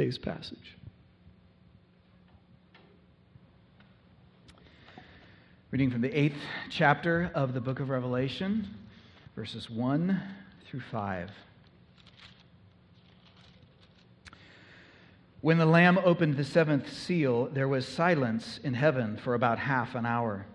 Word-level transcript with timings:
today's 0.00 0.16
passage. 0.16 0.78
Reading 5.70 5.90
from 5.90 6.00
the 6.00 6.18
eighth 6.18 6.38
chapter 6.70 7.30
of 7.34 7.52
the 7.52 7.60
book 7.60 7.80
of 7.80 7.90
Revelation, 7.90 8.66
verses 9.36 9.68
1 9.68 10.18
through 10.64 10.80
5. 10.80 11.30
When 15.42 15.58
the 15.58 15.66
Lamb 15.66 15.98
opened 16.02 16.38
the 16.38 16.44
seventh 16.44 16.90
seal, 16.90 17.50
there 17.52 17.68
was 17.68 17.86
silence 17.86 18.58
in 18.64 18.72
heaven 18.72 19.18
for 19.18 19.34
about 19.34 19.58
half 19.58 19.94
an 19.94 20.06
hour. 20.06 20.46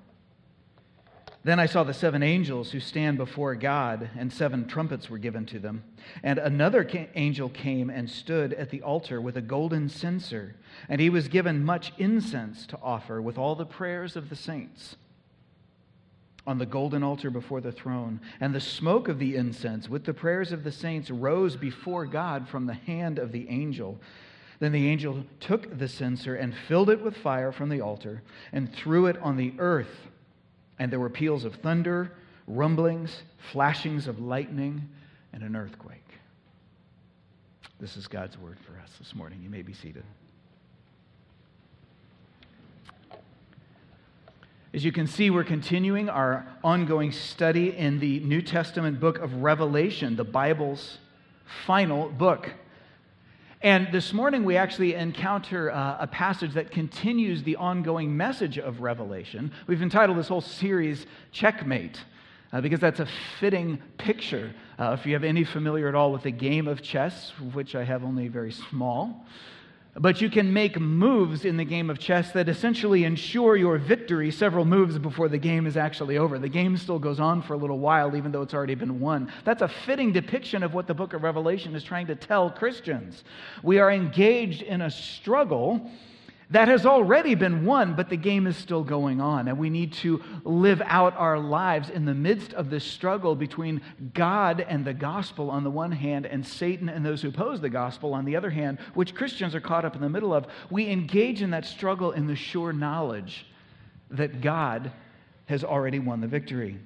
Then 1.46 1.59
I 1.59 1.68
saw 1.68 1.84
the 1.84 1.93
seven 1.93 2.23
angels 2.23 2.71
who 2.71 2.80
stand 2.80 3.20
before 3.20 3.54
God, 3.54 4.09
and 4.18 4.34
seven 4.34 4.68
trumpets 4.68 5.12
were 5.12 5.20
given 5.20 5.45
to 5.45 5.59
them. 5.59 5.84
And 6.23 6.39
another 6.39 6.89
angel 7.14 7.50
came 7.50 7.91
and 7.91 8.09
stood 8.09 8.52
at 8.54 8.71
the 8.71 8.82
altar 8.82 9.21
with 9.21 9.38
a 9.38 9.44
golden 9.44 9.88
censer, 9.88 10.55
and 10.89 11.00
he 11.00 11.12
was 11.12 11.27
given 11.27 11.63
much 11.63 11.94
incense 11.99 12.66
to 12.66 12.80
offer 12.81 13.21
with 13.21 13.38
all 13.38 13.54
the 13.54 13.63
prayers 13.63 14.16
of 14.16 14.30
the 14.30 14.35
saints 14.35 14.95
on 16.48 16.58
the 16.58 16.66
golden 16.66 17.04
altar 17.04 17.30
before 17.30 17.62
the 17.62 17.71
throne. 17.71 18.21
And 18.40 18.55
the 18.55 18.59
smoke 18.59 19.07
of 19.07 19.20
the 19.20 19.35
incense 19.35 19.88
with 19.88 20.04
the 20.04 20.16
prayers 20.16 20.52
of 20.52 20.63
the 20.63 20.71
saints 20.71 21.12
rose 21.12 21.55
before 21.55 22.07
God 22.07 22.49
from 22.49 22.66
the 22.66 22.73
hand 22.73 23.20
of 23.20 23.32
the 23.32 23.48
angel. 23.49 23.99
Then 24.57 24.71
the 24.71 24.88
angel 24.88 25.23
took 25.40 25.77
the 25.77 25.88
censer 25.88 26.34
and 26.34 26.55
filled 26.68 26.90
it 26.90 27.04
with 27.04 27.16
fire 27.16 27.52
from 27.52 27.70
the 27.70 27.82
altar 27.82 28.23
and 28.52 28.73
threw 28.73 29.05
it 29.05 29.18
on 29.20 29.38
the 29.38 29.54
earth 29.59 30.07
and 30.79 30.91
there 30.91 30.99
were 30.99 31.09
peals 31.09 31.45
of 31.45 31.55
thunder, 31.55 32.11
rumblings, 32.47 33.23
flashings 33.52 34.07
of 34.07 34.20
lightning, 34.20 34.89
and 35.34 35.43
an 35.43 35.55
earthquake. 35.55 36.01
This 37.79 37.98
is 37.98 38.07
God's 38.07 38.38
word 38.38 38.57
for 38.65 38.79
us 38.79 38.91
this 38.99 39.13
morning. 39.13 39.41
You 39.43 39.49
may 39.49 39.61
be 39.61 39.73
seated. 39.73 40.03
As 44.73 44.84
you 44.84 44.91
can 44.91 45.07
see, 45.07 45.29
we're 45.29 45.45
continuing 45.45 46.09
our 46.09 46.45
ongoing 46.62 47.13
study 47.13 47.76
in 47.76 47.99
the 47.99 48.20
New 48.20 48.41
Testament 48.41 48.99
book 48.99 49.17
of 49.20 49.34
Revelation, 49.35 50.17
the 50.17 50.26
Bible's 50.26 50.98
final 51.65 52.10
book. 52.10 52.51
And 53.61 53.87
this 53.91 54.13
morning, 54.13 54.43
we 54.43 54.57
actually 54.57 54.95
encounter 54.95 55.71
uh, 55.71 55.98
a 55.99 56.07
passage 56.07 56.53
that 56.53 56.71
continues 56.71 57.43
the 57.43 57.55
ongoing 57.55 58.15
message 58.15 58.57
of 58.59 58.81
Revelation. 58.81 59.51
We've 59.65 59.81
entitled 59.81 60.17
this 60.17 60.27
whole 60.27 60.41
series 60.41 61.05
Checkmate. 61.31 61.99
Uh, 62.53 62.61
because 62.61 62.79
that's 62.79 63.01
a 63.01 63.07
fitting 63.39 63.81
picture. 63.98 64.53
Uh, 64.79 64.95
if 64.97 65.06
you 65.06 65.13
have 65.13 65.25
any 65.25 65.44
familiar 65.44 65.89
at 65.89 65.95
all 65.95 66.13
with 66.13 66.23
the 66.23 66.31
game 66.31 66.69
of 66.69 66.81
chess, 66.81 67.31
which 67.53 67.75
I 67.75 67.83
have 67.83 68.01
only 68.03 68.29
very 68.29 68.51
small, 68.51 69.25
but 69.97 70.19
you 70.19 70.29
can 70.29 70.51
make 70.51 70.78
moves 70.78 71.46
in 71.46 71.56
the 71.56 71.63
game 71.63 71.90
of 71.90 72.00
chess 72.00 72.31
that 72.31 72.50
essentially 72.50 73.06
ensure 73.06 73.56
your 73.56 73.78
victory 73.78 74.29
several 74.29 74.66
moves 74.66 74.97
before 74.97 75.29
the 75.29 75.38
game 75.38 75.66
is 75.66 75.78
actually 75.78 76.18
over. 76.18 76.38
The 76.38 76.50
game 76.50 76.75
still 76.75 77.00
goes 77.00 77.19
on 77.19 77.41
for 77.41 77.53
a 77.53 77.57
little 77.57 77.79
while, 77.79 78.16
even 78.16 78.31
though 78.34 78.41
it's 78.41 78.53
already 78.53 78.75
been 78.75 79.00
won. 79.00 79.31
That's 79.46 79.62
a 79.62 79.69
fitting 79.69 80.12
depiction 80.12 80.63
of 80.63 80.73
what 80.73 80.88
the 80.88 80.94
book 80.94 81.13
of 81.13 81.23
Revelation 81.23 81.75
is 81.75 81.84
trying 81.84 82.07
to 82.07 82.16
tell 82.16 82.50
Christians. 82.50 83.23
We 83.63 83.79
are 83.79 83.90
engaged 83.90 84.63
in 84.63 84.81
a 84.81 84.91
struggle 84.91 85.90
that 86.51 86.68
has 86.68 86.85
already 86.85 87.35
been 87.35 87.66
won, 87.66 87.96
but 87.96 88.09
the 88.09 88.18
game 88.18 88.47
is 88.47 88.56
still 88.56 88.84
going 88.84 89.19
on. 89.19 89.47
And 89.47 89.57
we 89.57 89.69
need 89.69 89.94
to 89.94 90.22
live 90.44 90.81
out 90.85 91.16
our 91.18 91.40
lives 91.40 91.90
in 91.90 92.06
the 92.06 92.13
midst 92.13 92.53
of 92.53 92.69
this 92.69 92.84
struggle 92.84 93.35
between 93.35 93.81
God 94.13 94.62
and 94.62 94.85
the 94.85 94.94
gospel 94.94 95.50
on 95.50 95.63
the 95.63 95.72
one 95.72 95.91
hand, 95.91 96.25
and 96.25 96.46
Satan 96.46 96.90
and 96.90 97.06
those 97.06 97.22
who 97.22 97.29
oppose 97.29 97.62
the 97.62 97.69
gospel 97.69 98.13
on 98.13 98.25
the 98.25 98.35
other 98.35 98.50
hand, 98.50 98.79
which 98.94 99.16
Christians 99.16 99.56
are 99.56 99.62
caught 99.62 99.85
up 99.85 99.96
in 99.96 100.01
the 100.01 100.09
middle 100.09 100.34
of. 100.34 100.47
We 100.69 100.90
engage 100.90 101.41
in 101.41 101.50
that 101.51 101.66
struggle 101.66 102.12
in 102.12 102.28
the 102.28 102.35
sure 102.35 102.73
knowledge 102.73 103.46
that 104.12 104.41
God 104.41 104.91
has 105.46 105.63
already 105.63 106.00
won 106.00 106.22
the 106.22 106.28
victory 106.28 106.79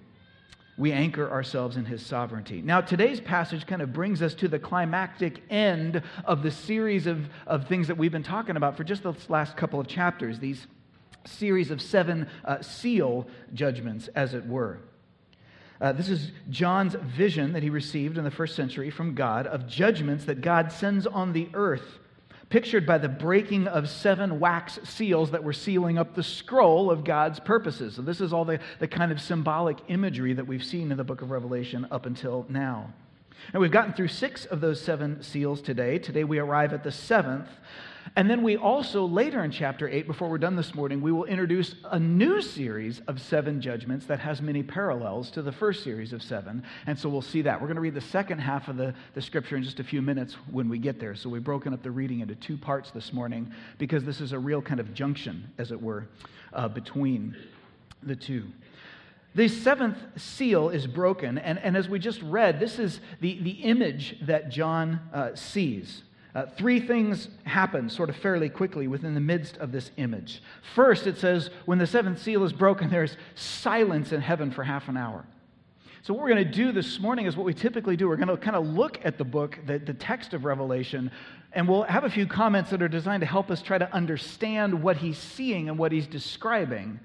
we 0.79 0.93
anchor 0.93 1.29
ourselves 1.29 1.75
in 1.75 1.83
his 1.83 2.03
sovereignty. 2.03 2.61
Now, 2.61 2.79
today's 2.79 3.19
passage 3.19 3.67
kind 3.67 3.81
of 3.81 3.91
brings 3.91 4.21
us 4.21 4.33
to 4.35 4.47
the 4.47 4.57
climactic 4.57 5.43
end 5.49 6.01
of 6.23 6.41
the 6.41 6.51
series 6.51 7.05
of, 7.05 7.27
of 7.45 7.67
things 7.67 7.87
that 7.89 7.97
we've 7.97 8.13
been 8.13 8.23
talking 8.23 8.55
about 8.55 8.77
for 8.77 8.85
just 8.85 9.03
the 9.03 9.13
last 9.27 9.57
couple 9.57 9.81
of 9.81 9.87
chapters, 9.87 10.39
these 10.39 10.67
series 11.25 11.69
of 11.69 11.81
seven 11.81 12.29
uh, 12.45 12.61
seal 12.61 13.27
judgments, 13.53 14.07
as 14.15 14.33
it 14.33 14.47
were. 14.47 14.79
Uh, 15.81 15.91
this 15.91 16.07
is 16.07 16.31
John's 16.49 16.95
vision 16.95 17.51
that 17.53 17.63
he 17.63 17.69
received 17.69 18.17
in 18.17 18.23
the 18.23 18.31
first 18.31 18.55
century 18.55 18.89
from 18.89 19.15
God 19.15 19.47
of 19.47 19.67
judgments 19.67 20.23
that 20.25 20.39
God 20.39 20.71
sends 20.71 21.05
on 21.05 21.33
the 21.33 21.49
earth 21.53 21.99
pictured 22.49 22.85
by 22.85 22.97
the 22.97 23.09
breaking 23.09 23.67
of 23.67 23.89
seven 23.89 24.39
wax 24.39 24.79
seals 24.83 25.31
that 25.31 25.43
were 25.43 25.53
sealing 25.53 25.97
up 25.97 26.15
the 26.15 26.23
scroll 26.23 26.89
of 26.89 27.03
God's 27.03 27.39
purposes. 27.39 27.95
So, 27.95 28.01
this 28.01 28.21
is 28.21 28.33
all 28.33 28.45
the, 28.45 28.59
the 28.79 28.87
kind 28.87 29.11
of 29.11 29.21
symbolic 29.21 29.77
imagery 29.87 30.33
that 30.33 30.47
we've 30.47 30.63
seen 30.63 30.91
in 30.91 30.97
the 30.97 31.03
book 31.03 31.21
of 31.21 31.31
Revelation 31.31 31.87
up 31.91 32.05
until 32.05 32.45
now. 32.49 32.93
And 33.53 33.61
we've 33.61 33.71
gotten 33.71 33.93
through 33.93 34.09
six 34.09 34.45
of 34.45 34.61
those 34.61 34.81
seven 34.81 35.23
seals 35.23 35.61
today. 35.61 35.97
Today 35.97 36.23
we 36.23 36.39
arrive 36.39 36.73
at 36.73 36.83
the 36.83 36.91
seventh. 36.91 37.47
And 38.15 38.29
then 38.29 38.41
we 38.41 38.57
also, 38.57 39.05
later 39.05 39.43
in 39.43 39.51
chapter 39.51 39.87
8, 39.87 40.07
before 40.07 40.29
we're 40.29 40.37
done 40.37 40.55
this 40.55 40.73
morning, 40.73 41.01
we 41.01 41.11
will 41.11 41.25
introduce 41.25 41.75
a 41.85 41.99
new 41.99 42.41
series 42.41 43.01
of 43.07 43.21
seven 43.21 43.61
judgments 43.61 44.05
that 44.07 44.19
has 44.19 44.41
many 44.41 44.63
parallels 44.63 45.29
to 45.31 45.41
the 45.41 45.51
first 45.51 45.83
series 45.83 46.13
of 46.13 46.23
seven. 46.23 46.63
And 46.87 46.97
so 46.97 47.09
we'll 47.09 47.21
see 47.21 47.41
that. 47.43 47.59
We're 47.59 47.67
going 47.67 47.75
to 47.75 47.81
read 47.81 47.93
the 47.93 48.01
second 48.01 48.39
half 48.39 48.67
of 48.67 48.77
the, 48.77 48.93
the 49.13 49.21
scripture 49.21 49.57
in 49.57 49.63
just 49.63 49.79
a 49.79 49.83
few 49.83 50.01
minutes 50.01 50.35
when 50.51 50.69
we 50.69 50.79
get 50.79 50.99
there. 50.99 51.15
So 51.15 51.29
we've 51.29 51.43
broken 51.43 51.73
up 51.73 51.83
the 51.83 51.91
reading 51.91 52.21
into 52.21 52.35
two 52.35 52.57
parts 52.57 52.91
this 52.91 53.13
morning 53.13 53.51
because 53.77 54.03
this 54.03 54.21
is 54.21 54.31
a 54.31 54.39
real 54.39 54.61
kind 54.61 54.79
of 54.79 54.93
junction, 54.93 55.51
as 55.57 55.71
it 55.71 55.81
were, 55.81 56.07
uh, 56.53 56.67
between 56.67 57.35
the 58.03 58.15
two. 58.15 58.47
The 59.35 59.47
seventh 59.47 59.97
seal 60.17 60.69
is 60.69 60.87
broken, 60.87 61.37
and, 61.37 61.59
and 61.59 61.77
as 61.77 61.87
we 61.87 61.99
just 61.99 62.21
read, 62.23 62.59
this 62.59 62.79
is 62.79 62.99
the, 63.21 63.39
the 63.41 63.51
image 63.51 64.17
that 64.23 64.49
John 64.49 64.99
uh, 65.13 65.35
sees. 65.35 66.03
Uh, 66.35 66.45
three 66.57 66.79
things 66.79 67.27
happen 67.43 67.89
sort 67.89 68.09
of 68.09 68.15
fairly 68.15 68.49
quickly 68.49 68.87
within 68.87 69.15
the 69.15 69.19
midst 69.19 69.57
of 69.57 69.71
this 69.71 69.89
image. 69.97 70.43
First, 70.75 71.07
it 71.07 71.17
says, 71.17 71.49
when 71.65 71.79
the 71.79 71.87
seventh 71.87 72.21
seal 72.21 72.43
is 72.43 72.53
broken, 72.53 72.89
there's 72.89 73.17
silence 73.33 74.11
in 74.11 74.21
heaven 74.21 74.51
for 74.51 74.63
half 74.63 74.89
an 74.89 74.97
hour. 74.97 75.25
So, 76.03 76.13
what 76.13 76.23
we're 76.23 76.29
going 76.29 76.45
to 76.45 76.51
do 76.51 76.71
this 76.71 76.99
morning 76.99 77.25
is 77.25 77.35
what 77.35 77.45
we 77.45 77.53
typically 77.53 77.97
do. 77.97 78.07
We're 78.07 78.15
going 78.15 78.29
to 78.29 78.37
kind 78.37 78.55
of 78.55 78.67
look 78.67 78.99
at 79.03 79.17
the 79.17 79.25
book, 79.25 79.59
the, 79.65 79.79
the 79.79 79.93
text 79.93 80.33
of 80.33 80.45
Revelation, 80.45 81.11
and 81.51 81.67
we'll 81.67 81.83
have 81.83 82.03
a 82.03 82.09
few 82.09 82.25
comments 82.25 82.69
that 82.69 82.81
are 82.81 82.87
designed 82.87 83.21
to 83.21 83.27
help 83.27 83.49
us 83.49 83.61
try 83.61 83.77
to 83.77 83.91
understand 83.93 84.81
what 84.81 84.97
he's 84.97 85.17
seeing 85.17 85.67
and 85.67 85.77
what 85.77 85.91
he's 85.91 86.07
describing. 86.07 86.99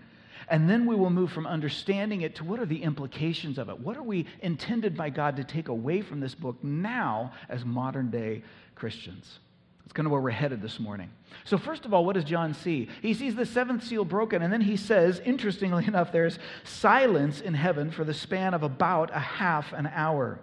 And 0.49 0.69
then 0.69 0.87
we 0.87 0.95
will 0.95 1.11
move 1.11 1.33
from 1.33 1.47
understanding 1.47 2.21
it 2.21 2.37
to 2.37 2.45
what 2.45 2.61
are 2.61 2.67
the 2.67 2.83
implications 2.83 3.59
of 3.59 3.69
it? 3.69 3.81
What 3.81 3.97
are 3.97 4.03
we 4.03 4.27
intended 4.41 4.97
by 4.97 5.11
God 5.11 5.37
to 5.37 5.45
take 5.45 5.69
away 5.69 6.03
from 6.03 6.21
this 6.21 6.35
book 6.35 6.63
now 6.63 7.33
as 7.49 7.65
modern 7.65 8.11
day 8.11 8.43
Christians. 8.75 9.39
That's 9.85 9.93
kind 9.93 10.07
of 10.07 10.13
where 10.13 10.21
we're 10.21 10.31
headed 10.31 10.63
this 10.63 10.81
morning. 10.81 11.11
So, 11.45 11.59
first 11.59 11.85
of 11.85 11.93
all, 11.93 12.07
what 12.07 12.15
does 12.15 12.25
John 12.25 12.55
see? 12.55 12.89
He 13.03 13.13
sees 13.13 13.35
the 13.35 13.45
seventh 13.45 13.85
seal 13.85 14.05
broken, 14.05 14.41
and 14.43 14.53
then 14.53 14.63
he 14.63 14.77
says, 14.77 15.21
interestingly 15.25 15.85
enough, 15.89 16.11
there's 16.11 16.39
silence 16.65 17.41
in 17.41 17.55
heaven 17.55 17.91
for 17.91 18.05
the 18.05 18.15
span 18.15 18.55
of 18.55 18.63
about 18.63 19.11
a 19.15 19.19
half 19.19 19.73
an 19.73 19.87
hour. 19.87 20.39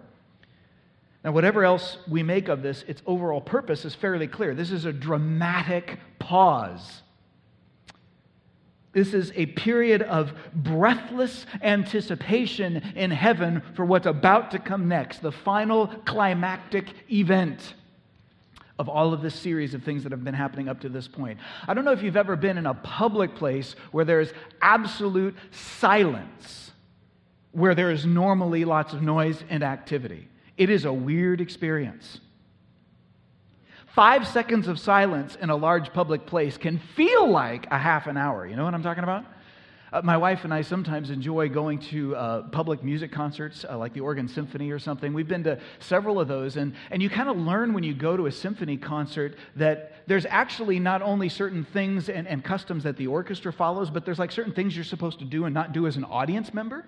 Now, 1.24 1.32
whatever 1.32 1.64
else 1.64 1.98
we 2.08 2.22
make 2.22 2.48
of 2.48 2.62
this, 2.62 2.84
its 2.86 3.02
overall 3.06 3.40
purpose 3.40 3.84
is 3.84 3.94
fairly 3.94 4.26
clear. 4.26 4.54
This 4.54 4.70
is 4.70 4.84
a 4.84 4.92
dramatic 4.92 5.98
pause. 6.18 7.02
This 8.92 9.14
is 9.14 9.32
a 9.34 9.46
period 9.46 10.02
of 10.02 10.32
breathless 10.54 11.46
anticipation 11.62 12.76
in 12.94 13.10
heaven 13.10 13.62
for 13.74 13.84
what's 13.84 14.06
about 14.06 14.50
to 14.50 14.58
come 14.58 14.86
next, 14.86 15.22
the 15.22 15.32
final 15.32 15.86
climactic 16.04 16.86
event 17.10 17.74
of 18.82 18.88
all 18.88 19.12
of 19.12 19.22
this 19.22 19.36
series 19.36 19.74
of 19.74 19.84
things 19.84 20.02
that 20.02 20.10
have 20.10 20.24
been 20.24 20.34
happening 20.34 20.68
up 20.68 20.80
to 20.80 20.88
this 20.88 21.06
point. 21.06 21.38
I 21.68 21.72
don't 21.72 21.84
know 21.84 21.92
if 21.92 22.02
you've 22.02 22.16
ever 22.16 22.34
been 22.34 22.58
in 22.58 22.66
a 22.66 22.74
public 22.74 23.36
place 23.36 23.76
where 23.92 24.04
there's 24.04 24.32
absolute 24.60 25.36
silence, 25.52 26.72
where 27.52 27.76
there 27.76 27.92
is 27.92 28.04
normally 28.04 28.64
lots 28.64 28.92
of 28.92 29.00
noise 29.00 29.44
and 29.48 29.62
activity. 29.62 30.26
It 30.56 30.68
is 30.68 30.84
a 30.84 30.92
weird 30.92 31.40
experience. 31.40 32.18
Five 33.86 34.26
seconds 34.26 34.66
of 34.66 34.80
silence 34.80 35.36
in 35.36 35.48
a 35.48 35.54
large 35.54 35.92
public 35.92 36.26
place 36.26 36.56
can 36.56 36.80
feel 36.96 37.30
like 37.30 37.68
a 37.70 37.78
half 37.78 38.08
an 38.08 38.16
hour. 38.16 38.48
You 38.48 38.56
know 38.56 38.64
what 38.64 38.74
I'm 38.74 38.82
talking 38.82 39.04
about? 39.04 39.24
Uh, 39.92 40.00
my 40.02 40.16
wife 40.16 40.44
and 40.44 40.54
I 40.54 40.62
sometimes 40.62 41.10
enjoy 41.10 41.50
going 41.50 41.78
to 41.90 42.16
uh, 42.16 42.42
public 42.44 42.82
music 42.82 43.12
concerts 43.12 43.66
uh, 43.68 43.76
like 43.76 43.92
the 43.92 44.00
Oregon 44.00 44.26
Symphony 44.26 44.70
or 44.70 44.78
something. 44.78 45.12
We've 45.12 45.28
been 45.28 45.44
to 45.44 45.60
several 45.80 46.18
of 46.18 46.28
those, 46.28 46.56
and, 46.56 46.74
and 46.90 47.02
you 47.02 47.10
kind 47.10 47.28
of 47.28 47.36
learn 47.36 47.74
when 47.74 47.84
you 47.84 47.92
go 47.92 48.16
to 48.16 48.24
a 48.24 48.32
symphony 48.32 48.78
concert 48.78 49.36
that 49.56 49.92
there's 50.06 50.24
actually 50.24 50.78
not 50.78 51.02
only 51.02 51.28
certain 51.28 51.64
things 51.64 52.08
and, 52.08 52.26
and 52.26 52.42
customs 52.42 52.84
that 52.84 52.96
the 52.96 53.06
orchestra 53.06 53.52
follows, 53.52 53.90
but 53.90 54.06
there's 54.06 54.18
like 54.18 54.32
certain 54.32 54.54
things 54.54 54.74
you're 54.74 54.84
supposed 54.84 55.18
to 55.18 55.26
do 55.26 55.44
and 55.44 55.52
not 55.52 55.72
do 55.72 55.86
as 55.86 55.98
an 55.98 56.04
audience 56.04 56.54
member. 56.54 56.86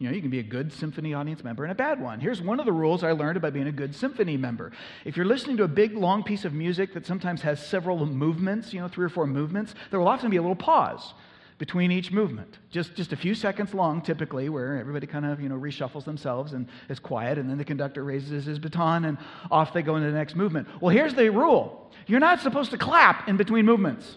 You 0.00 0.08
know, 0.08 0.14
you 0.16 0.20
can 0.20 0.30
be 0.30 0.40
a 0.40 0.42
good 0.42 0.72
symphony 0.72 1.14
audience 1.14 1.44
member 1.44 1.62
and 1.62 1.70
a 1.70 1.76
bad 1.76 2.02
one. 2.02 2.18
Here's 2.18 2.42
one 2.42 2.58
of 2.58 2.66
the 2.66 2.72
rules 2.72 3.04
I 3.04 3.12
learned 3.12 3.36
about 3.36 3.52
being 3.52 3.68
a 3.68 3.72
good 3.72 3.94
symphony 3.94 4.36
member. 4.36 4.72
If 5.04 5.16
you're 5.16 5.26
listening 5.26 5.58
to 5.58 5.62
a 5.62 5.68
big, 5.68 5.96
long 5.96 6.24
piece 6.24 6.44
of 6.44 6.52
music 6.52 6.92
that 6.94 7.06
sometimes 7.06 7.42
has 7.42 7.64
several 7.64 8.04
movements, 8.04 8.74
you 8.74 8.80
know, 8.80 8.88
three 8.88 9.04
or 9.04 9.10
four 9.10 9.28
movements, 9.28 9.76
there 9.90 10.00
will 10.00 10.08
often 10.08 10.28
be 10.28 10.38
a 10.38 10.42
little 10.42 10.56
pause 10.56 11.14
between 11.62 11.92
each 11.92 12.10
movement. 12.10 12.58
Just, 12.70 12.96
just 12.96 13.12
a 13.12 13.16
few 13.16 13.36
seconds 13.36 13.72
long, 13.72 14.02
typically, 14.02 14.48
where 14.48 14.78
everybody 14.78 15.06
kind 15.06 15.24
of, 15.24 15.40
you 15.40 15.48
know, 15.48 15.54
reshuffles 15.54 16.04
themselves 16.04 16.54
and 16.54 16.66
is 16.88 16.98
quiet, 16.98 17.38
and 17.38 17.48
then 17.48 17.56
the 17.56 17.64
conductor 17.64 18.02
raises 18.02 18.46
his 18.46 18.58
baton 18.58 19.04
and 19.04 19.16
off 19.48 19.72
they 19.72 19.80
go 19.80 19.94
into 19.94 20.10
the 20.10 20.18
next 20.18 20.34
movement. 20.34 20.66
Well, 20.80 20.92
here's 20.92 21.14
the 21.14 21.30
rule. 21.30 21.88
You're 22.08 22.18
not 22.18 22.40
supposed 22.40 22.72
to 22.72 22.78
clap 22.78 23.28
in 23.28 23.36
between 23.36 23.64
movements. 23.64 24.16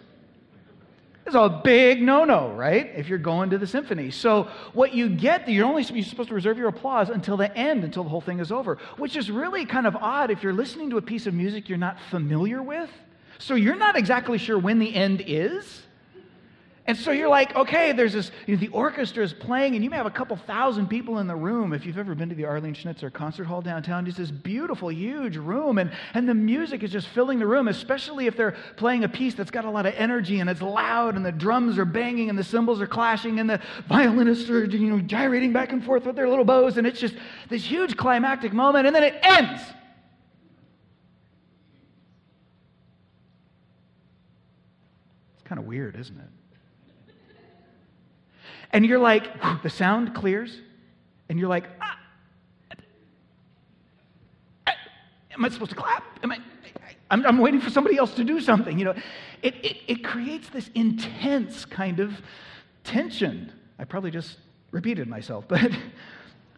It's 1.27 1.35
a 1.35 1.61
big 1.63 2.01
no-no, 2.01 2.51
right? 2.53 2.91
If 2.95 3.09
you're 3.09 3.19
going 3.19 3.51
to 3.51 3.59
the 3.59 3.67
symphony. 3.67 4.09
So 4.09 4.49
what 4.73 4.95
you 4.95 5.07
get, 5.07 5.47
you're 5.47 5.67
only 5.67 5.83
you're 5.83 6.03
supposed 6.03 6.29
to 6.29 6.35
reserve 6.35 6.57
your 6.57 6.69
applause 6.69 7.11
until 7.11 7.37
the 7.37 7.55
end, 7.55 7.83
until 7.83 8.03
the 8.03 8.09
whole 8.09 8.21
thing 8.21 8.39
is 8.39 8.51
over, 8.51 8.79
which 8.97 9.15
is 9.15 9.29
really 9.29 9.67
kind 9.67 9.85
of 9.85 9.95
odd 9.95 10.31
if 10.31 10.41
you're 10.41 10.51
listening 10.51 10.89
to 10.89 10.97
a 10.97 11.01
piece 11.03 11.27
of 11.27 11.35
music 11.35 11.69
you're 11.69 11.77
not 11.77 11.99
familiar 12.09 12.63
with. 12.63 12.89
So 13.37 13.53
you're 13.53 13.75
not 13.75 13.95
exactly 13.95 14.39
sure 14.39 14.57
when 14.57 14.79
the 14.79 14.95
end 14.95 15.21
is. 15.27 15.83
And 16.87 16.95
so 16.95 17.09
you're 17.09 17.29
like, 17.29 17.55
okay, 17.55 17.93
there's 17.93 18.13
this, 18.13 18.29
you 18.45 18.55
know, 18.55 18.59
the 18.59 18.67
orchestra 18.67 19.23
is 19.23 19.33
playing, 19.33 19.73
and 19.73 19.83
you 19.83 19.89
may 19.89 19.97
have 19.97 20.05
a 20.05 20.11
couple 20.11 20.37
thousand 20.37 20.85
people 20.85 21.17
in 21.17 21.25
the 21.25 21.35
room. 21.35 21.73
If 21.73 21.83
you've 21.83 21.97
ever 21.97 22.13
been 22.13 22.29
to 22.29 22.35
the 22.35 22.45
Arlene 22.45 22.75
Schnitzer 22.75 23.09
concert 23.09 23.45
hall 23.45 23.59
downtown, 23.59 24.05
it's 24.05 24.17
this 24.17 24.29
beautiful, 24.29 24.91
huge 24.91 25.35
room, 25.35 25.79
and, 25.79 25.91
and 26.13 26.29
the 26.29 26.35
music 26.35 26.83
is 26.83 26.91
just 26.91 27.07
filling 27.07 27.39
the 27.39 27.47
room, 27.47 27.69
especially 27.69 28.27
if 28.27 28.37
they're 28.37 28.55
playing 28.75 29.03
a 29.03 29.09
piece 29.09 29.33
that's 29.33 29.49
got 29.49 29.65
a 29.65 29.69
lot 29.69 29.87
of 29.87 29.95
energy 29.95 30.41
and 30.41 30.47
it's 30.47 30.61
loud, 30.61 31.15
and 31.15 31.25
the 31.25 31.31
drums 31.31 31.79
are 31.79 31.85
banging, 31.85 32.29
and 32.29 32.37
the 32.37 32.43
cymbals 32.43 32.79
are 32.79 32.87
clashing, 32.87 33.39
and 33.39 33.49
the 33.49 33.59
violinists 33.89 34.47
are 34.51 34.65
you 34.65 34.91
know, 34.91 34.99
gyrating 34.99 35.51
back 35.51 35.71
and 35.71 35.83
forth 35.83 36.05
with 36.05 36.15
their 36.15 36.29
little 36.29 36.45
bows, 36.45 36.77
and 36.77 36.85
it's 36.85 36.99
just 36.99 37.15
this 37.49 37.63
huge 37.63 37.97
climactic 37.97 38.53
moment, 38.53 38.85
and 38.85 38.95
then 38.95 39.03
it 39.03 39.15
ends. 39.23 39.63
It's 45.33 45.43
kind 45.45 45.57
of 45.57 45.65
weird, 45.65 45.95
isn't 45.95 46.19
it? 46.19 46.29
And 48.71 48.85
you're 48.85 48.99
like, 48.99 49.29
the 49.63 49.69
sound 49.69 50.15
clears, 50.15 50.59
and 51.29 51.39
you're 51.39 51.49
like, 51.49 51.65
ah, 51.81 51.97
am 55.35 55.45
I 55.45 55.49
supposed 55.49 55.71
to 55.71 55.77
clap? 55.77 56.03
Am 56.23 56.31
I, 56.31 56.39
I'm, 57.11 57.25
I'm, 57.25 57.37
waiting 57.37 57.61
for 57.61 57.69
somebody 57.69 57.97
else 57.97 58.13
to 58.15 58.23
do 58.23 58.39
something. 58.39 58.79
You 58.79 58.85
know, 58.85 58.95
it, 59.41 59.55
it, 59.63 59.77
it 59.87 60.03
creates 60.03 60.49
this 60.49 60.69
intense 60.73 61.65
kind 61.65 61.99
of 61.99 62.21
tension. 62.83 63.51
I 63.77 63.83
probably 63.83 64.11
just 64.11 64.37
repeated 64.71 65.07
myself, 65.07 65.45
but 65.47 65.71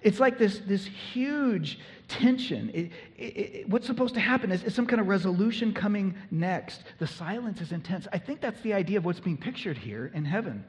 it's 0.02 0.20
like 0.20 0.38
this, 0.38 0.60
this 0.60 0.86
huge 0.86 1.80
tension. 2.08 2.72
It, 2.74 2.92
it, 3.18 3.70
what's 3.70 3.88
supposed 3.88 4.14
to 4.14 4.20
happen 4.22 4.52
is, 4.52 4.64
is, 4.64 4.74
some 4.74 4.88
kind 4.88 5.02
of 5.02 5.08
resolution 5.08 5.74
coming 5.74 6.16
next. 6.32 6.84
The 7.00 7.08
silence 7.08 7.60
is 7.60 7.72
intense. 7.72 8.08
I 8.14 8.18
think 8.18 8.40
that's 8.40 8.62
the 8.62 8.74
idea 8.74 8.98
of 8.98 9.06
what's 9.06 9.20
being 9.20 9.38
pictured 9.38 9.78
here 9.78 10.12
in 10.14 10.24
heaven. 10.24 10.64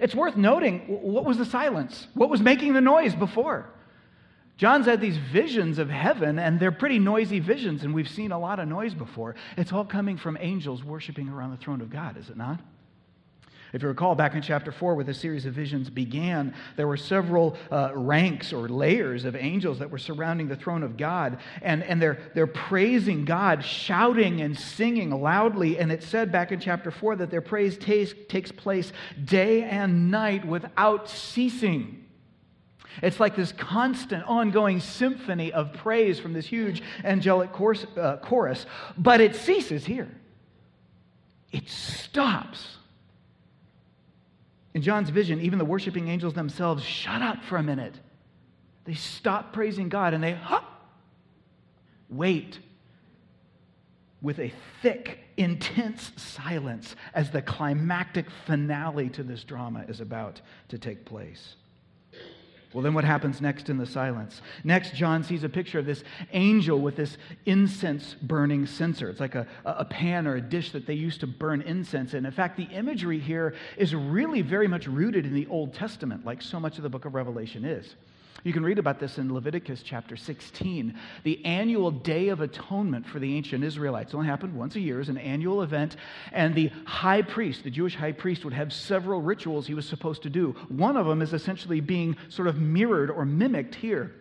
It's 0.00 0.14
worth 0.14 0.36
noting 0.36 0.80
what 0.88 1.24
was 1.24 1.38
the 1.38 1.44
silence? 1.44 2.08
What 2.14 2.30
was 2.30 2.40
making 2.40 2.72
the 2.72 2.80
noise 2.80 3.14
before? 3.14 3.70
John's 4.56 4.86
had 4.86 5.00
these 5.00 5.16
visions 5.16 5.78
of 5.78 5.88
heaven, 5.88 6.38
and 6.38 6.58
they're 6.58 6.72
pretty 6.72 6.98
noisy 6.98 7.38
visions, 7.38 7.84
and 7.84 7.94
we've 7.94 8.08
seen 8.08 8.32
a 8.32 8.38
lot 8.38 8.58
of 8.58 8.66
noise 8.66 8.92
before. 8.92 9.36
It's 9.56 9.72
all 9.72 9.84
coming 9.84 10.16
from 10.16 10.36
angels 10.40 10.82
worshiping 10.82 11.28
around 11.28 11.52
the 11.52 11.56
throne 11.58 11.80
of 11.80 11.90
God, 11.90 12.16
is 12.16 12.28
it 12.28 12.36
not? 12.36 12.60
If 13.72 13.82
you 13.82 13.88
recall, 13.88 14.14
back 14.14 14.34
in 14.34 14.40
chapter 14.40 14.72
4, 14.72 14.94
where 14.94 15.04
the 15.04 15.12
series 15.12 15.44
of 15.44 15.52
visions 15.52 15.90
began, 15.90 16.54
there 16.76 16.88
were 16.88 16.96
several 16.96 17.56
uh, 17.70 17.90
ranks 17.94 18.52
or 18.52 18.66
layers 18.66 19.26
of 19.26 19.36
angels 19.36 19.78
that 19.80 19.90
were 19.90 19.98
surrounding 19.98 20.48
the 20.48 20.56
throne 20.56 20.82
of 20.82 20.96
God. 20.96 21.38
And, 21.60 21.82
and 21.82 22.00
they're, 22.00 22.18
they're 22.34 22.46
praising 22.46 23.26
God, 23.26 23.62
shouting 23.62 24.40
and 24.40 24.58
singing 24.58 25.10
loudly. 25.10 25.78
And 25.78 25.92
it 25.92 26.02
said 26.02 26.32
back 26.32 26.50
in 26.50 26.60
chapter 26.60 26.90
4 26.90 27.16
that 27.16 27.30
their 27.30 27.42
praise 27.42 27.76
takes, 27.76 28.14
takes 28.28 28.50
place 28.50 28.90
day 29.22 29.64
and 29.64 30.10
night 30.10 30.46
without 30.46 31.10
ceasing. 31.10 32.06
It's 33.02 33.20
like 33.20 33.36
this 33.36 33.52
constant, 33.52 34.24
ongoing 34.24 34.80
symphony 34.80 35.52
of 35.52 35.74
praise 35.74 36.18
from 36.18 36.32
this 36.32 36.46
huge 36.46 36.82
angelic 37.04 37.50
uh, 37.98 38.16
chorus. 38.16 38.64
But 38.96 39.20
it 39.20 39.36
ceases 39.36 39.84
here, 39.84 40.10
it 41.52 41.68
stops 41.68 42.77
in 44.78 44.82
John's 44.82 45.10
vision, 45.10 45.40
even 45.40 45.58
the 45.58 45.64
worshiping 45.64 46.06
angels 46.06 46.34
themselves 46.34 46.84
shut 46.84 47.20
up 47.20 47.42
for 47.46 47.56
a 47.56 47.62
minute. 47.64 47.94
They 48.84 48.94
stop 48.94 49.52
praising 49.52 49.88
God 49.88 50.14
and 50.14 50.22
they 50.22 50.34
huh, 50.34 50.60
wait 52.08 52.60
with 54.22 54.38
a 54.38 54.52
thick, 54.80 55.18
intense 55.36 56.12
silence 56.14 56.94
as 57.12 57.32
the 57.32 57.42
climactic 57.42 58.26
finale 58.46 59.08
to 59.10 59.24
this 59.24 59.42
drama 59.42 59.84
is 59.88 60.00
about 60.00 60.40
to 60.68 60.78
take 60.78 61.04
place. 61.04 61.56
Well, 62.74 62.82
then 62.82 62.92
what 62.92 63.04
happens 63.04 63.40
next 63.40 63.70
in 63.70 63.78
the 63.78 63.86
silence? 63.86 64.42
Next, 64.62 64.94
John 64.94 65.22
sees 65.24 65.42
a 65.42 65.48
picture 65.48 65.78
of 65.78 65.86
this 65.86 66.04
angel 66.32 66.78
with 66.78 66.96
this 66.96 67.16
incense 67.46 68.14
burning 68.20 68.66
censer. 68.66 69.08
It's 69.08 69.20
like 69.20 69.34
a, 69.34 69.46
a 69.64 69.86
pan 69.86 70.26
or 70.26 70.36
a 70.36 70.40
dish 70.40 70.72
that 70.72 70.86
they 70.86 70.94
used 70.94 71.20
to 71.20 71.26
burn 71.26 71.62
incense 71.62 72.12
in. 72.12 72.26
In 72.26 72.32
fact, 72.32 72.58
the 72.58 72.64
imagery 72.64 73.18
here 73.18 73.54
is 73.78 73.94
really 73.94 74.42
very 74.42 74.68
much 74.68 74.86
rooted 74.86 75.24
in 75.24 75.32
the 75.32 75.46
Old 75.46 75.72
Testament, 75.72 76.26
like 76.26 76.42
so 76.42 76.60
much 76.60 76.76
of 76.76 76.82
the 76.82 76.90
book 76.90 77.06
of 77.06 77.14
Revelation 77.14 77.64
is. 77.64 77.94
You 78.44 78.52
can 78.52 78.62
read 78.62 78.78
about 78.78 79.00
this 79.00 79.18
in 79.18 79.34
Leviticus 79.34 79.82
chapter 79.82 80.16
16. 80.16 80.94
The 81.24 81.44
annual 81.44 81.90
Day 81.90 82.28
of 82.28 82.40
Atonement 82.40 83.06
for 83.06 83.18
the 83.18 83.36
ancient 83.36 83.64
Israelites 83.64 84.12
it 84.12 84.16
only 84.16 84.28
happened 84.28 84.54
once 84.54 84.76
a 84.76 84.80
year, 84.80 85.00
as 85.00 85.08
an 85.08 85.18
annual 85.18 85.62
event. 85.62 85.96
And 86.32 86.54
the 86.54 86.70
high 86.84 87.22
priest, 87.22 87.64
the 87.64 87.70
Jewish 87.70 87.96
high 87.96 88.12
priest, 88.12 88.44
would 88.44 88.54
have 88.54 88.72
several 88.72 89.20
rituals 89.20 89.66
he 89.66 89.74
was 89.74 89.88
supposed 89.88 90.22
to 90.22 90.30
do. 90.30 90.52
One 90.68 90.96
of 90.96 91.06
them 91.06 91.20
is 91.20 91.32
essentially 91.32 91.80
being 91.80 92.16
sort 92.28 92.46
of 92.46 92.60
mirrored 92.60 93.10
or 93.10 93.24
mimicked 93.24 93.74
here 93.74 94.14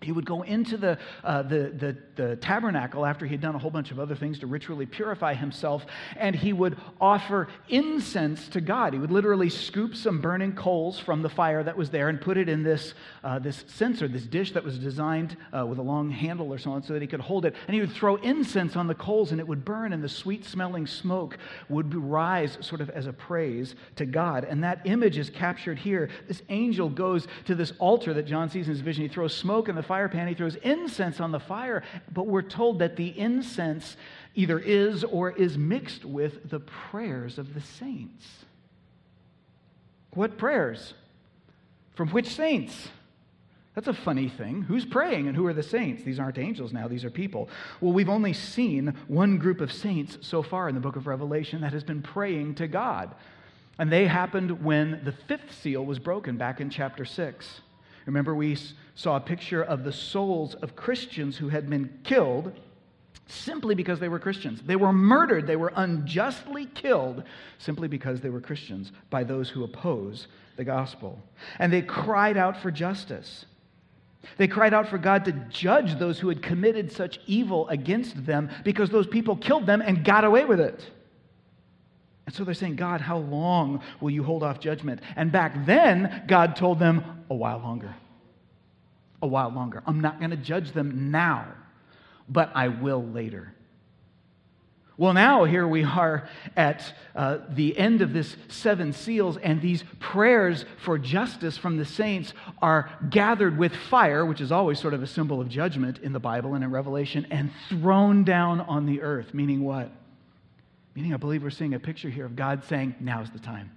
he 0.00 0.12
would 0.12 0.26
go 0.26 0.42
into 0.42 0.76
the, 0.76 0.96
uh, 1.24 1.42
the, 1.42 1.72
the, 1.76 1.96
the, 2.14 2.36
tabernacle 2.36 3.04
after 3.04 3.26
he 3.26 3.32
had 3.32 3.40
done 3.40 3.56
a 3.56 3.58
whole 3.58 3.70
bunch 3.70 3.90
of 3.90 3.98
other 3.98 4.14
things 4.14 4.38
to 4.38 4.46
ritually 4.46 4.86
purify 4.86 5.34
himself, 5.34 5.84
and 6.16 6.36
he 6.36 6.52
would 6.52 6.76
offer 7.00 7.48
incense 7.68 8.48
to 8.48 8.60
God. 8.60 8.92
He 8.92 8.98
would 9.00 9.10
literally 9.10 9.50
scoop 9.50 9.96
some 9.96 10.20
burning 10.20 10.54
coals 10.54 11.00
from 11.00 11.22
the 11.22 11.28
fire 11.28 11.64
that 11.64 11.76
was 11.76 11.90
there 11.90 12.08
and 12.08 12.20
put 12.20 12.36
it 12.36 12.48
in 12.48 12.62
this, 12.62 12.94
uh, 13.24 13.40
this 13.40 13.64
censer, 13.66 14.06
this 14.06 14.22
dish 14.22 14.52
that 14.52 14.62
was 14.62 14.78
designed 14.78 15.36
uh, 15.56 15.66
with 15.66 15.78
a 15.78 15.82
long 15.82 16.10
handle 16.10 16.52
or 16.52 16.58
so 16.58 16.70
on, 16.70 16.82
so 16.84 16.92
that 16.92 17.02
he 17.02 17.08
could 17.08 17.20
hold 17.20 17.44
it. 17.44 17.56
And 17.66 17.74
he 17.74 17.80
would 17.80 17.92
throw 17.92 18.16
incense 18.16 18.76
on 18.76 18.86
the 18.86 18.94
coals, 18.94 19.32
and 19.32 19.40
it 19.40 19.48
would 19.48 19.64
burn, 19.64 19.92
and 19.92 20.02
the 20.02 20.08
sweet 20.08 20.44
smelling 20.44 20.86
smoke 20.86 21.38
would 21.68 21.92
rise 21.92 22.56
sort 22.60 22.80
of 22.80 22.88
as 22.90 23.06
a 23.06 23.12
praise 23.12 23.74
to 23.96 24.06
God. 24.06 24.44
And 24.44 24.62
that 24.62 24.80
image 24.84 25.18
is 25.18 25.28
captured 25.28 25.78
here. 25.78 26.08
This 26.28 26.42
angel 26.50 26.88
goes 26.88 27.26
to 27.46 27.56
this 27.56 27.72
altar 27.80 28.14
that 28.14 28.26
John 28.26 28.48
sees 28.48 28.68
in 28.68 28.74
his 28.74 28.80
vision. 28.80 29.02
He 29.02 29.08
throws 29.08 29.36
smoke 29.36 29.68
in 29.68 29.74
the 29.74 29.87
fire 29.88 30.08
pan, 30.08 30.28
he 30.28 30.34
throws 30.34 30.54
incense 30.56 31.18
on 31.18 31.32
the 31.32 31.40
fire, 31.40 31.82
but 32.12 32.28
we're 32.28 32.42
told 32.42 32.78
that 32.78 32.94
the 32.94 33.18
incense 33.18 33.96
either 34.36 34.58
is 34.58 35.02
or 35.02 35.32
is 35.32 35.58
mixed 35.58 36.04
with 36.04 36.48
the 36.48 36.60
prayers 36.60 37.38
of 37.38 37.54
the 37.54 37.60
saints. 37.60 38.26
What 40.12 40.38
prayers? 40.38 40.94
From 41.96 42.10
which 42.10 42.28
saints? 42.28 42.88
That's 43.74 43.88
a 43.88 43.94
funny 43.94 44.28
thing. 44.28 44.62
Who's 44.62 44.84
praying 44.84 45.28
and 45.28 45.36
who 45.36 45.46
are 45.46 45.52
the 45.52 45.62
saints? 45.62 46.02
These 46.02 46.18
aren't 46.18 46.38
angels 46.38 46.72
now, 46.72 46.88
these 46.88 47.04
are 47.04 47.10
people. 47.10 47.48
Well, 47.80 47.92
we've 47.92 48.08
only 48.08 48.32
seen 48.32 48.94
one 49.06 49.38
group 49.38 49.60
of 49.60 49.72
saints 49.72 50.18
so 50.20 50.42
far 50.42 50.68
in 50.68 50.74
the 50.74 50.80
book 50.80 50.96
of 50.96 51.06
Revelation 51.06 51.60
that 51.60 51.72
has 51.72 51.84
been 51.84 52.02
praying 52.02 52.56
to 52.56 52.66
God. 52.66 53.14
And 53.78 53.92
they 53.92 54.06
happened 54.06 54.64
when 54.64 55.00
the 55.04 55.12
fifth 55.12 55.54
seal 55.62 55.84
was 55.84 56.00
broken 56.00 56.36
back 56.36 56.60
in 56.60 56.70
chapter 56.70 57.04
6. 57.04 57.60
Remember, 58.08 58.34
we 58.34 58.56
saw 58.94 59.16
a 59.16 59.20
picture 59.20 59.62
of 59.62 59.84
the 59.84 59.92
souls 59.92 60.54
of 60.54 60.74
Christians 60.74 61.36
who 61.36 61.50
had 61.50 61.68
been 61.68 62.00
killed 62.04 62.50
simply 63.26 63.74
because 63.74 64.00
they 64.00 64.08
were 64.08 64.18
Christians. 64.18 64.62
They 64.64 64.76
were 64.76 64.94
murdered, 64.94 65.46
they 65.46 65.56
were 65.56 65.74
unjustly 65.76 66.64
killed 66.64 67.22
simply 67.58 67.86
because 67.86 68.22
they 68.22 68.30
were 68.30 68.40
Christians 68.40 68.92
by 69.10 69.24
those 69.24 69.50
who 69.50 69.62
oppose 69.62 70.26
the 70.56 70.64
gospel. 70.64 71.22
And 71.58 71.70
they 71.70 71.82
cried 71.82 72.38
out 72.38 72.56
for 72.56 72.70
justice. 72.70 73.44
They 74.38 74.48
cried 74.48 74.72
out 74.72 74.88
for 74.88 74.96
God 74.96 75.26
to 75.26 75.32
judge 75.50 75.98
those 75.98 76.18
who 76.18 76.30
had 76.30 76.42
committed 76.42 76.90
such 76.90 77.20
evil 77.26 77.68
against 77.68 78.24
them 78.24 78.48
because 78.64 78.88
those 78.88 79.06
people 79.06 79.36
killed 79.36 79.66
them 79.66 79.82
and 79.82 80.02
got 80.02 80.24
away 80.24 80.46
with 80.46 80.60
it. 80.60 80.82
And 82.28 82.34
so 82.34 82.44
they're 82.44 82.52
saying, 82.52 82.76
God, 82.76 83.00
how 83.00 83.16
long 83.16 83.80
will 84.02 84.10
you 84.10 84.22
hold 84.22 84.42
off 84.42 84.60
judgment? 84.60 85.00
And 85.16 85.32
back 85.32 85.64
then, 85.64 86.24
God 86.28 86.56
told 86.56 86.78
them, 86.78 87.24
a 87.30 87.34
while 87.34 87.56
longer. 87.56 87.94
A 89.22 89.26
while 89.26 89.48
longer. 89.48 89.82
I'm 89.86 90.02
not 90.02 90.18
going 90.18 90.32
to 90.32 90.36
judge 90.36 90.72
them 90.72 91.10
now, 91.10 91.46
but 92.28 92.52
I 92.54 92.68
will 92.68 93.02
later. 93.02 93.54
Well, 94.98 95.14
now 95.14 95.44
here 95.44 95.66
we 95.66 95.84
are 95.84 96.28
at 96.54 96.92
uh, 97.16 97.38
the 97.48 97.78
end 97.78 98.02
of 98.02 98.12
this 98.12 98.36
seven 98.48 98.92
seals, 98.92 99.38
and 99.38 99.62
these 99.62 99.82
prayers 99.98 100.66
for 100.84 100.98
justice 100.98 101.56
from 101.56 101.78
the 101.78 101.86
saints 101.86 102.34
are 102.60 102.90
gathered 103.08 103.56
with 103.56 103.74
fire, 103.74 104.26
which 104.26 104.42
is 104.42 104.52
always 104.52 104.78
sort 104.78 104.92
of 104.92 105.02
a 105.02 105.06
symbol 105.06 105.40
of 105.40 105.48
judgment 105.48 106.00
in 106.00 106.12
the 106.12 106.20
Bible 106.20 106.52
and 106.52 106.62
in 106.62 106.70
Revelation, 106.70 107.26
and 107.30 107.50
thrown 107.70 108.22
down 108.24 108.60
on 108.60 108.84
the 108.84 109.00
earth. 109.00 109.32
Meaning 109.32 109.64
what? 109.64 109.90
Meaning, 110.98 111.14
I 111.14 111.16
believe 111.16 111.44
we're 111.44 111.50
seeing 111.50 111.74
a 111.74 111.78
picture 111.78 112.10
here 112.10 112.24
of 112.24 112.34
God 112.34 112.64
saying, 112.64 112.96
Now's 112.98 113.30
the 113.30 113.38
time. 113.38 113.70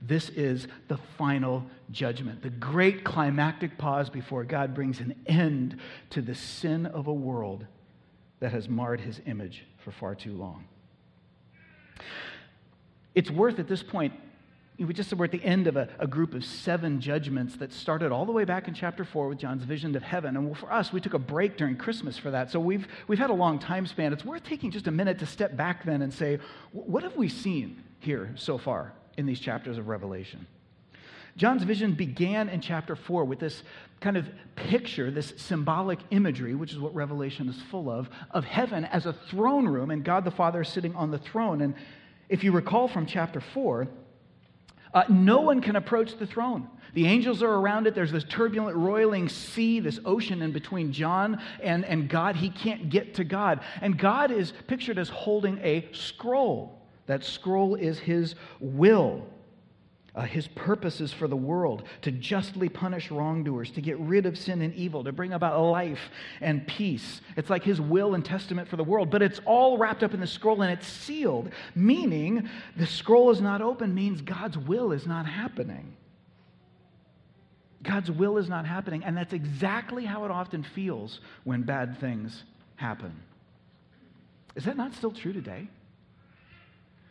This 0.00 0.28
is 0.28 0.68
the 0.86 0.98
final 1.18 1.66
judgment, 1.90 2.42
the 2.42 2.50
great 2.50 3.02
climactic 3.02 3.76
pause 3.76 4.08
before 4.08 4.44
God 4.44 4.72
brings 4.72 5.00
an 5.00 5.16
end 5.26 5.80
to 6.10 6.22
the 6.22 6.36
sin 6.36 6.86
of 6.86 7.08
a 7.08 7.12
world 7.12 7.66
that 8.38 8.52
has 8.52 8.68
marred 8.68 9.00
his 9.00 9.20
image 9.26 9.64
for 9.78 9.90
far 9.90 10.14
too 10.14 10.32
long. 10.32 10.64
It's 13.16 13.32
worth 13.32 13.58
at 13.58 13.66
this 13.66 13.82
point, 13.82 14.12
we 14.78 14.92
just 14.92 15.08
said 15.08 15.18
we're 15.18 15.26
at 15.26 15.30
the 15.30 15.44
end 15.44 15.68
of 15.68 15.76
a, 15.76 15.88
a, 16.00 16.06
group 16.06 16.34
of 16.34 16.44
seven 16.44 17.00
judgments 17.00 17.56
that 17.56 17.72
started 17.72 18.10
all 18.10 18.26
the 18.26 18.32
way 18.32 18.44
back 18.44 18.66
in 18.66 18.74
chapter 18.74 19.04
four 19.04 19.28
with 19.28 19.38
John's 19.38 19.62
vision 19.62 19.94
of 19.94 20.02
heaven. 20.02 20.36
And 20.36 20.56
for 20.56 20.72
us, 20.72 20.92
we 20.92 21.00
took 21.00 21.14
a 21.14 21.18
break 21.18 21.56
during 21.56 21.76
Christmas 21.76 22.18
for 22.18 22.32
that. 22.32 22.50
So 22.50 22.58
we've, 22.58 22.88
we've 23.06 23.18
had 23.18 23.30
a 23.30 23.34
long 23.34 23.60
time 23.60 23.86
span. 23.86 24.12
It's 24.12 24.24
worth 24.24 24.42
taking 24.42 24.72
just 24.72 24.88
a 24.88 24.90
minute 24.90 25.20
to 25.20 25.26
step 25.26 25.56
back 25.56 25.84
then 25.84 26.02
and 26.02 26.12
say, 26.12 26.40
what 26.72 27.04
have 27.04 27.16
we 27.16 27.28
seen 27.28 27.84
here 28.00 28.32
so 28.34 28.58
far 28.58 28.92
in 29.16 29.26
these 29.26 29.38
chapters 29.38 29.78
of 29.78 29.86
Revelation? 29.86 30.44
John's 31.36 31.62
vision 31.62 31.94
began 31.94 32.48
in 32.48 32.60
chapter 32.60 32.96
4 32.96 33.24
with 33.24 33.38
this 33.38 33.62
kind 34.00 34.16
of 34.16 34.26
picture, 34.56 35.10
this 35.10 35.34
symbolic 35.36 35.98
imagery, 36.10 36.54
which 36.54 36.72
is 36.72 36.78
what 36.78 36.94
Revelation 36.94 37.48
is 37.48 37.60
full 37.70 37.90
of, 37.90 38.08
of 38.32 38.44
heaven 38.44 38.84
as 38.86 39.06
a 39.06 39.12
throne 39.12 39.68
room 39.68 39.90
and 39.90 40.04
God 40.04 40.24
the 40.24 40.30
Father 40.30 40.64
sitting 40.64 40.94
on 40.96 41.10
the 41.10 41.18
throne. 41.18 41.60
And 41.60 41.74
if 42.28 42.42
you 42.42 42.52
recall 42.52 42.88
from 42.88 43.06
chapter 43.06 43.40
4, 43.40 43.88
uh, 44.94 45.04
no 45.08 45.40
one 45.40 45.60
can 45.60 45.76
approach 45.76 46.16
the 46.16 46.26
throne. 46.26 46.68
The 46.94 47.06
angels 47.06 47.42
are 47.42 47.52
around 47.52 47.88
it. 47.88 47.94
There's 47.94 48.12
this 48.12 48.24
turbulent, 48.24 48.76
roiling 48.76 49.28
sea, 49.28 49.80
this 49.80 49.98
ocean 50.04 50.40
in 50.42 50.52
between 50.52 50.92
John 50.92 51.42
and, 51.60 51.84
and 51.84 52.08
God. 52.08 52.36
He 52.36 52.50
can't 52.50 52.88
get 52.88 53.14
to 53.14 53.24
God. 53.24 53.60
And 53.82 53.98
God 53.98 54.30
is 54.30 54.52
pictured 54.68 54.98
as 54.98 55.08
holding 55.08 55.58
a 55.58 55.88
scroll. 55.92 56.80
That 57.06 57.24
scroll 57.24 57.74
is 57.74 57.98
his 57.98 58.36
will 58.60 59.26
uh, 60.14 60.22
his 60.22 60.46
purposes 60.48 61.12
for 61.12 61.26
the 61.26 61.36
world, 61.36 61.82
to 62.02 62.12
justly 62.12 62.68
punish 62.68 63.10
wrongdoers, 63.10 63.70
to 63.72 63.80
get 63.80 63.98
rid 63.98 64.26
of 64.26 64.38
sin 64.38 64.62
and 64.62 64.74
evil, 64.74 65.02
to 65.02 65.12
bring 65.12 65.32
about 65.32 65.60
life 65.60 66.10
and 66.40 66.66
peace. 66.66 67.20
It's 67.36 67.50
like 67.50 67.64
his 67.64 67.80
will 67.80 68.14
and 68.14 68.24
testament 68.24 68.68
for 68.68 68.76
the 68.76 68.84
world, 68.84 69.10
but 69.10 69.22
it's 69.22 69.40
all 69.44 69.76
wrapped 69.76 70.02
up 70.02 70.14
in 70.14 70.20
the 70.20 70.26
scroll 70.26 70.62
and 70.62 70.72
it's 70.72 70.86
sealed, 70.86 71.50
meaning 71.74 72.48
the 72.76 72.86
scroll 72.86 73.30
is 73.30 73.40
not 73.40 73.60
open, 73.60 73.94
means 73.94 74.20
God's 74.20 74.56
will 74.56 74.92
is 74.92 75.06
not 75.06 75.26
happening. 75.26 75.96
God's 77.82 78.10
will 78.10 78.38
is 78.38 78.48
not 78.48 78.66
happening, 78.66 79.04
and 79.04 79.16
that's 79.16 79.32
exactly 79.32 80.04
how 80.04 80.24
it 80.24 80.30
often 80.30 80.62
feels 80.62 81.20
when 81.42 81.62
bad 81.62 81.98
things 81.98 82.44
happen. 82.76 83.12
Is 84.54 84.64
that 84.64 84.76
not 84.76 84.94
still 84.94 85.12
true 85.12 85.32
today? 85.32 85.68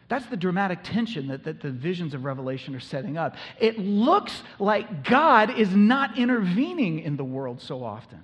That's 0.09 0.25
the 0.27 0.37
dramatic 0.37 0.79
tension 0.83 1.27
that, 1.27 1.43
that 1.45 1.61
the 1.61 1.71
visions 1.71 2.13
of 2.13 2.25
Revelation 2.25 2.75
are 2.75 2.79
setting 2.79 3.17
up. 3.17 3.35
It 3.59 3.79
looks 3.79 4.43
like 4.59 5.03
God 5.03 5.57
is 5.57 5.75
not 5.75 6.17
intervening 6.17 6.99
in 6.99 7.17
the 7.17 7.23
world 7.23 7.61
so 7.61 7.83
often. 7.83 8.21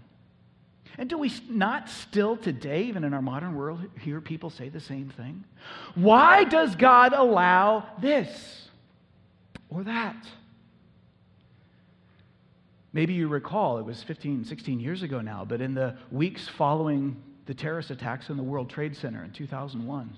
And 0.98 1.10
do 1.10 1.18
we 1.18 1.32
not 1.50 1.90
still 1.90 2.36
today, 2.36 2.84
even 2.84 3.06
in 3.06 3.14
our 3.14 3.22
modern 3.22 3.56
world, 3.56 3.80
hear 4.02 4.20
people 4.20 4.50
say 4.50 4.68
the 4.68 4.82
same 4.82 5.10
thing? 5.10 5.46
Why 5.96 6.44
does 6.44 6.76
God 6.76 7.14
allow 7.14 7.86
this 8.02 8.68
or 9.70 9.84
that? 9.86 10.18
Maybe 12.92 13.14
you 13.14 13.30
recall, 13.30 13.78
it 13.78 13.86
was 13.86 14.04
15, 14.04 14.44
16 14.44 14.80
years 14.80 15.04
ago 15.04 15.22
now, 15.22 15.46
but 15.46 15.62
in 15.62 15.74
the 15.74 15.96
weeks 16.12 16.50
following 16.50 17.16
the 17.46 17.54
terrorist 17.54 17.92
attacks 17.92 18.30
in 18.30 18.36
the 18.36 18.44
World 18.44 18.70
Trade 18.70 18.96
Center 18.96 19.24
in 19.24 19.32
2001, 19.32 20.18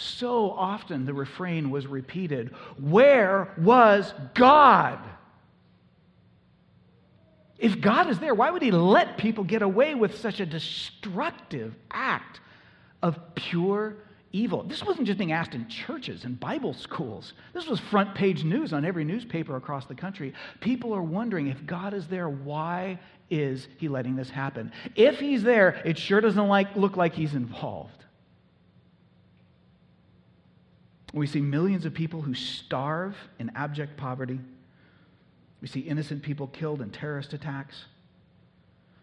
so 0.00 0.50
often 0.50 1.04
the 1.04 1.14
refrain 1.14 1.70
was 1.70 1.86
repeated 1.86 2.54
Where 2.78 3.52
was 3.58 4.12
God? 4.34 4.98
If 7.58 7.80
God 7.80 8.08
is 8.08 8.18
there, 8.18 8.34
why 8.34 8.50
would 8.50 8.62
He 8.62 8.70
let 8.70 9.18
people 9.18 9.44
get 9.44 9.60
away 9.60 9.94
with 9.94 10.18
such 10.18 10.40
a 10.40 10.46
destructive 10.46 11.74
act 11.90 12.40
of 13.02 13.18
pure 13.34 13.96
evil? 14.32 14.62
This 14.62 14.82
wasn't 14.82 15.06
just 15.06 15.18
being 15.18 15.32
asked 15.32 15.54
in 15.54 15.68
churches 15.68 16.24
and 16.24 16.40
Bible 16.40 16.72
schools. 16.72 17.34
This 17.52 17.66
was 17.66 17.78
front 17.78 18.14
page 18.14 18.44
news 18.44 18.72
on 18.72 18.86
every 18.86 19.04
newspaper 19.04 19.56
across 19.56 19.84
the 19.84 19.94
country. 19.94 20.32
People 20.60 20.94
are 20.94 21.02
wondering 21.02 21.48
if 21.48 21.66
God 21.66 21.92
is 21.92 22.06
there, 22.06 22.30
why 22.30 22.98
is 23.28 23.68
He 23.76 23.88
letting 23.88 24.16
this 24.16 24.30
happen? 24.30 24.72
If 24.96 25.20
He's 25.20 25.42
there, 25.42 25.82
it 25.84 25.98
sure 25.98 26.22
doesn't 26.22 26.48
like, 26.48 26.74
look 26.76 26.96
like 26.96 27.14
He's 27.14 27.34
involved. 27.34 27.99
We 31.12 31.26
see 31.26 31.40
millions 31.40 31.84
of 31.84 31.94
people 31.94 32.20
who 32.20 32.34
starve 32.34 33.16
in 33.38 33.50
abject 33.54 33.96
poverty. 33.96 34.38
We 35.60 35.68
see 35.68 35.80
innocent 35.80 36.22
people 36.22 36.46
killed 36.46 36.80
in 36.80 36.90
terrorist 36.90 37.32
attacks. 37.32 37.84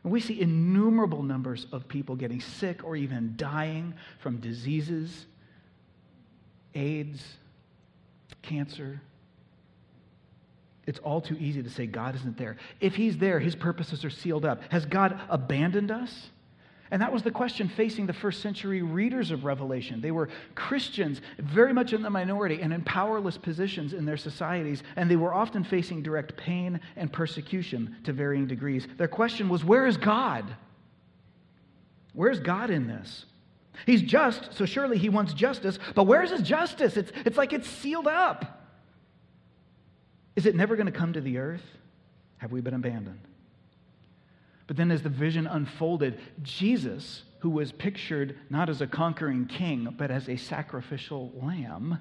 And 0.03 0.11
we 0.11 0.21
see 0.21 0.39
innumerable 0.39 1.21
numbers 1.21 1.67
of 1.71 1.87
people 1.87 2.15
getting 2.15 2.39
sick 2.39 2.83
or 2.83 2.95
even 2.95 3.33
dying 3.35 3.93
from 4.19 4.37
diseases, 4.37 5.25
AIDS, 6.75 7.21
cancer. 8.41 9.01
It's 10.85 10.99
all 10.99 11.19
too 11.19 11.35
easy 11.39 11.61
to 11.61 11.69
say 11.69 11.87
God 11.87 12.15
isn't 12.15 12.37
there. 12.37 12.55
If 12.79 12.95
He's 12.95 13.17
there, 13.17 13.39
His 13.39 13.55
purposes 13.55 14.05
are 14.05 14.09
sealed 14.09 14.45
up. 14.45 14.61
Has 14.69 14.85
God 14.85 15.19
abandoned 15.29 15.91
us? 15.91 16.29
And 16.91 17.01
that 17.01 17.11
was 17.11 17.23
the 17.23 17.31
question 17.31 17.67
facing 17.67 18.05
the 18.05 18.13
first 18.13 18.41
century 18.41 18.81
readers 18.81 19.31
of 19.31 19.43
Revelation. 19.43 19.99
They 19.99 20.11
were 20.11 20.29
Christians, 20.55 21.21
very 21.37 21.73
much 21.73 21.93
in 21.93 22.01
the 22.01 22.09
minority 22.09 22.61
and 22.61 22.71
in 22.73 22.81
powerless 22.83 23.37
positions 23.37 23.93
in 23.93 24.05
their 24.05 24.17
societies, 24.17 24.83
and 24.95 25.11
they 25.11 25.15
were 25.15 25.33
often 25.33 25.63
facing 25.63 26.01
direct 26.01 26.37
pain 26.37 26.79
and 26.95 27.11
persecution 27.11 27.97
to 28.05 28.13
varying 28.13 28.47
degrees. 28.47 28.87
Their 28.97 29.07
question 29.07 29.49
was 29.49 29.63
where 29.63 29.85
is 29.85 29.97
God? 29.97 30.45
Where's 32.13 32.39
God 32.39 32.69
in 32.69 32.87
this? 32.87 33.25
He's 33.85 34.01
just, 34.01 34.53
so 34.55 34.65
surely 34.65 34.97
he 34.97 35.09
wants 35.09 35.33
justice, 35.33 35.77
but 35.93 36.05
where's 36.05 36.31
his 36.31 36.41
justice? 36.41 36.97
It's, 36.97 37.11
it's 37.25 37.37
like 37.37 37.53
it's 37.53 37.69
sealed 37.69 38.07
up. 38.07 38.63
Is 40.35 40.45
it 40.45 40.55
never 40.55 40.75
going 40.75 40.87
to 40.87 40.91
come 40.91 41.13
to 41.13 41.21
the 41.21 41.37
earth? 41.37 41.63
Have 42.37 42.51
we 42.51 42.61
been 42.61 42.73
abandoned? 42.73 43.19
But 44.67 44.75
then, 44.75 44.91
as 44.91 45.01
the 45.01 45.09
vision 45.09 45.47
unfolded, 45.47 46.19
Jesus, 46.43 47.23
who 47.39 47.49
was 47.49 47.71
pictured 47.71 48.37
not 48.49 48.69
as 48.69 48.81
a 48.81 48.87
conquering 48.87 49.45
king, 49.45 49.95
but 49.97 50.11
as 50.11 50.27
a 50.27 50.35
sacrificial 50.35 51.31
lamb, 51.41 51.99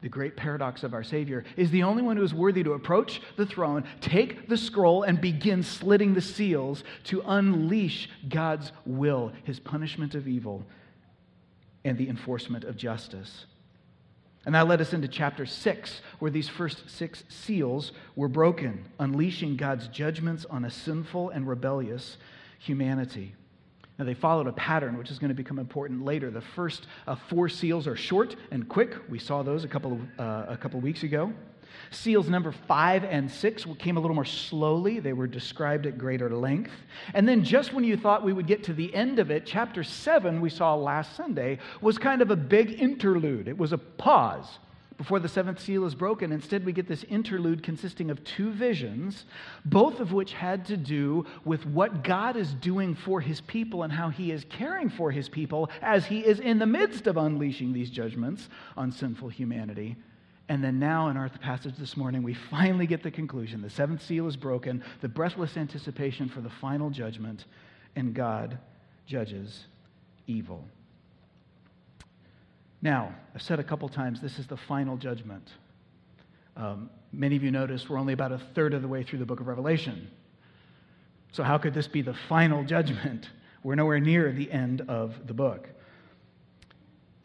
the 0.00 0.08
great 0.08 0.36
paradox 0.36 0.82
of 0.82 0.94
our 0.94 1.02
Savior, 1.02 1.44
is 1.56 1.70
the 1.70 1.82
only 1.82 2.02
one 2.02 2.16
who 2.16 2.22
is 2.22 2.32
worthy 2.32 2.62
to 2.62 2.72
approach 2.72 3.20
the 3.36 3.44
throne, 3.44 3.84
take 4.00 4.48
the 4.48 4.56
scroll, 4.56 5.02
and 5.02 5.20
begin 5.20 5.62
slitting 5.62 6.14
the 6.14 6.22
seals 6.22 6.84
to 7.04 7.22
unleash 7.26 8.08
God's 8.28 8.72
will, 8.86 9.32
his 9.44 9.60
punishment 9.60 10.14
of 10.14 10.28
evil, 10.28 10.64
and 11.84 11.98
the 11.98 12.08
enforcement 12.08 12.64
of 12.64 12.76
justice. 12.76 13.46
And 14.50 14.56
that 14.56 14.66
led 14.66 14.80
us 14.80 14.92
into 14.92 15.06
chapter 15.06 15.46
6, 15.46 16.00
where 16.18 16.28
these 16.28 16.48
first 16.48 16.90
six 16.90 17.22
seals 17.28 17.92
were 18.16 18.26
broken, 18.26 18.84
unleashing 18.98 19.56
God's 19.56 19.86
judgments 19.86 20.44
on 20.44 20.64
a 20.64 20.70
sinful 20.72 21.30
and 21.30 21.46
rebellious 21.46 22.16
humanity. 22.58 23.36
Now, 23.96 24.06
they 24.06 24.14
followed 24.14 24.48
a 24.48 24.52
pattern 24.52 24.98
which 24.98 25.08
is 25.08 25.20
going 25.20 25.28
to 25.28 25.36
become 25.36 25.60
important 25.60 26.04
later. 26.04 26.32
The 26.32 26.40
first 26.40 26.88
uh, 27.06 27.14
four 27.14 27.48
seals 27.48 27.86
are 27.86 27.94
short 27.94 28.34
and 28.50 28.68
quick. 28.68 28.96
We 29.08 29.20
saw 29.20 29.44
those 29.44 29.62
a 29.62 29.68
couple 29.68 29.92
of, 29.92 30.00
uh, 30.18 30.46
a 30.48 30.56
couple 30.56 30.78
of 30.78 30.82
weeks 30.82 31.04
ago. 31.04 31.32
Seals 31.90 32.28
number 32.28 32.52
five 32.52 33.04
and 33.04 33.30
six 33.30 33.66
came 33.78 33.96
a 33.96 34.00
little 34.00 34.14
more 34.14 34.24
slowly. 34.24 35.00
They 35.00 35.12
were 35.12 35.26
described 35.26 35.86
at 35.86 35.98
greater 35.98 36.30
length. 36.30 36.72
And 37.14 37.28
then, 37.28 37.44
just 37.44 37.72
when 37.72 37.84
you 37.84 37.96
thought 37.96 38.24
we 38.24 38.32
would 38.32 38.46
get 38.46 38.64
to 38.64 38.74
the 38.74 38.94
end 38.94 39.18
of 39.18 39.30
it, 39.30 39.46
chapter 39.46 39.82
seven, 39.82 40.40
we 40.40 40.50
saw 40.50 40.74
last 40.74 41.16
Sunday, 41.16 41.58
was 41.80 41.98
kind 41.98 42.22
of 42.22 42.30
a 42.30 42.36
big 42.36 42.80
interlude. 42.80 43.48
It 43.48 43.58
was 43.58 43.72
a 43.72 43.78
pause 43.78 44.58
before 45.00 45.18
the 45.18 45.28
seventh 45.28 45.58
seal 45.58 45.86
is 45.86 45.94
broken. 45.94 46.30
Instead, 46.30 46.62
we 46.62 46.74
get 46.74 46.86
this 46.86 47.04
interlude 47.04 47.62
consisting 47.62 48.10
of 48.10 48.22
two 48.22 48.50
visions, 48.50 49.24
both 49.64 49.98
of 49.98 50.12
which 50.12 50.34
had 50.34 50.66
to 50.66 50.76
do 50.76 51.24
with 51.42 51.64
what 51.64 52.04
God 52.04 52.36
is 52.36 52.52
doing 52.52 52.94
for 52.94 53.18
his 53.18 53.40
people 53.40 53.82
and 53.82 53.90
how 53.90 54.10
he 54.10 54.30
is 54.30 54.44
caring 54.50 54.90
for 54.90 55.10
his 55.10 55.26
people 55.26 55.70
as 55.80 56.04
he 56.04 56.20
is 56.20 56.38
in 56.38 56.58
the 56.58 56.66
midst 56.66 57.06
of 57.06 57.16
unleashing 57.16 57.72
these 57.72 57.88
judgments 57.88 58.50
on 58.76 58.92
sinful 58.92 59.30
humanity 59.30 59.96
and 60.50 60.64
then 60.64 60.80
now 60.80 61.10
in 61.10 61.16
our 61.16 61.28
passage 61.28 61.76
this 61.78 61.96
morning, 61.96 62.24
we 62.24 62.34
finally 62.34 62.84
get 62.84 63.04
the 63.04 63.10
conclusion. 63.12 63.62
The 63.62 63.70
seventh 63.70 64.02
seal 64.02 64.26
is 64.26 64.36
broken, 64.36 64.82
the 65.00 65.06
breathless 65.06 65.56
anticipation 65.56 66.28
for 66.28 66.40
the 66.40 66.50
final 66.50 66.90
judgment, 66.90 67.44
and 67.94 68.12
God 68.12 68.58
judges 69.06 69.66
evil. 70.26 70.64
Now, 72.82 73.14
I've 73.32 73.42
said 73.42 73.60
a 73.60 73.62
couple 73.62 73.88
times 73.88 74.20
this 74.20 74.40
is 74.40 74.48
the 74.48 74.56
final 74.56 74.96
judgment. 74.96 75.48
Um, 76.56 76.90
many 77.12 77.36
of 77.36 77.44
you 77.44 77.52
noticed 77.52 77.88
we're 77.88 77.98
only 77.98 78.12
about 78.12 78.32
a 78.32 78.38
third 78.38 78.74
of 78.74 78.82
the 78.82 78.88
way 78.88 79.04
through 79.04 79.20
the 79.20 79.26
book 79.26 79.38
of 79.38 79.46
Revelation. 79.46 80.10
So, 81.30 81.44
how 81.44 81.58
could 81.58 81.74
this 81.74 81.86
be 81.86 82.02
the 82.02 82.16
final 82.28 82.64
judgment? 82.64 83.30
We're 83.62 83.76
nowhere 83.76 84.00
near 84.00 84.32
the 84.32 84.50
end 84.50 84.80
of 84.88 85.28
the 85.28 85.34
book. 85.34 85.68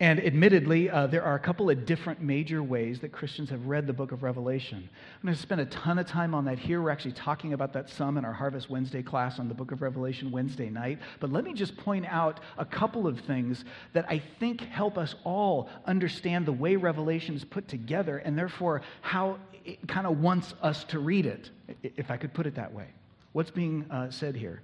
And 0.02 0.22
admittedly, 0.26 0.90
uh, 0.90 1.08
there 1.08 1.24
are 1.24 1.36
a 1.36 1.40
couple 1.40 1.70
of 1.70 1.86
different 1.86 2.22
major 2.22 2.62
ways 2.62 3.00
that 3.00 3.14
Christians 3.14 3.50
have 3.50 3.66
read 3.68 3.88
the 3.88 3.94
book 3.94 4.12
of 4.12 4.24
Revelation. 4.24 4.90
I'm 4.90 5.26
going 5.26 5.34
to 5.34 5.42
spend 5.42 5.62
a 5.62 5.66
ton 5.68 5.98
of 6.00 6.06
time 6.06 6.36
on 6.36 6.44
that 6.46 6.60
here. 6.60 6.82
We're 6.82 6.90
actually 6.90 7.14
talking 7.14 7.54
about 7.54 7.72
that 7.74 7.90
some 7.90 8.18
in 8.18 8.26
our 8.26 8.34
Harvest 8.34 8.70
Wednesday 8.70 9.02
class 9.02 9.40
on 9.40 9.48
the 9.48 9.54
book 9.54 9.72
of 9.72 9.82
Revelation 9.82 10.32
Wednesday 10.32 10.70
night. 10.70 11.00
But 11.22 11.32
let 11.32 11.46
me 11.46 11.54
just 11.54 11.78
point 11.78 12.06
out 12.10 12.42
a 12.58 12.66
couple 12.66 13.08
of 13.08 13.22
things 13.22 13.64
that 13.94 14.06
I 14.10 14.22
think 14.38 14.60
help 14.60 14.98
us 14.98 15.16
all 15.24 15.70
understand 15.86 16.46
the 16.46 16.52
way 16.52 16.76
Revelation 16.76 17.34
is 17.34 17.46
put 17.46 17.70
together 17.70 18.18
and 18.18 18.38
therefore 18.38 18.82
how 19.00 19.40
it 19.64 19.88
kind 19.88 20.06
of 20.06 20.20
wants 20.20 20.56
us 20.62 20.84
to 20.86 21.00
read 21.00 21.26
it, 21.26 21.52
if 21.82 22.12
I 22.12 22.18
could 22.18 22.34
put 22.34 22.46
it 22.46 22.56
that 22.56 22.74
way. 22.74 22.88
What's 23.32 23.50
being 23.50 23.86
uh, 23.90 24.10
said 24.10 24.36
here? 24.36 24.62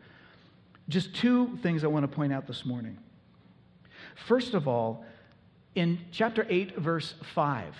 Just 0.90 1.16
two 1.16 1.58
things 1.64 1.86
I 1.86 1.88
want 1.88 2.04
to 2.04 2.14
point 2.14 2.34
out 2.34 2.48
this 2.48 2.66
morning. 2.66 2.98
First 4.28 4.54
of 4.54 4.68
all, 4.68 5.06
in 5.76 6.00
chapter 6.12 6.46
8, 6.50 6.78
verse 6.78 7.14
5, 7.34 7.76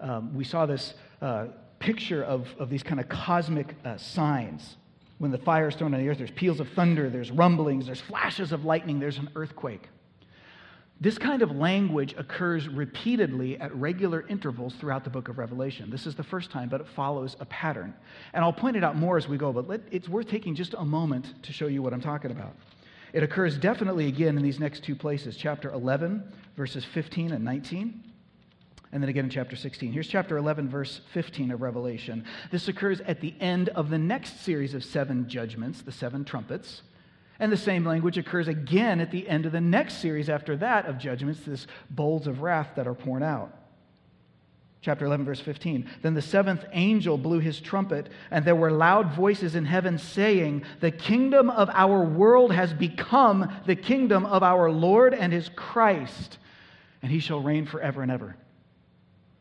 um, 0.00 0.34
we 0.34 0.44
saw 0.44 0.66
this 0.66 0.94
uh, 1.22 1.46
picture 1.78 2.22
of, 2.24 2.48
of 2.58 2.70
these 2.70 2.82
kind 2.82 3.00
of 3.00 3.08
cosmic 3.08 3.74
uh, 3.84 3.96
signs. 3.96 4.76
When 5.18 5.30
the 5.30 5.38
fire 5.38 5.68
is 5.68 5.74
thrown 5.74 5.94
on 5.94 6.00
the 6.00 6.08
earth, 6.08 6.18
there's 6.18 6.30
peals 6.30 6.60
of 6.60 6.68
thunder, 6.70 7.10
there's 7.10 7.30
rumblings, 7.30 7.86
there's 7.86 8.00
flashes 8.00 8.52
of 8.52 8.64
lightning, 8.64 8.98
there's 8.98 9.18
an 9.18 9.28
earthquake. 9.36 9.88
This 11.02 11.16
kind 11.16 11.40
of 11.40 11.50
language 11.52 12.14
occurs 12.18 12.68
repeatedly 12.68 13.58
at 13.58 13.74
regular 13.74 14.26
intervals 14.28 14.74
throughout 14.74 15.04
the 15.04 15.08
book 15.08 15.28
of 15.28 15.38
Revelation. 15.38 15.88
This 15.90 16.06
is 16.06 16.14
the 16.14 16.22
first 16.22 16.50
time, 16.50 16.68
but 16.68 16.82
it 16.82 16.86
follows 16.94 17.36
a 17.40 17.46
pattern. 17.46 17.94
And 18.34 18.44
I'll 18.44 18.52
point 18.52 18.76
it 18.76 18.84
out 18.84 18.96
more 18.96 19.16
as 19.16 19.26
we 19.26 19.38
go, 19.38 19.50
but 19.50 19.66
let, 19.66 19.80
it's 19.90 20.10
worth 20.10 20.28
taking 20.28 20.54
just 20.54 20.74
a 20.74 20.84
moment 20.84 21.42
to 21.44 21.52
show 21.54 21.68
you 21.68 21.82
what 21.82 21.94
I'm 21.94 22.02
talking 22.02 22.30
about. 22.30 22.54
It 23.12 23.22
occurs 23.22 23.58
definitely 23.58 24.06
again 24.06 24.36
in 24.36 24.42
these 24.42 24.60
next 24.60 24.84
two 24.84 24.94
places 24.94 25.36
chapter 25.36 25.70
11, 25.72 26.22
verses 26.56 26.84
15 26.84 27.32
and 27.32 27.44
19. 27.44 28.04
And 28.92 29.02
then 29.02 29.08
again 29.08 29.24
in 29.24 29.30
chapter 29.30 29.54
16. 29.54 29.92
Here's 29.92 30.08
chapter 30.08 30.36
11, 30.36 30.68
verse 30.68 31.00
15 31.12 31.52
of 31.52 31.62
Revelation. 31.62 32.24
This 32.50 32.66
occurs 32.66 33.00
at 33.02 33.20
the 33.20 33.34
end 33.40 33.68
of 33.70 33.88
the 33.88 33.98
next 33.98 34.40
series 34.40 34.74
of 34.74 34.84
seven 34.84 35.28
judgments, 35.28 35.82
the 35.82 35.92
seven 35.92 36.24
trumpets. 36.24 36.82
And 37.38 37.50
the 37.52 37.56
same 37.56 37.84
language 37.84 38.18
occurs 38.18 38.48
again 38.48 39.00
at 39.00 39.10
the 39.10 39.28
end 39.28 39.46
of 39.46 39.52
the 39.52 39.60
next 39.60 39.98
series 39.98 40.28
after 40.28 40.56
that 40.56 40.86
of 40.86 40.98
judgments, 40.98 41.40
this 41.40 41.66
bowls 41.88 42.26
of 42.26 42.42
wrath 42.42 42.72
that 42.76 42.86
are 42.86 42.94
poured 42.94 43.22
out. 43.22 43.59
Chapter 44.82 45.04
11, 45.04 45.26
verse 45.26 45.40
15. 45.40 45.88
Then 46.00 46.14
the 46.14 46.22
seventh 46.22 46.64
angel 46.72 47.18
blew 47.18 47.38
his 47.38 47.60
trumpet, 47.60 48.08
and 48.30 48.44
there 48.44 48.56
were 48.56 48.70
loud 48.70 49.12
voices 49.14 49.54
in 49.54 49.66
heaven 49.66 49.98
saying, 49.98 50.64
The 50.80 50.90
kingdom 50.90 51.50
of 51.50 51.68
our 51.70 52.02
world 52.02 52.52
has 52.54 52.72
become 52.72 53.52
the 53.66 53.76
kingdom 53.76 54.24
of 54.24 54.42
our 54.42 54.70
Lord 54.70 55.12
and 55.12 55.34
his 55.34 55.50
Christ, 55.54 56.38
and 57.02 57.12
he 57.12 57.20
shall 57.20 57.40
reign 57.40 57.66
forever 57.66 58.02
and 58.02 58.10
ever. 58.10 58.36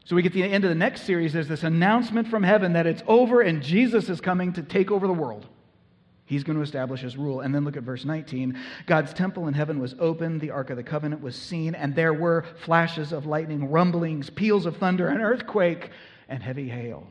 So 0.03 0.15
we 0.15 0.23
get 0.23 0.33
to 0.33 0.41
the 0.41 0.49
end 0.49 0.65
of 0.65 0.69
the 0.69 0.75
next 0.75 1.03
series. 1.03 1.33
There's 1.33 1.47
this 1.47 1.63
announcement 1.63 2.27
from 2.27 2.41
heaven 2.41 2.73
that 2.73 2.87
it's 2.87 3.03
over 3.05 3.41
and 3.41 3.61
Jesus 3.61 4.09
is 4.09 4.19
coming 4.19 4.51
to 4.53 4.63
take 4.63 4.89
over 4.89 5.05
the 5.05 5.13
world. 5.13 5.45
He's 6.29 6.43
going 6.43 6.57
to 6.57 6.61
establish 6.61 7.01
his 7.01 7.17
rule. 7.17 7.39
And 7.39 7.55
then 7.55 7.65
look 7.65 7.75
at 7.75 7.81
verse 7.81 8.05
19. 8.05 8.55
God's 8.85 9.15
temple 9.15 9.47
in 9.47 9.55
heaven 9.55 9.79
was 9.79 9.95
opened, 9.97 10.41
the 10.41 10.51
Ark 10.51 10.69
of 10.69 10.77
the 10.77 10.83
Covenant 10.83 11.23
was 11.23 11.35
seen, 11.35 11.73
and 11.73 11.95
there 11.95 12.13
were 12.13 12.45
flashes 12.63 13.11
of 13.11 13.25
lightning, 13.25 13.71
rumblings, 13.71 14.29
peals 14.29 14.67
of 14.67 14.77
thunder, 14.77 15.07
an 15.07 15.21
earthquake, 15.21 15.89
and 16.27 16.43
heavy 16.43 16.69
hail. 16.69 17.07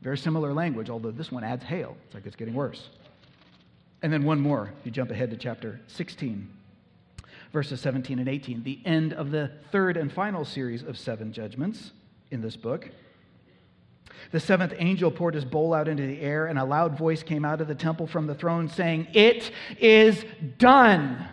Very 0.00 0.16
similar 0.16 0.54
language, 0.54 0.88
although 0.88 1.10
this 1.10 1.30
one 1.30 1.44
adds 1.44 1.62
hail. 1.62 1.94
It's 2.06 2.14
like 2.14 2.24
it's 2.24 2.36
getting 2.36 2.54
worse. 2.54 2.88
And 4.00 4.10
then 4.10 4.24
one 4.24 4.40
more, 4.40 4.72
if 4.80 4.86
you 4.86 4.90
jump 4.90 5.10
ahead 5.10 5.30
to 5.32 5.36
chapter 5.36 5.78
16, 5.88 6.48
verses 7.52 7.82
17 7.82 8.18
and 8.18 8.30
18, 8.30 8.62
the 8.62 8.80
end 8.86 9.12
of 9.12 9.30
the 9.30 9.50
third 9.70 9.98
and 9.98 10.10
final 10.10 10.46
series 10.46 10.82
of 10.82 10.96
seven 10.96 11.34
judgments 11.34 11.90
in 12.30 12.40
this 12.40 12.56
book. 12.56 12.88
The 14.32 14.40
seventh 14.40 14.74
angel 14.76 15.10
poured 15.10 15.34
his 15.34 15.44
bowl 15.44 15.74
out 15.74 15.88
into 15.88 16.06
the 16.06 16.20
air, 16.20 16.46
and 16.46 16.58
a 16.58 16.64
loud 16.64 16.96
voice 16.96 17.22
came 17.22 17.44
out 17.44 17.60
of 17.60 17.68
the 17.68 17.74
temple 17.74 18.06
from 18.06 18.26
the 18.26 18.34
throne 18.34 18.68
saying, 18.68 19.08
It 19.12 19.50
is 19.78 20.24
done. 20.58 21.26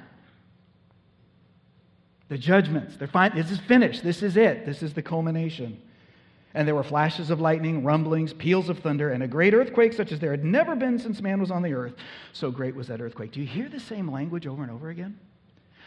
The 2.30 2.38
judgments, 2.38 2.97
they're 2.97 3.08
fine. 3.08 3.36
This 3.36 3.52
is 3.52 3.60
finished. 3.60 4.04
This 4.04 4.21
is 4.21 4.36
it. 4.36 4.65
This 4.65 4.84
is 4.84 4.93
the 4.93 5.02
culmination. 5.02 5.82
And 6.54 6.67
there 6.67 6.76
were 6.76 6.84
flashes 6.84 7.30
of 7.30 7.39
lightning, 7.39 7.84
rumblings, 7.84 8.34
peals 8.34 8.69
of 8.69 8.80
thunder, 8.80 9.12
and 9.12 9.21
a 9.21 9.28
great 9.28 9.54
earthquake 9.54 9.93
such 9.93 10.12
as 10.12 10.19
there 10.19 10.32
had 10.32 10.43
never 10.43 10.76
been 10.76 10.97
since 10.97 11.21
man 11.21 11.39
was 11.39 11.52
on 11.52 11.62
the 11.62 11.73
earth. 11.73 11.93
So 12.34 12.52
great 12.52 12.76
was 12.76 12.88
that 12.88 13.00
earthquake. 13.00 13.32
Do 13.32 13.39
you 13.39 13.47
hear 13.47 13.69
the 13.69 13.80
same 13.80 14.12
language 14.12 14.47
over 14.47 14.63
and 14.63 14.71
over 14.71 14.89
again? 14.89 15.19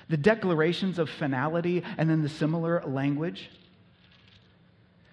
The 0.09 0.17
declarations 0.17 0.99
of 0.99 1.11
finality 1.11 1.83
and 1.99 2.09
then 2.09 2.23
the 2.23 2.29
similar 2.29 2.83
language. 2.87 3.51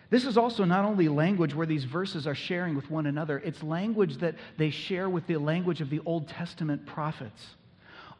This 0.10 0.26
is 0.26 0.38
also 0.38 0.64
not 0.64 0.86
only 0.86 1.10
language 1.10 1.54
where 1.54 1.68
these 1.68 1.84
verses 1.84 2.28
are 2.28 2.36
sharing 2.36 2.76
with 2.76 2.90
one 2.90 3.08
another, 3.08 3.40
it's 3.40 3.62
language 3.62 4.18
that 4.20 4.36
they 4.58 4.70
share 4.70 5.10
with 5.10 5.28
the 5.28 5.38
language 5.38 5.82
of 5.82 5.90
the 5.90 6.00
Old 6.06 6.30
Testament 6.30 6.86
prophets 6.86 7.57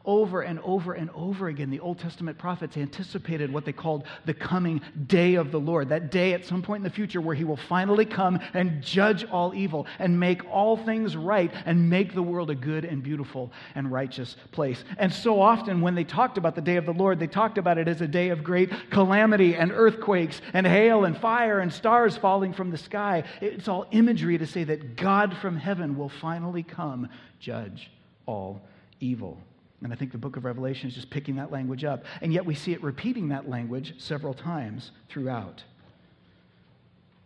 over 0.08 0.40
and 0.40 0.58
over 0.60 0.94
and 0.94 1.10
over 1.14 1.48
again, 1.48 1.68
the 1.68 1.80
Old 1.80 1.98
Testament 1.98 2.38
prophets 2.38 2.78
anticipated 2.78 3.52
what 3.52 3.66
they 3.66 3.74
called 3.74 4.04
the 4.24 4.32
coming 4.32 4.80
day 5.06 5.34
of 5.34 5.52
the 5.52 5.60
Lord. 5.60 5.90
That 5.90 6.10
day 6.10 6.32
at 6.32 6.46
some 6.46 6.62
point 6.62 6.80
in 6.80 6.84
the 6.84 6.90
future 6.90 7.20
where 7.20 7.34
he 7.34 7.44
will 7.44 7.58
finally 7.58 8.06
come 8.06 8.40
and 8.54 8.82
judge 8.82 9.26
all 9.26 9.54
evil 9.54 9.86
and 9.98 10.18
make 10.18 10.50
all 10.50 10.78
things 10.78 11.14
right 11.14 11.52
and 11.66 11.90
make 11.90 12.14
the 12.14 12.22
world 12.22 12.48
a 12.48 12.54
good 12.54 12.86
and 12.86 13.02
beautiful 13.02 13.52
and 13.74 13.92
righteous 13.92 14.34
place. 14.50 14.82
And 14.96 15.12
so 15.12 15.42
often 15.42 15.82
when 15.82 15.94
they 15.94 16.04
talked 16.04 16.38
about 16.38 16.54
the 16.54 16.62
day 16.62 16.76
of 16.76 16.86
the 16.86 16.94
Lord, 16.94 17.20
they 17.20 17.26
talked 17.26 17.58
about 17.58 17.76
it 17.76 17.86
as 17.86 18.00
a 18.00 18.08
day 18.08 18.30
of 18.30 18.42
great 18.42 18.70
calamity 18.88 19.56
and 19.56 19.70
earthquakes 19.70 20.40
and 20.54 20.66
hail 20.66 21.04
and 21.04 21.18
fire 21.18 21.60
and 21.60 21.70
stars 21.70 22.16
falling 22.16 22.54
from 22.54 22.70
the 22.70 22.78
sky. 22.78 23.24
It's 23.42 23.68
all 23.68 23.86
imagery 23.90 24.38
to 24.38 24.46
say 24.46 24.64
that 24.64 24.96
God 24.96 25.36
from 25.36 25.58
heaven 25.58 25.98
will 25.98 26.08
finally 26.08 26.62
come 26.62 27.10
judge 27.40 27.90
all 28.24 28.62
evil. 29.00 29.38
And 29.82 29.92
I 29.92 29.96
think 29.96 30.10
the 30.12 30.18
book 30.18 30.36
of 30.36 30.44
Revelation 30.44 30.88
is 30.88 30.94
just 30.94 31.10
picking 31.10 31.36
that 31.36 31.52
language 31.52 31.84
up. 31.84 32.04
And 32.20 32.32
yet 32.32 32.44
we 32.44 32.54
see 32.54 32.72
it 32.72 32.82
repeating 32.82 33.28
that 33.28 33.48
language 33.48 33.94
several 33.98 34.34
times 34.34 34.90
throughout. 35.08 35.62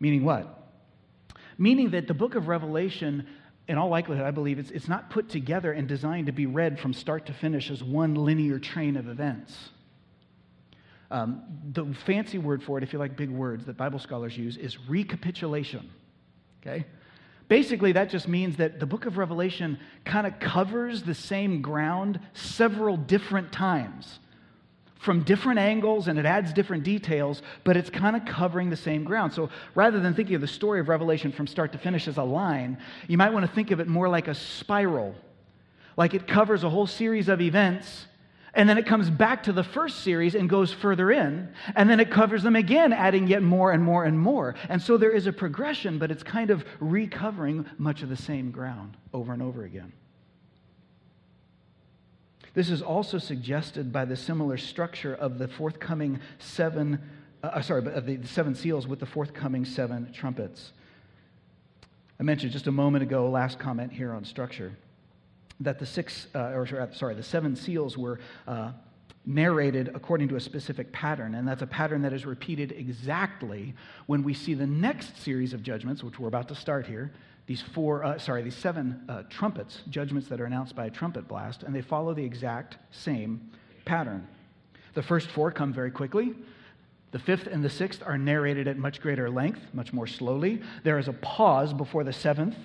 Meaning 0.00 0.24
what? 0.24 0.70
Meaning 1.56 1.90
that 1.90 2.08
the 2.08 2.14
book 2.14 2.34
of 2.34 2.48
Revelation, 2.48 3.26
in 3.68 3.78
all 3.78 3.88
likelihood, 3.88 4.26
I 4.26 4.32
believe, 4.32 4.58
it's, 4.58 4.70
it's 4.70 4.88
not 4.88 5.10
put 5.10 5.30
together 5.30 5.72
and 5.72 5.88
designed 5.88 6.26
to 6.26 6.32
be 6.32 6.44
read 6.44 6.78
from 6.78 6.92
start 6.92 7.26
to 7.26 7.32
finish 7.32 7.70
as 7.70 7.82
one 7.82 8.14
linear 8.14 8.58
train 8.58 8.96
of 8.96 9.08
events. 9.08 9.70
Um, 11.10 11.42
the 11.72 11.84
fancy 12.06 12.38
word 12.38 12.62
for 12.62 12.78
it, 12.78 12.84
if 12.84 12.92
you 12.92 12.98
like 12.98 13.16
big 13.16 13.30
words 13.30 13.64
that 13.66 13.76
Bible 13.76 13.98
scholars 13.98 14.36
use, 14.36 14.56
is 14.56 14.78
recapitulation. 14.88 15.90
Okay? 16.60 16.86
Basically, 17.52 17.92
that 17.92 18.08
just 18.08 18.28
means 18.28 18.56
that 18.56 18.80
the 18.80 18.86
book 18.86 19.04
of 19.04 19.18
Revelation 19.18 19.78
kind 20.06 20.26
of 20.26 20.40
covers 20.40 21.02
the 21.02 21.14
same 21.14 21.60
ground 21.60 22.18
several 22.32 22.96
different 22.96 23.52
times 23.52 24.20
from 25.00 25.22
different 25.22 25.58
angles 25.58 26.08
and 26.08 26.18
it 26.18 26.24
adds 26.24 26.54
different 26.54 26.82
details, 26.82 27.42
but 27.62 27.76
it's 27.76 27.90
kind 27.90 28.16
of 28.16 28.24
covering 28.24 28.70
the 28.70 28.76
same 28.76 29.04
ground. 29.04 29.34
So 29.34 29.50
rather 29.74 30.00
than 30.00 30.14
thinking 30.14 30.34
of 30.34 30.40
the 30.40 30.46
story 30.46 30.80
of 30.80 30.88
Revelation 30.88 31.30
from 31.30 31.46
start 31.46 31.72
to 31.72 31.78
finish 31.78 32.08
as 32.08 32.16
a 32.16 32.22
line, 32.22 32.78
you 33.06 33.18
might 33.18 33.34
want 33.34 33.44
to 33.44 33.52
think 33.52 33.70
of 33.70 33.80
it 33.80 33.86
more 33.86 34.08
like 34.08 34.28
a 34.28 34.34
spiral. 34.34 35.14
Like 35.98 36.14
it 36.14 36.26
covers 36.26 36.64
a 36.64 36.70
whole 36.70 36.86
series 36.86 37.28
of 37.28 37.42
events 37.42 38.06
and 38.54 38.68
then 38.68 38.76
it 38.76 38.86
comes 38.86 39.08
back 39.08 39.44
to 39.44 39.52
the 39.52 39.64
first 39.64 40.00
series 40.00 40.34
and 40.34 40.48
goes 40.48 40.72
further 40.72 41.10
in. 41.10 41.48
And 41.74 41.88
then 41.88 42.00
it 42.00 42.10
covers 42.10 42.42
them 42.42 42.54
again, 42.54 42.92
adding 42.92 43.26
yet 43.26 43.42
more 43.42 43.72
and 43.72 43.82
more 43.82 44.04
and 44.04 44.18
more. 44.18 44.54
And 44.68 44.82
so 44.82 44.98
there 44.98 45.10
is 45.10 45.26
a 45.26 45.32
progression, 45.32 45.98
but 45.98 46.10
it's 46.10 46.22
kind 46.22 46.50
of 46.50 46.64
recovering 46.78 47.64
much 47.78 48.02
of 48.02 48.10
the 48.10 48.16
same 48.16 48.50
ground 48.50 48.96
over 49.14 49.32
and 49.32 49.42
over 49.42 49.64
again. 49.64 49.92
This 52.52 52.68
is 52.68 52.82
also 52.82 53.16
suggested 53.16 53.90
by 53.90 54.04
the 54.04 54.16
similar 54.16 54.58
structure 54.58 55.14
of 55.14 55.38
the 55.38 55.48
forthcoming 55.48 56.20
seven, 56.38 57.00
uh, 57.42 57.46
uh 57.46 57.62
sorry, 57.62 57.86
of 57.86 58.04
the 58.04 58.20
seven 58.26 58.54
seals 58.54 58.86
with 58.86 59.00
the 59.00 59.06
forthcoming 59.06 59.64
seven 59.64 60.12
trumpets. 60.12 60.72
I 62.20 62.24
mentioned 62.24 62.52
just 62.52 62.66
a 62.66 62.72
moment 62.72 63.02
ago, 63.02 63.30
last 63.30 63.58
comment 63.58 63.92
here 63.92 64.12
on 64.12 64.26
structure 64.26 64.76
that 65.60 65.78
the 65.78 65.86
six, 65.86 66.26
uh, 66.34 66.52
or 66.54 66.88
sorry, 66.92 67.14
the 67.14 67.22
seven 67.22 67.56
seals 67.56 67.96
were 67.96 68.18
uh, 68.46 68.72
narrated 69.24 69.90
according 69.94 70.28
to 70.28 70.36
a 70.36 70.40
specific 70.40 70.92
pattern, 70.92 71.34
and 71.34 71.46
that's 71.46 71.62
a 71.62 71.66
pattern 71.66 72.02
that 72.02 72.12
is 72.12 72.26
repeated 72.26 72.72
exactly 72.72 73.74
when 74.06 74.22
we 74.22 74.34
see 74.34 74.54
the 74.54 74.66
next 74.66 75.16
series 75.22 75.52
of 75.52 75.62
judgments, 75.62 76.02
which 76.02 76.18
we're 76.18 76.28
about 76.28 76.48
to 76.48 76.54
start 76.54 76.86
here. 76.86 77.12
These 77.46 77.62
four, 77.62 78.04
uh, 78.04 78.18
sorry, 78.18 78.42
these 78.42 78.56
seven 78.56 79.02
uh, 79.08 79.22
trumpets, 79.28 79.82
judgments 79.90 80.28
that 80.28 80.40
are 80.40 80.46
announced 80.46 80.74
by 80.74 80.86
a 80.86 80.90
trumpet 80.90 81.28
blast, 81.28 81.62
and 81.62 81.74
they 81.74 81.82
follow 81.82 82.14
the 82.14 82.24
exact 82.24 82.78
same 82.90 83.50
pattern. 83.84 84.26
The 84.94 85.02
first 85.02 85.28
four 85.28 85.50
come 85.50 85.72
very 85.72 85.90
quickly. 85.90 86.34
The 87.10 87.18
fifth 87.18 87.46
and 87.46 87.62
the 87.62 87.70
sixth 87.70 88.02
are 88.04 88.16
narrated 88.16 88.68
at 88.68 88.78
much 88.78 89.00
greater 89.00 89.28
length, 89.28 89.60
much 89.72 89.92
more 89.92 90.06
slowly. 90.06 90.62
There 90.82 90.98
is 90.98 91.08
a 91.08 91.12
pause 91.14 91.72
before 91.74 92.04
the 92.04 92.12
seventh, 92.12 92.56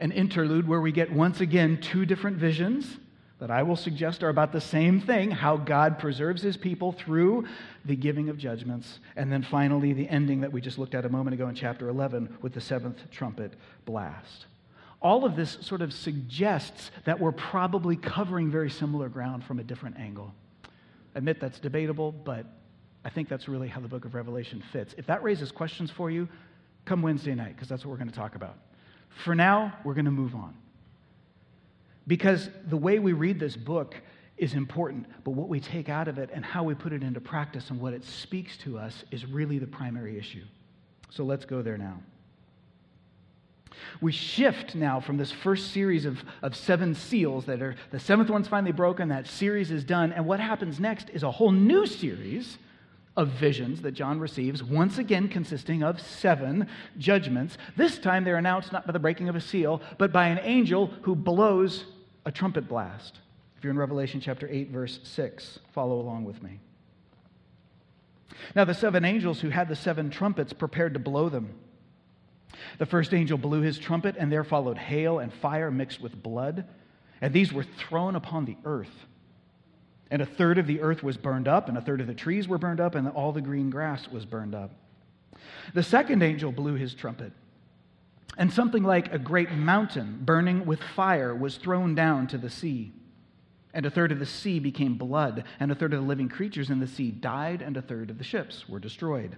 an 0.00 0.12
interlude 0.12 0.66
where 0.66 0.80
we 0.80 0.92
get 0.92 1.12
once 1.12 1.40
again 1.40 1.80
two 1.80 2.06
different 2.06 2.38
visions 2.38 2.98
that 3.40 3.50
I 3.50 3.62
will 3.62 3.76
suggest 3.76 4.22
are 4.22 4.28
about 4.28 4.52
the 4.52 4.60
same 4.60 5.00
thing 5.00 5.30
how 5.30 5.56
God 5.56 5.98
preserves 5.98 6.42
his 6.42 6.56
people 6.56 6.92
through 6.92 7.46
the 7.86 7.96
giving 7.96 8.28
of 8.28 8.36
judgments. 8.36 9.00
And 9.16 9.32
then 9.32 9.42
finally, 9.42 9.94
the 9.94 10.08
ending 10.08 10.42
that 10.42 10.52
we 10.52 10.60
just 10.60 10.78
looked 10.78 10.94
at 10.94 11.06
a 11.06 11.08
moment 11.08 11.34
ago 11.34 11.48
in 11.48 11.54
chapter 11.54 11.88
11 11.88 12.38
with 12.42 12.52
the 12.52 12.60
seventh 12.60 12.98
trumpet 13.10 13.54
blast. 13.86 14.46
All 15.00 15.24
of 15.24 15.36
this 15.36 15.56
sort 15.62 15.80
of 15.80 15.94
suggests 15.94 16.90
that 17.04 17.18
we're 17.18 17.32
probably 17.32 17.96
covering 17.96 18.50
very 18.50 18.68
similar 18.68 19.08
ground 19.08 19.42
from 19.44 19.58
a 19.58 19.64
different 19.64 19.98
angle. 19.98 20.34
I 20.64 21.18
admit 21.18 21.40
that's 21.40 21.58
debatable, 21.58 22.12
but 22.12 22.44
I 23.06 23.08
think 23.08 23.30
that's 23.30 23.48
really 23.48 23.68
how 23.68 23.80
the 23.80 23.88
book 23.88 24.04
of 24.04 24.14
Revelation 24.14 24.62
fits. 24.70 24.94
If 24.98 25.06
that 25.06 25.22
raises 25.22 25.50
questions 25.50 25.90
for 25.90 26.10
you, 26.10 26.28
come 26.84 27.00
Wednesday 27.00 27.34
night, 27.34 27.54
because 27.54 27.68
that's 27.68 27.86
what 27.86 27.90
we're 27.90 27.96
going 27.96 28.10
to 28.10 28.14
talk 28.14 28.34
about. 28.34 28.56
For 29.10 29.34
now, 29.34 29.74
we're 29.84 29.94
going 29.94 30.06
to 30.06 30.10
move 30.10 30.34
on. 30.34 30.54
Because 32.06 32.48
the 32.66 32.76
way 32.76 32.98
we 32.98 33.12
read 33.12 33.38
this 33.38 33.56
book 33.56 33.94
is 34.36 34.54
important, 34.54 35.06
but 35.22 35.32
what 35.32 35.48
we 35.48 35.60
take 35.60 35.88
out 35.88 36.08
of 36.08 36.18
it 36.18 36.30
and 36.32 36.44
how 36.44 36.64
we 36.64 36.74
put 36.74 36.92
it 36.92 37.02
into 37.02 37.20
practice 37.20 37.70
and 37.70 37.80
what 37.80 37.92
it 37.92 38.04
speaks 38.04 38.56
to 38.58 38.78
us 38.78 39.04
is 39.10 39.26
really 39.26 39.58
the 39.58 39.66
primary 39.66 40.18
issue. 40.18 40.44
So 41.10 41.24
let's 41.24 41.44
go 41.44 41.60
there 41.60 41.76
now. 41.76 42.00
We 44.00 44.12
shift 44.12 44.74
now 44.74 45.00
from 45.00 45.18
this 45.18 45.30
first 45.30 45.72
series 45.72 46.04
of, 46.04 46.22
of 46.42 46.56
seven 46.56 46.94
seals 46.94 47.44
that 47.46 47.60
are 47.62 47.76
the 47.90 48.00
seventh 48.00 48.30
one's 48.30 48.48
finally 48.48 48.72
broken, 48.72 49.08
that 49.08 49.26
series 49.26 49.70
is 49.70 49.84
done, 49.84 50.12
and 50.12 50.26
what 50.26 50.40
happens 50.40 50.80
next 50.80 51.10
is 51.10 51.22
a 51.22 51.30
whole 51.30 51.52
new 51.52 51.86
series 51.86 52.58
of 53.20 53.28
visions 53.28 53.82
that 53.82 53.92
John 53.92 54.18
receives, 54.18 54.64
once 54.64 54.96
again 54.96 55.28
consisting 55.28 55.82
of 55.82 56.00
seven 56.00 56.66
judgments. 56.98 57.58
This 57.76 57.98
time 57.98 58.24
they're 58.24 58.38
announced 58.38 58.72
not 58.72 58.86
by 58.86 58.92
the 58.92 58.98
breaking 58.98 59.28
of 59.28 59.36
a 59.36 59.40
seal, 59.42 59.82
but 59.98 60.10
by 60.10 60.28
an 60.28 60.40
angel 60.42 60.86
who 61.02 61.14
blows 61.14 61.84
a 62.24 62.32
trumpet 62.32 62.66
blast. 62.66 63.18
If 63.58 63.62
you're 63.64 63.72
in 63.72 63.78
Revelation 63.78 64.20
chapter 64.20 64.48
8, 64.50 64.70
verse 64.70 65.00
6, 65.02 65.58
follow 65.74 66.00
along 66.00 66.24
with 66.24 66.42
me. 66.42 66.60
Now, 68.56 68.64
the 68.64 68.72
seven 68.72 69.04
angels 69.04 69.42
who 69.42 69.50
had 69.50 69.68
the 69.68 69.76
seven 69.76 70.08
trumpets 70.08 70.54
prepared 70.54 70.94
to 70.94 71.00
blow 71.00 71.28
them. 71.28 71.50
The 72.78 72.86
first 72.86 73.12
angel 73.12 73.36
blew 73.36 73.60
his 73.60 73.78
trumpet, 73.78 74.16
and 74.18 74.32
there 74.32 74.44
followed 74.44 74.78
hail 74.78 75.18
and 75.18 75.30
fire 75.30 75.70
mixed 75.70 76.00
with 76.00 76.22
blood, 76.22 76.66
and 77.20 77.34
these 77.34 77.52
were 77.52 77.64
thrown 77.64 78.16
upon 78.16 78.46
the 78.46 78.56
earth. 78.64 79.04
And 80.10 80.20
a 80.20 80.26
third 80.26 80.58
of 80.58 80.66
the 80.66 80.80
earth 80.80 81.02
was 81.02 81.16
burned 81.16 81.48
up, 81.48 81.68
and 81.68 81.78
a 81.78 81.80
third 81.80 82.00
of 82.00 82.06
the 82.06 82.14
trees 82.14 82.48
were 82.48 82.58
burned 82.58 82.80
up, 82.80 82.94
and 82.94 83.08
all 83.08 83.32
the 83.32 83.40
green 83.40 83.70
grass 83.70 84.08
was 84.08 84.24
burned 84.26 84.54
up. 84.54 84.72
The 85.74 85.82
second 85.82 86.22
angel 86.22 86.50
blew 86.50 86.74
his 86.74 86.94
trumpet 86.94 87.32
and 88.40 88.52
something 88.52 88.82
like 88.82 89.12
a 89.12 89.18
great 89.18 89.52
mountain 89.52 90.18
burning 90.22 90.64
with 90.64 90.82
fire 90.82 91.34
was 91.34 91.56
thrown 91.56 91.94
down 91.94 92.26
to 92.28 92.38
the 92.38 92.50
sea. 92.50 92.92
And 93.72 93.86
a 93.86 93.90
third 93.90 94.12
of 94.12 94.18
the 94.18 94.26
sea 94.26 94.58
became 94.58 94.96
blood, 94.96 95.44
and 95.60 95.70
a 95.70 95.74
third 95.74 95.92
of 95.92 96.00
the 96.00 96.06
living 96.06 96.28
creatures 96.28 96.70
in 96.70 96.80
the 96.80 96.86
sea 96.86 97.10
died, 97.10 97.62
and 97.62 97.76
a 97.76 97.82
third 97.82 98.10
of 98.10 98.18
the 98.18 98.24
ships 98.24 98.68
were 98.68 98.80
destroyed. 98.80 99.36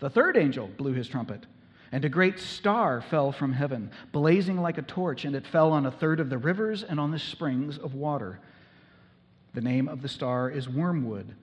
The 0.00 0.10
third 0.10 0.36
angel 0.36 0.68
blew 0.76 0.92
his 0.92 1.08
trumpet, 1.08 1.46
and 1.92 2.04
a 2.04 2.10
great 2.10 2.38
star 2.38 3.00
fell 3.00 3.32
from 3.32 3.52
heaven, 3.52 3.90
blazing 4.12 4.60
like 4.60 4.76
a 4.76 4.82
torch, 4.82 5.24
and 5.24 5.34
it 5.34 5.46
fell 5.46 5.72
on 5.72 5.86
a 5.86 5.90
third 5.90 6.20
of 6.20 6.28
the 6.28 6.36
rivers 6.36 6.82
and 6.82 6.98
on 7.00 7.12
the 7.12 7.18
springs 7.18 7.78
of 7.78 7.94
water. 7.94 8.40
The 9.54 9.60
name 9.60 9.88
of 9.88 10.02
the 10.02 10.08
star 10.08 10.50
is 10.50 10.68
Wormwood. 10.68 11.34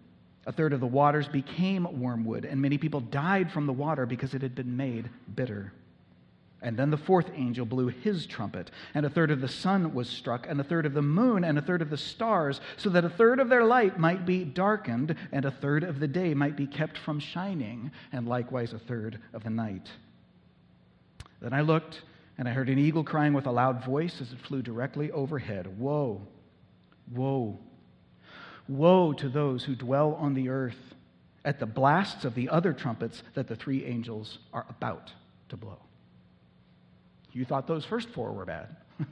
A 0.47 0.51
third 0.51 0.73
of 0.73 0.79
the 0.79 0.87
waters 0.87 1.27
became 1.27 1.99
wormwood, 1.99 2.45
and 2.45 2.61
many 2.61 2.77
people 2.77 3.01
died 3.01 3.51
from 3.51 3.65
the 3.65 3.73
water 3.73 4.05
because 4.05 4.33
it 4.33 4.43
had 4.43 4.53
been 4.53 4.77
made 4.77 5.09
bitter. 5.35 5.73
And 6.61 6.77
then 6.77 6.91
the 6.91 6.97
fourth 6.97 7.29
angel 7.35 7.65
blew 7.65 7.87
his 7.87 8.25
trumpet, 8.25 8.71
and 8.93 9.05
a 9.05 9.09
third 9.09 9.31
of 9.31 9.41
the 9.41 9.47
sun 9.47 9.93
was 9.93 10.07
struck, 10.09 10.47
and 10.47 10.59
a 10.59 10.63
third 10.63 10.85
of 10.85 10.93
the 10.93 11.01
moon, 11.01 11.43
and 11.43 11.57
a 11.57 11.61
third 11.61 11.81
of 11.81 11.89
the 11.89 11.97
stars, 11.97 12.61
so 12.77 12.89
that 12.89 13.05
a 13.05 13.09
third 13.09 13.39
of 13.39 13.49
their 13.49 13.65
light 13.65 13.99
might 13.99 14.25
be 14.25 14.43
darkened, 14.43 15.15
and 15.31 15.45
a 15.45 15.51
third 15.51 15.83
of 15.83 15.99
the 15.99 16.07
day 16.07 16.33
might 16.33 16.55
be 16.55 16.67
kept 16.67 16.97
from 16.97 17.19
shining, 17.19 17.91
and 18.11 18.27
likewise 18.27 18.73
a 18.73 18.79
third 18.79 19.19
of 19.33 19.43
the 19.43 19.49
night. 19.49 19.91
Then 21.41 21.53
I 21.53 21.61
looked, 21.61 22.01
and 22.37 22.47
I 22.47 22.51
heard 22.51 22.69
an 22.69 22.79
eagle 22.79 23.03
crying 23.03 23.33
with 23.33 23.47
a 23.47 23.51
loud 23.51 23.83
voice 23.83 24.21
as 24.21 24.31
it 24.31 24.39
flew 24.39 24.61
directly 24.61 25.11
overhead 25.11 25.79
Woe! 25.79 26.21
Woe! 27.11 27.59
Woe 28.67 29.13
to 29.13 29.29
those 29.29 29.63
who 29.63 29.75
dwell 29.75 30.15
on 30.15 30.33
the 30.33 30.49
earth 30.49 30.77
at 31.43 31.59
the 31.59 31.65
blasts 31.65 32.25
of 32.25 32.33
the 32.33 32.49
other 32.49 32.73
trumpets 32.73 33.21
that 33.35 33.47
the 33.47 33.55
three 33.55 33.85
angels 33.85 34.39
are 34.51 34.65
about 34.69 35.13
to 35.49 35.57
blow. 35.57 35.77
You 37.31 37.45
thought 37.45 37.67
those 37.67 37.85
first 37.85 38.09
four 38.09 38.31
were 38.31 38.45
bad. 38.45 38.75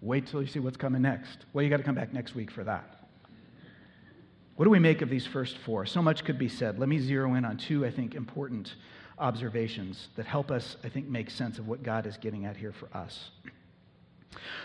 Wait 0.00 0.26
till 0.26 0.40
you 0.40 0.46
see 0.46 0.60
what's 0.60 0.76
coming 0.76 1.02
next. 1.02 1.44
Well, 1.52 1.62
you 1.62 1.70
got 1.70 1.78
to 1.78 1.82
come 1.82 1.96
back 1.96 2.12
next 2.12 2.34
week 2.34 2.50
for 2.50 2.64
that. 2.64 2.98
What 4.56 4.64
do 4.64 4.70
we 4.70 4.78
make 4.78 5.02
of 5.02 5.10
these 5.10 5.26
first 5.26 5.58
four? 5.58 5.84
So 5.84 6.00
much 6.00 6.24
could 6.24 6.38
be 6.38 6.48
said. 6.48 6.78
Let 6.78 6.88
me 6.88 6.98
zero 6.98 7.34
in 7.34 7.44
on 7.44 7.56
two, 7.58 7.84
I 7.84 7.90
think, 7.90 8.14
important 8.14 8.74
observations 9.18 10.08
that 10.16 10.26
help 10.26 10.50
us, 10.50 10.76
I 10.84 10.88
think, 10.88 11.08
make 11.08 11.30
sense 11.30 11.58
of 11.58 11.68
what 11.68 11.82
God 11.82 12.06
is 12.06 12.16
getting 12.16 12.44
at 12.44 12.56
here 12.56 12.72
for 12.72 12.88
us. 12.96 13.30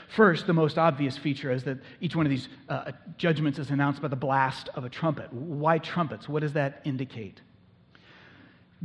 First, 0.10 0.46
the 0.46 0.54
most 0.54 0.78
obvious 0.78 1.18
feature 1.18 1.52
is 1.52 1.64
that 1.64 1.80
each 2.00 2.16
one 2.16 2.26
of 2.26 2.30
these 2.30 2.48
uh, 2.70 2.92
judgments 3.18 3.58
is 3.58 3.72
announced 3.72 4.02
by 4.02 4.08
the 4.08 4.16
blast 4.16 4.70
of 4.76 4.86
a 4.86 4.90
trumpet. 4.90 5.32
Why 5.34 5.80
trumpets? 5.80 6.30
What 6.30 6.42
does 6.42 6.54
that 6.54 6.82
indicate? 6.86 7.42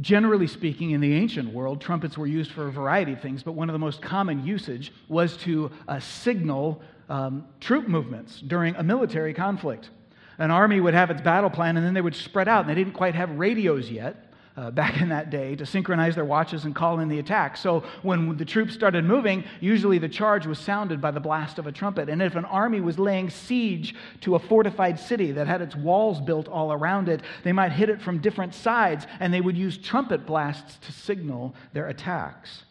Generally 0.00 0.46
speaking, 0.46 0.92
in 0.92 1.00
the 1.00 1.12
ancient 1.14 1.52
world, 1.52 1.80
trumpets 1.80 2.16
were 2.16 2.26
used 2.26 2.52
for 2.52 2.68
a 2.68 2.72
variety 2.72 3.12
of 3.12 3.20
things, 3.20 3.42
but 3.42 3.52
one 3.52 3.68
of 3.68 3.72
the 3.72 3.78
most 3.78 4.00
common 4.00 4.46
usage 4.46 4.92
was 5.08 5.36
to 5.38 5.70
uh, 5.88 5.98
signal 5.98 6.80
um, 7.08 7.46
troop 7.60 7.88
movements 7.88 8.40
during 8.40 8.76
a 8.76 8.82
military 8.82 9.34
conflict. 9.34 9.90
An 10.38 10.52
army 10.52 10.80
would 10.80 10.94
have 10.94 11.10
its 11.10 11.20
battle 11.20 11.50
plan, 11.50 11.76
and 11.76 11.84
then 11.84 11.94
they 11.94 12.00
would 12.00 12.14
spread 12.14 12.46
out, 12.46 12.60
and 12.60 12.70
they 12.70 12.76
didn't 12.76 12.92
quite 12.92 13.16
have 13.16 13.30
radios 13.30 13.90
yet 13.90 14.27
uh, 14.58 14.72
back 14.72 15.00
in 15.00 15.08
that 15.08 15.30
day 15.30 15.54
to 15.54 15.64
synchronize 15.64 16.16
their 16.16 16.24
watches 16.24 16.64
and 16.64 16.74
call 16.74 16.98
in 16.98 17.08
the 17.08 17.20
attack. 17.20 17.56
So 17.56 17.84
when 18.02 18.36
the 18.36 18.44
troops 18.44 18.74
started 18.74 19.04
moving, 19.04 19.44
usually 19.60 19.98
the 19.98 20.08
charge 20.08 20.46
was 20.46 20.58
sounded 20.58 21.00
by 21.00 21.12
the 21.12 21.20
blast 21.20 21.60
of 21.60 21.68
a 21.68 21.72
trumpet. 21.72 22.08
And 22.08 22.20
if 22.20 22.34
an 22.34 22.44
army 22.44 22.80
was 22.80 22.98
laying 22.98 23.30
siege 23.30 23.94
to 24.22 24.34
a 24.34 24.38
fortified 24.40 24.98
city 24.98 25.30
that 25.32 25.46
had 25.46 25.62
its 25.62 25.76
walls 25.76 26.20
built 26.20 26.48
all 26.48 26.72
around 26.72 27.08
it, 27.08 27.22
they 27.44 27.52
might 27.52 27.70
hit 27.70 27.88
it 27.88 28.02
from 28.02 28.18
different 28.18 28.52
sides, 28.52 29.06
and 29.20 29.32
they 29.32 29.40
would 29.40 29.56
use 29.56 29.78
trumpet 29.78 30.26
blasts 30.26 30.76
to 30.84 30.90
signal 30.90 31.54
their 31.72 31.86
attacks. 31.86 32.64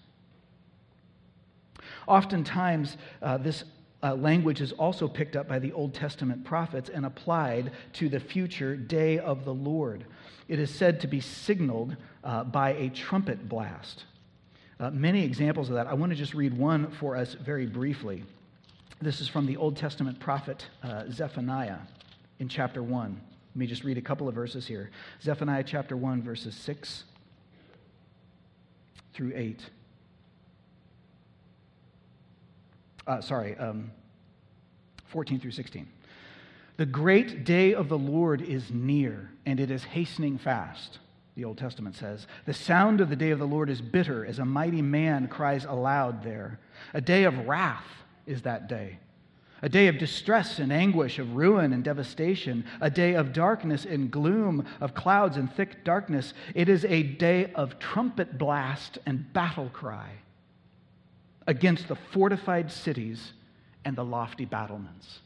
Oftentimes, 2.05 2.97
uh, 3.21 3.37
this 3.37 3.63
uh, 4.03 4.13
language 4.13 4.59
is 4.59 4.73
also 4.73 5.07
picked 5.07 5.37
up 5.37 5.47
by 5.47 5.57
the 5.57 5.71
Old 5.71 5.93
Testament 5.93 6.43
prophets 6.43 6.89
and 6.89 7.05
applied 7.05 7.71
to 7.93 8.09
the 8.09 8.19
future 8.19 8.75
day 8.75 9.19
of 9.19 9.45
the 9.45 9.53
Lord. 9.53 10.05
It 10.47 10.59
is 10.59 10.73
said 10.73 11.01
to 11.01 11.07
be 11.07 11.19
signaled 11.19 11.95
uh, 12.23 12.43
by 12.45 12.71
a 12.71 12.89
trumpet 12.89 13.49
blast. 13.49 14.05
Uh, 14.79 14.91
many 14.91 15.23
examples 15.23 15.69
of 15.69 15.75
that. 15.75 15.87
I 15.87 15.93
want 15.93 16.11
to 16.11 16.15
just 16.15 16.33
read 16.33 16.57
one 16.57 16.91
for 16.91 17.15
us 17.15 17.33
very 17.33 17.65
briefly. 17.65 18.23
This 19.01 19.21
is 19.21 19.27
from 19.27 19.45
the 19.45 19.57
Old 19.57 19.75
Testament 19.75 20.19
prophet 20.19 20.65
uh, 20.83 21.03
Zephaniah 21.09 21.79
in 22.39 22.47
chapter 22.47 22.81
1. 22.81 23.21
Let 23.57 23.59
me 23.59 23.67
just 23.67 23.83
read 23.83 23.97
a 23.97 24.01
couple 24.01 24.27
of 24.27 24.35
verses 24.35 24.67
here. 24.67 24.91
Zephaniah 25.21 25.63
chapter 25.63 25.97
1, 25.97 26.21
verses 26.21 26.55
6 26.55 27.03
through 29.13 29.33
8. 29.35 29.61
Uh, 33.07 33.21
sorry, 33.21 33.57
um, 33.57 33.91
14 35.07 35.39
through 35.39 35.51
16. 35.51 35.87
The 36.77 36.85
great 36.85 37.43
day 37.43 37.73
of 37.73 37.89
the 37.89 37.97
Lord 37.97 38.41
is 38.41 38.71
near, 38.71 39.31
and 39.47 39.59
it 39.59 39.71
is 39.71 39.83
hastening 39.83 40.37
fast, 40.37 40.99
the 41.35 41.43
Old 41.43 41.57
Testament 41.57 41.95
says. 41.95 42.27
The 42.45 42.53
sound 42.53 43.01
of 43.01 43.09
the 43.09 43.15
day 43.15 43.31
of 43.31 43.39
the 43.39 43.47
Lord 43.47 43.69
is 43.69 43.81
bitter, 43.81 44.23
as 44.23 44.37
a 44.37 44.45
mighty 44.45 44.83
man 44.83 45.27
cries 45.27 45.65
aloud 45.65 46.23
there. 46.23 46.59
A 46.93 47.01
day 47.01 47.23
of 47.23 47.47
wrath 47.47 47.87
is 48.27 48.43
that 48.43 48.69
day. 48.69 48.99
A 49.63 49.69
day 49.69 49.87
of 49.87 49.97
distress 49.97 50.59
and 50.59 50.71
anguish, 50.71 51.17
of 51.17 51.35
ruin 51.35 51.73
and 51.73 51.83
devastation, 51.83 52.63
a 52.79 52.91
day 52.91 53.15
of 53.15 53.33
darkness 53.33 53.83
and 53.83 54.11
gloom, 54.11 54.63
of 54.79 54.93
clouds 54.93 55.35
and 55.35 55.51
thick 55.51 55.83
darkness. 55.83 56.35
It 56.53 56.69
is 56.69 56.85
a 56.85 57.01
day 57.01 57.51
of 57.53 57.79
trumpet 57.79 58.37
blast 58.37 58.99
and 59.07 59.33
battle 59.33 59.69
cry 59.73 60.11
against 61.47 61.87
the 61.87 61.95
fortified 61.95 62.71
cities 62.71 63.33
and 63.83 63.95
the 63.95 64.05
lofty 64.05 64.45
battlements. 64.45 65.21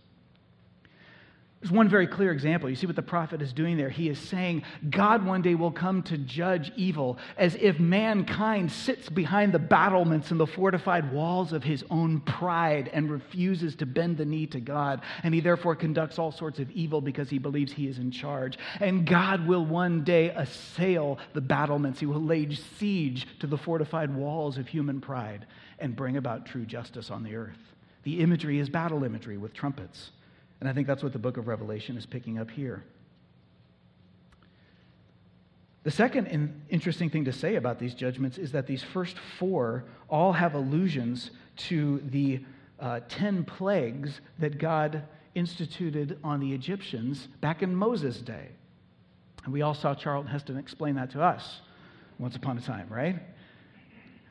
There's 1.61 1.71
one 1.71 1.89
very 1.89 2.07
clear 2.07 2.31
example. 2.31 2.71
You 2.71 2.75
see 2.75 2.87
what 2.87 2.95
the 2.95 3.03
prophet 3.03 3.39
is 3.39 3.53
doing 3.53 3.77
there. 3.77 3.89
He 3.89 4.09
is 4.09 4.17
saying 4.17 4.63
God 4.89 5.23
one 5.23 5.43
day 5.43 5.53
will 5.53 5.71
come 5.71 6.01
to 6.03 6.17
judge 6.17 6.71
evil 6.75 7.19
as 7.37 7.53
if 7.53 7.79
mankind 7.79 8.71
sits 8.71 9.09
behind 9.09 9.53
the 9.53 9.59
battlements 9.59 10.31
and 10.31 10.39
the 10.39 10.47
fortified 10.47 11.13
walls 11.13 11.53
of 11.53 11.63
his 11.63 11.83
own 11.91 12.21
pride 12.21 12.89
and 12.93 13.11
refuses 13.11 13.75
to 13.75 13.85
bend 13.85 14.17
the 14.17 14.25
knee 14.25 14.47
to 14.47 14.59
God. 14.59 15.01
And 15.21 15.35
he 15.35 15.39
therefore 15.39 15.75
conducts 15.75 16.17
all 16.17 16.31
sorts 16.31 16.57
of 16.57 16.71
evil 16.71 16.99
because 16.99 17.29
he 17.29 17.37
believes 17.37 17.71
he 17.71 17.87
is 17.87 17.99
in 17.99 18.09
charge. 18.09 18.57
And 18.79 19.05
God 19.05 19.45
will 19.45 19.63
one 19.63 20.03
day 20.03 20.29
assail 20.29 21.19
the 21.33 21.41
battlements. 21.41 21.99
He 21.99 22.07
will 22.07 22.23
lay 22.23 22.51
siege 22.55 23.27
to 23.39 23.45
the 23.45 23.57
fortified 23.57 24.15
walls 24.15 24.57
of 24.57 24.67
human 24.67 24.99
pride 24.99 25.45
and 25.77 25.95
bring 25.95 26.17
about 26.17 26.47
true 26.47 26.65
justice 26.65 27.11
on 27.11 27.21
the 27.23 27.35
earth. 27.35 27.59
The 28.01 28.21
imagery 28.21 28.57
is 28.57 28.67
battle 28.67 29.03
imagery 29.03 29.37
with 29.37 29.53
trumpets. 29.53 30.09
And 30.61 30.69
I 30.69 30.73
think 30.73 30.87
that's 30.87 31.03
what 31.03 31.11
the 31.11 31.19
book 31.19 31.37
of 31.37 31.47
Revelation 31.47 31.97
is 31.97 32.05
picking 32.05 32.37
up 32.39 32.49
here. 32.49 32.83
The 35.83 35.91
second 35.91 36.27
interesting 36.69 37.09
thing 37.09 37.25
to 37.25 37.33
say 37.33 37.55
about 37.55 37.79
these 37.79 37.95
judgments 37.95 38.37
is 38.37 38.51
that 38.51 38.67
these 38.67 38.83
first 38.83 39.17
four 39.39 39.83
all 40.07 40.31
have 40.31 40.53
allusions 40.53 41.31
to 41.57 41.99
the 42.11 42.41
uh, 42.79 42.99
ten 43.09 43.43
plagues 43.43 44.21
that 44.37 44.59
God 44.59 45.03
instituted 45.33 46.19
on 46.23 46.39
the 46.39 46.53
Egyptians 46.53 47.27
back 47.41 47.63
in 47.63 47.75
Moses' 47.75 48.21
day. 48.21 48.49
And 49.43 49.51
we 49.51 49.63
all 49.63 49.73
saw 49.73 49.95
Charlton 49.95 50.31
Heston 50.31 50.57
explain 50.57 50.95
that 50.95 51.09
to 51.11 51.23
us 51.23 51.61
once 52.19 52.35
upon 52.35 52.59
a 52.59 52.61
time, 52.61 52.87
right? 52.89 53.19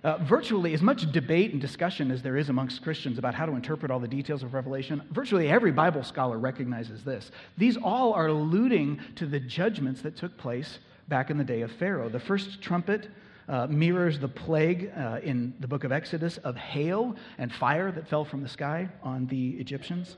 Uh, 0.02 0.16
virtually 0.18 0.72
as 0.72 0.80
much 0.80 1.10
debate 1.12 1.52
and 1.52 1.60
discussion 1.60 2.10
as 2.10 2.22
there 2.22 2.38
is 2.38 2.48
amongst 2.48 2.82
Christians 2.82 3.18
about 3.18 3.34
how 3.34 3.44
to 3.44 3.52
interpret 3.52 3.90
all 3.90 4.00
the 4.00 4.08
details 4.08 4.42
of 4.42 4.54
Revelation, 4.54 5.02
virtually 5.10 5.50
every 5.50 5.72
Bible 5.72 6.02
scholar 6.02 6.38
recognizes 6.38 7.04
this. 7.04 7.30
These 7.58 7.76
all 7.76 8.14
are 8.14 8.28
alluding 8.28 8.98
to 9.16 9.26
the 9.26 9.38
judgments 9.38 10.00
that 10.00 10.16
took 10.16 10.38
place 10.38 10.78
back 11.08 11.28
in 11.28 11.36
the 11.36 11.44
day 11.44 11.60
of 11.60 11.70
Pharaoh. 11.72 12.08
The 12.08 12.20
first 12.20 12.62
trumpet 12.62 13.08
uh, 13.46 13.66
mirrors 13.66 14.18
the 14.18 14.28
plague 14.28 14.90
uh, 14.96 15.18
in 15.22 15.52
the 15.60 15.68
book 15.68 15.84
of 15.84 15.92
Exodus 15.92 16.38
of 16.38 16.56
hail 16.56 17.14
and 17.36 17.52
fire 17.52 17.92
that 17.92 18.08
fell 18.08 18.24
from 18.24 18.42
the 18.42 18.48
sky 18.48 18.88
on 19.02 19.26
the 19.26 19.50
Egyptians. 19.58 20.16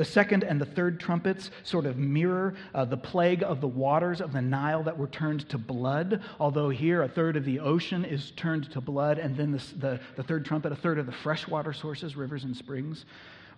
The 0.00 0.06
second 0.06 0.44
and 0.44 0.58
the 0.58 0.64
third 0.64 0.98
trumpets 0.98 1.50
sort 1.62 1.84
of 1.84 1.98
mirror 1.98 2.54
uh, 2.74 2.86
the 2.86 2.96
plague 2.96 3.42
of 3.42 3.60
the 3.60 3.68
waters 3.68 4.22
of 4.22 4.32
the 4.32 4.40
Nile 4.40 4.82
that 4.84 4.96
were 4.96 5.08
turned 5.08 5.46
to 5.50 5.58
blood, 5.58 6.22
although 6.40 6.70
here 6.70 7.02
a 7.02 7.08
third 7.08 7.36
of 7.36 7.44
the 7.44 7.60
ocean 7.60 8.06
is 8.06 8.30
turned 8.30 8.70
to 8.70 8.80
blood, 8.80 9.18
and 9.18 9.36
then 9.36 9.52
the, 9.52 9.62
the, 9.76 10.00
the 10.16 10.22
third 10.22 10.46
trumpet, 10.46 10.72
a 10.72 10.74
third 10.74 10.98
of 10.98 11.04
the 11.04 11.12
freshwater 11.12 11.74
sources, 11.74 12.16
rivers 12.16 12.44
and 12.44 12.56
springs, 12.56 13.04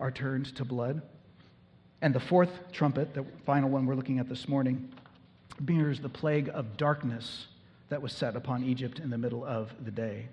are 0.01 0.11
turned 0.11 0.47
to 0.57 0.65
blood. 0.65 1.01
And 2.01 2.13
the 2.13 2.19
fourth 2.19 2.73
trumpet, 2.73 3.15
the 3.15 3.25
final 3.47 3.71
one 3.71 3.87
we're 3.87 3.95
looking 3.95 4.19
at 4.19 4.29
this 4.29 4.49
morning, 4.49 4.93
mirrors 5.61 6.01
the 6.01 6.09
plague 6.09 6.51
of 6.53 6.77
darkness 6.77 7.47
that 7.89 8.03
was 8.03 8.13
set 8.13 8.35
upon 8.35 8.65
Egypt 8.65 8.99
in 8.99 9.11
the 9.11 9.19
middle 9.19 9.45
of 9.45 9.73
the 9.85 9.93
day. 9.93 10.27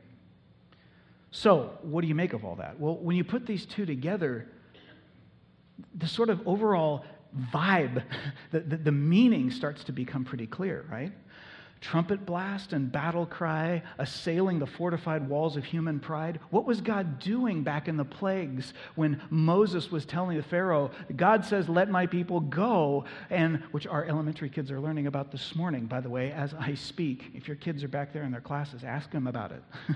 So, 1.29 1.77
what 1.83 2.01
do 2.01 2.07
you 2.07 2.15
make 2.15 2.33
of 2.33 2.43
all 2.43 2.55
that? 2.55 2.79
Well, 2.79 2.95
when 2.95 3.15
you 3.15 3.23
put 3.23 3.45
these 3.45 3.67
two 3.67 3.85
together, 3.85 4.47
the 5.95 6.07
sort 6.07 6.29
of 6.29 6.47
overall 6.47 7.05
vibe, 7.53 8.03
the, 8.51 8.59
the, 8.61 8.77
the, 8.77 8.91
meaning 8.91 9.51
starts 9.51 9.83
to 9.85 9.91
become 9.91 10.25
pretty 10.25 10.47
clear, 10.47 10.85
right? 10.89 11.11
Trumpet 11.81 12.25
blast 12.25 12.73
and 12.73 12.91
battle 12.91 13.25
cry 13.25 13.81
assailing 13.99 14.59
the 14.59 14.65
fortified 14.65 15.29
walls 15.29 15.55
of 15.55 15.63
human 15.63 16.01
pride. 16.01 16.41
What 16.49 16.65
was 16.65 16.81
God 16.81 17.19
doing 17.19 17.63
back 17.63 17.87
in 17.87 17.95
the 17.95 18.03
plagues 18.03 18.73
when 18.95 19.21
Moses 19.29 19.89
was 19.89 20.05
telling 20.05 20.35
the 20.35 20.43
Pharaoh, 20.43 20.91
God 21.15 21.45
says, 21.45 21.69
Let 21.69 21.89
my 21.89 22.05
people 22.05 22.41
go, 22.41 23.05
and 23.29 23.63
which 23.71 23.87
our 23.87 24.03
elementary 24.03 24.49
kids 24.49 24.71
are 24.71 24.81
learning 24.81 25.07
about 25.07 25.31
this 25.31 25.55
morning, 25.55 25.85
by 25.85 26.01
the 26.01 26.09
way, 26.09 26.33
as 26.33 26.53
I 26.53 26.73
speak. 26.73 27.31
If 27.33 27.47
your 27.47 27.55
kids 27.55 27.81
are 27.81 27.87
back 27.87 28.11
there 28.11 28.23
in 28.23 28.31
their 28.31 28.41
classes, 28.41 28.83
ask 28.83 29.09
them 29.11 29.27
about 29.27 29.53
it. 29.53 29.63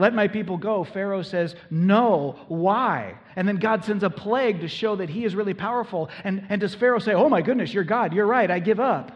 Let 0.00 0.14
my 0.14 0.28
people 0.28 0.56
go. 0.56 0.82
Pharaoh 0.82 1.20
says, 1.20 1.54
No. 1.70 2.38
Why? 2.48 3.18
And 3.36 3.46
then 3.46 3.56
God 3.56 3.84
sends 3.84 4.02
a 4.02 4.08
plague 4.08 4.62
to 4.62 4.68
show 4.68 4.96
that 4.96 5.10
he 5.10 5.26
is 5.26 5.34
really 5.34 5.52
powerful. 5.52 6.08
And, 6.24 6.46
and 6.48 6.58
does 6.58 6.74
Pharaoh 6.74 7.00
say, 7.00 7.12
Oh 7.12 7.28
my 7.28 7.42
goodness, 7.42 7.74
you're 7.74 7.84
God. 7.84 8.14
You're 8.14 8.26
right. 8.26 8.50
I 8.50 8.60
give 8.60 8.80
up? 8.80 9.12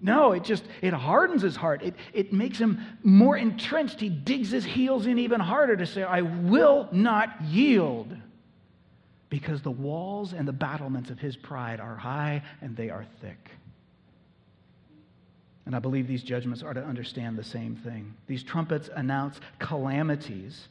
No, 0.00 0.32
it 0.32 0.42
just 0.42 0.64
it 0.82 0.92
hardens 0.92 1.42
his 1.42 1.54
heart. 1.54 1.82
It, 1.82 1.94
it 2.12 2.32
makes 2.32 2.58
him 2.58 2.84
more 3.04 3.36
entrenched. 3.36 4.00
He 4.00 4.08
digs 4.08 4.50
his 4.50 4.64
heels 4.64 5.06
in 5.06 5.20
even 5.20 5.38
harder 5.38 5.76
to 5.76 5.86
say, 5.86 6.02
I 6.02 6.22
will 6.22 6.88
not 6.90 7.40
yield. 7.42 8.16
Because 9.28 9.62
the 9.62 9.70
walls 9.70 10.32
and 10.32 10.48
the 10.48 10.52
battlements 10.52 11.10
of 11.10 11.20
his 11.20 11.36
pride 11.36 11.78
are 11.78 11.94
high 11.94 12.42
and 12.60 12.76
they 12.76 12.90
are 12.90 13.06
thick. 13.20 13.52
And 15.66 15.76
I 15.76 15.78
believe 15.78 16.06
these 16.06 16.22
judgments 16.22 16.62
are 16.62 16.74
to 16.74 16.82
understand 16.82 17.36
the 17.36 17.44
same 17.44 17.76
thing. 17.76 18.14
These 18.26 18.42
trumpets 18.42 18.88
announce 18.94 19.40
calamities, 19.58 20.68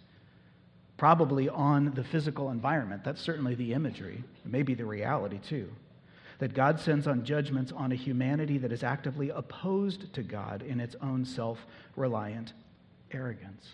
probably 0.97 1.47
on 1.47 1.93
the 1.93 2.04
physical 2.04 2.49
environment. 2.49 3.04
That's 3.04 3.21
certainly 3.21 3.56
the 3.56 3.73
imagery, 3.73 4.23
maybe 4.45 4.73
the 4.73 4.86
reality 4.86 5.39
too. 5.39 5.69
That 6.39 6.54
God 6.54 6.80
sends 6.80 7.06
on 7.06 7.25
judgments 7.25 7.71
on 7.71 7.91
a 7.91 7.95
humanity 7.95 8.58
that 8.60 8.71
is 8.71 8.84
actively 8.84 9.30
opposed 9.30 10.12
to 10.13 10.23
God 10.23 10.63
in 10.63 10.80
its 10.80 10.95
own 11.02 11.25
self 11.25 11.65
reliant 11.95 12.54
arrogance. 13.12 13.67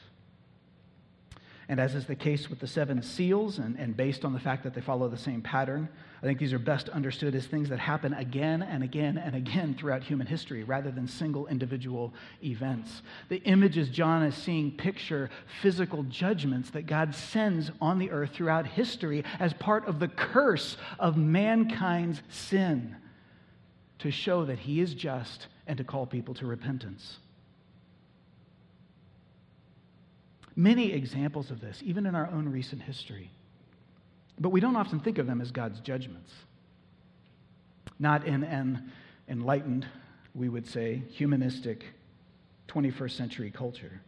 And 1.67 1.79
as 1.79 1.95
is 1.95 2.05
the 2.05 2.15
case 2.15 2.49
with 2.49 2.59
the 2.59 2.67
seven 2.67 3.01
seals, 3.01 3.57
and, 3.57 3.77
and 3.79 3.97
based 3.97 4.23
on 4.23 4.33
the 4.33 4.39
fact 4.39 4.63
that 4.63 4.75
they 4.75 4.81
follow 4.81 5.09
the 5.09 5.17
same 5.17 5.41
pattern, 5.41 5.89
I 6.21 6.25
think 6.25 6.37
these 6.37 6.53
are 6.53 6.59
best 6.59 6.89
understood 6.89 7.33
as 7.33 7.47
things 7.47 7.69
that 7.69 7.79
happen 7.79 8.13
again 8.13 8.61
and 8.61 8.83
again 8.83 9.17
and 9.17 9.35
again 9.35 9.73
throughout 9.73 10.03
human 10.03 10.27
history 10.27 10.63
rather 10.63 10.91
than 10.91 11.07
single 11.07 11.47
individual 11.47 12.13
events. 12.43 13.01
The 13.29 13.41
images 13.43 13.89
John 13.89 14.23
is 14.23 14.35
seeing 14.35 14.71
picture 14.77 15.29
physical 15.61 16.03
judgments 16.03 16.69
that 16.71 16.85
God 16.85 17.15
sends 17.15 17.71
on 17.81 17.97
the 17.97 18.11
earth 18.11 18.31
throughout 18.33 18.67
history 18.67 19.23
as 19.39 19.53
part 19.53 19.87
of 19.87 19.99
the 19.99 20.07
curse 20.07 20.77
of 20.99 21.17
mankind's 21.17 22.21
sin 22.29 22.95
to 23.99 24.11
show 24.11 24.45
that 24.45 24.59
he 24.59 24.81
is 24.81 24.93
just 24.93 25.47
and 25.65 25.77
to 25.77 25.83
call 25.83 26.05
people 26.05 26.35
to 26.35 26.45
repentance. 26.45 27.17
Many 30.55 30.93
examples 30.93 31.51
of 31.51 31.59
this, 31.59 31.81
even 31.83 32.05
in 32.05 32.15
our 32.15 32.27
own 32.31 32.49
recent 32.49 32.81
history. 32.81 33.31
But 34.39 34.49
we 34.49 34.59
don't 34.59 34.75
often 34.75 34.99
think 34.99 35.17
of 35.17 35.27
them 35.27 35.41
as 35.41 35.51
God's 35.51 35.79
judgments. 35.79 36.31
Not 37.99 38.25
in 38.25 38.43
an 38.43 38.91
enlightened, 39.27 39.85
we 40.33 40.49
would 40.49 40.67
say, 40.67 41.03
humanistic 41.11 41.83
21st 42.67 43.11
century 43.11 43.51
culture. 43.51 44.01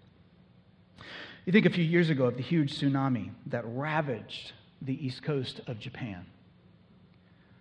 You 1.45 1.53
think 1.53 1.65
a 1.65 1.69
few 1.69 1.83
years 1.83 2.09
ago 2.09 2.25
of 2.25 2.35
the 2.35 2.43
huge 2.43 2.77
tsunami 2.77 3.31
that 3.47 3.63
ravaged 3.65 4.51
the 4.81 5.05
east 5.05 5.23
coast 5.23 5.61
of 5.67 5.79
Japan. 5.79 6.25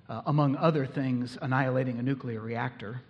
Uh, 0.08 0.22
among 0.26 0.56
other 0.56 0.86
things, 0.86 1.38
annihilating 1.40 1.98
a 1.98 2.02
nuclear 2.02 2.40
reactor 2.40 3.00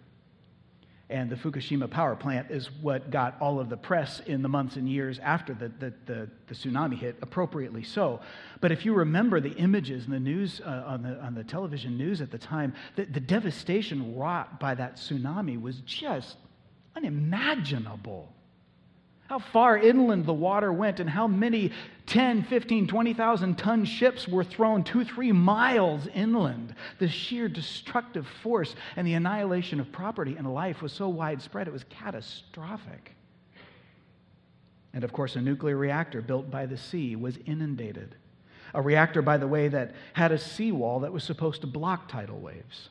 and 1.08 1.30
the 1.30 1.36
Fukushima 1.36 1.88
power 1.88 2.16
plant 2.16 2.50
is 2.50 2.70
what 2.80 3.10
got 3.10 3.36
all 3.40 3.60
of 3.60 3.68
the 3.68 3.76
press 3.76 4.20
in 4.26 4.42
the 4.42 4.48
months 4.48 4.76
and 4.76 4.88
years 4.88 5.20
after 5.20 5.54
the, 5.54 5.68
the, 5.78 5.92
the, 6.06 6.28
the 6.48 6.54
tsunami 6.54 6.98
hit, 6.98 7.16
appropriately 7.22 7.84
so. 7.84 8.20
But 8.60 8.72
if 8.72 8.84
you 8.84 8.92
remember 8.92 9.40
the 9.40 9.52
images 9.52 10.06
in 10.06 10.10
the 10.10 10.18
news, 10.18 10.60
uh, 10.64 10.82
on, 10.86 11.02
the, 11.02 11.20
on 11.20 11.34
the 11.34 11.44
television 11.44 11.96
news 11.96 12.20
at 12.20 12.32
the 12.32 12.38
time, 12.38 12.74
the, 12.96 13.04
the 13.04 13.20
devastation 13.20 14.16
wrought 14.16 14.58
by 14.58 14.74
that 14.74 14.96
tsunami 14.96 15.60
was 15.60 15.76
just 15.80 16.36
unimaginable 16.96 18.32
how 19.28 19.38
far 19.38 19.76
inland 19.76 20.24
the 20.24 20.32
water 20.32 20.72
went 20.72 21.00
and 21.00 21.10
how 21.10 21.26
many 21.26 21.72
10, 22.06 22.44
15, 22.44 22.86
20,000 22.86 23.58
ton 23.58 23.84
ships 23.84 24.28
were 24.28 24.44
thrown 24.44 24.84
two, 24.84 25.04
three 25.04 25.32
miles 25.32 26.06
inland. 26.14 26.74
The 26.98 27.08
sheer 27.08 27.48
destructive 27.48 28.26
force 28.42 28.76
and 28.94 29.06
the 29.06 29.14
annihilation 29.14 29.80
of 29.80 29.90
property 29.90 30.36
and 30.36 30.52
life 30.52 30.82
was 30.82 30.92
so 30.92 31.08
widespread, 31.08 31.66
it 31.66 31.72
was 31.72 31.84
catastrophic. 31.84 33.16
And 34.92 35.02
of 35.02 35.12
course, 35.12 35.36
a 35.36 35.42
nuclear 35.42 35.76
reactor 35.76 36.22
built 36.22 36.50
by 36.50 36.66
the 36.66 36.78
sea 36.78 37.16
was 37.16 37.36
inundated. 37.44 38.14
A 38.74 38.80
reactor, 38.80 39.22
by 39.22 39.36
the 39.36 39.46
way, 39.46 39.68
that 39.68 39.94
had 40.12 40.32
a 40.32 40.38
seawall 40.38 41.00
that 41.00 41.12
was 41.12 41.24
supposed 41.24 41.60
to 41.62 41.66
block 41.66 42.08
tidal 42.08 42.38
waves. 42.38 42.88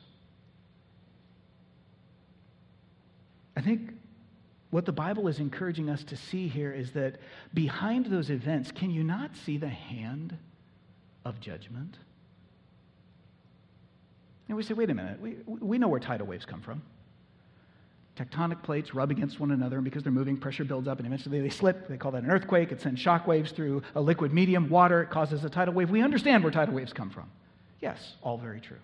I 3.56 3.62
think 3.62 3.92
what 4.76 4.84
the 4.84 4.92
Bible 4.92 5.26
is 5.26 5.38
encouraging 5.38 5.88
us 5.88 6.04
to 6.04 6.16
see 6.18 6.48
here 6.48 6.70
is 6.70 6.90
that 6.90 7.16
behind 7.54 8.04
those 8.04 8.28
events, 8.28 8.70
can 8.70 8.90
you 8.90 9.02
not 9.02 9.34
see 9.34 9.56
the 9.56 9.70
hand 9.70 10.36
of 11.24 11.40
judgment? 11.40 11.96
And 14.48 14.56
we 14.58 14.62
say, 14.62 14.74
wait 14.74 14.90
a 14.90 14.94
minute, 14.94 15.18
we, 15.18 15.36
we 15.46 15.78
know 15.78 15.88
where 15.88 15.98
tidal 15.98 16.26
waves 16.26 16.44
come 16.44 16.60
from. 16.60 16.82
Tectonic 18.18 18.62
plates 18.62 18.92
rub 18.94 19.10
against 19.10 19.40
one 19.40 19.50
another, 19.50 19.76
and 19.76 19.84
because 19.84 20.02
they're 20.02 20.12
moving, 20.12 20.36
pressure 20.36 20.62
builds 20.62 20.88
up, 20.88 20.98
and 20.98 21.06
eventually 21.06 21.40
they 21.40 21.48
slip. 21.48 21.88
They 21.88 21.96
call 21.96 22.12
that 22.12 22.22
an 22.22 22.30
earthquake. 22.30 22.70
It 22.70 22.82
sends 22.82 23.00
shock 23.00 23.26
waves 23.26 23.52
through 23.52 23.82
a 23.94 24.00
liquid 24.02 24.34
medium, 24.34 24.68
water. 24.68 25.00
It 25.00 25.08
causes 25.08 25.42
a 25.42 25.48
tidal 25.48 25.72
wave. 25.72 25.88
We 25.88 26.02
understand 26.02 26.44
where 26.44 26.52
tidal 26.52 26.74
waves 26.74 26.92
come 26.92 27.08
from. 27.08 27.30
Yes, 27.80 28.16
all 28.20 28.36
very 28.36 28.60
true. 28.60 28.76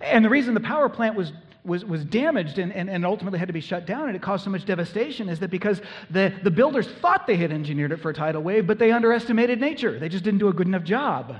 And 0.00 0.24
the 0.24 0.30
reason 0.30 0.54
the 0.54 0.60
power 0.60 0.88
plant 0.88 1.14
was, 1.14 1.34
was, 1.66 1.84
was 1.84 2.04
damaged 2.04 2.58
and, 2.58 2.72
and, 2.72 2.88
and 2.88 3.04
ultimately 3.04 3.38
had 3.38 3.48
to 3.48 3.54
be 3.54 3.60
shut 3.60 3.86
down 3.86 4.08
and 4.08 4.16
it 4.16 4.22
caused 4.22 4.44
so 4.44 4.50
much 4.50 4.64
devastation 4.64 5.28
is 5.28 5.40
that 5.40 5.50
because 5.50 5.80
the, 6.10 6.32
the 6.42 6.50
builders 6.50 6.86
thought 6.86 7.26
they 7.26 7.36
had 7.36 7.52
engineered 7.52 7.92
it 7.92 7.98
for 7.98 8.10
a 8.10 8.14
tidal 8.14 8.42
wave, 8.42 8.66
but 8.66 8.78
they 8.78 8.92
underestimated 8.92 9.60
nature. 9.60 9.98
They 9.98 10.08
just 10.08 10.24
didn't 10.24 10.38
do 10.38 10.48
a 10.48 10.52
good 10.52 10.66
enough 10.66 10.84
job. 10.84 11.36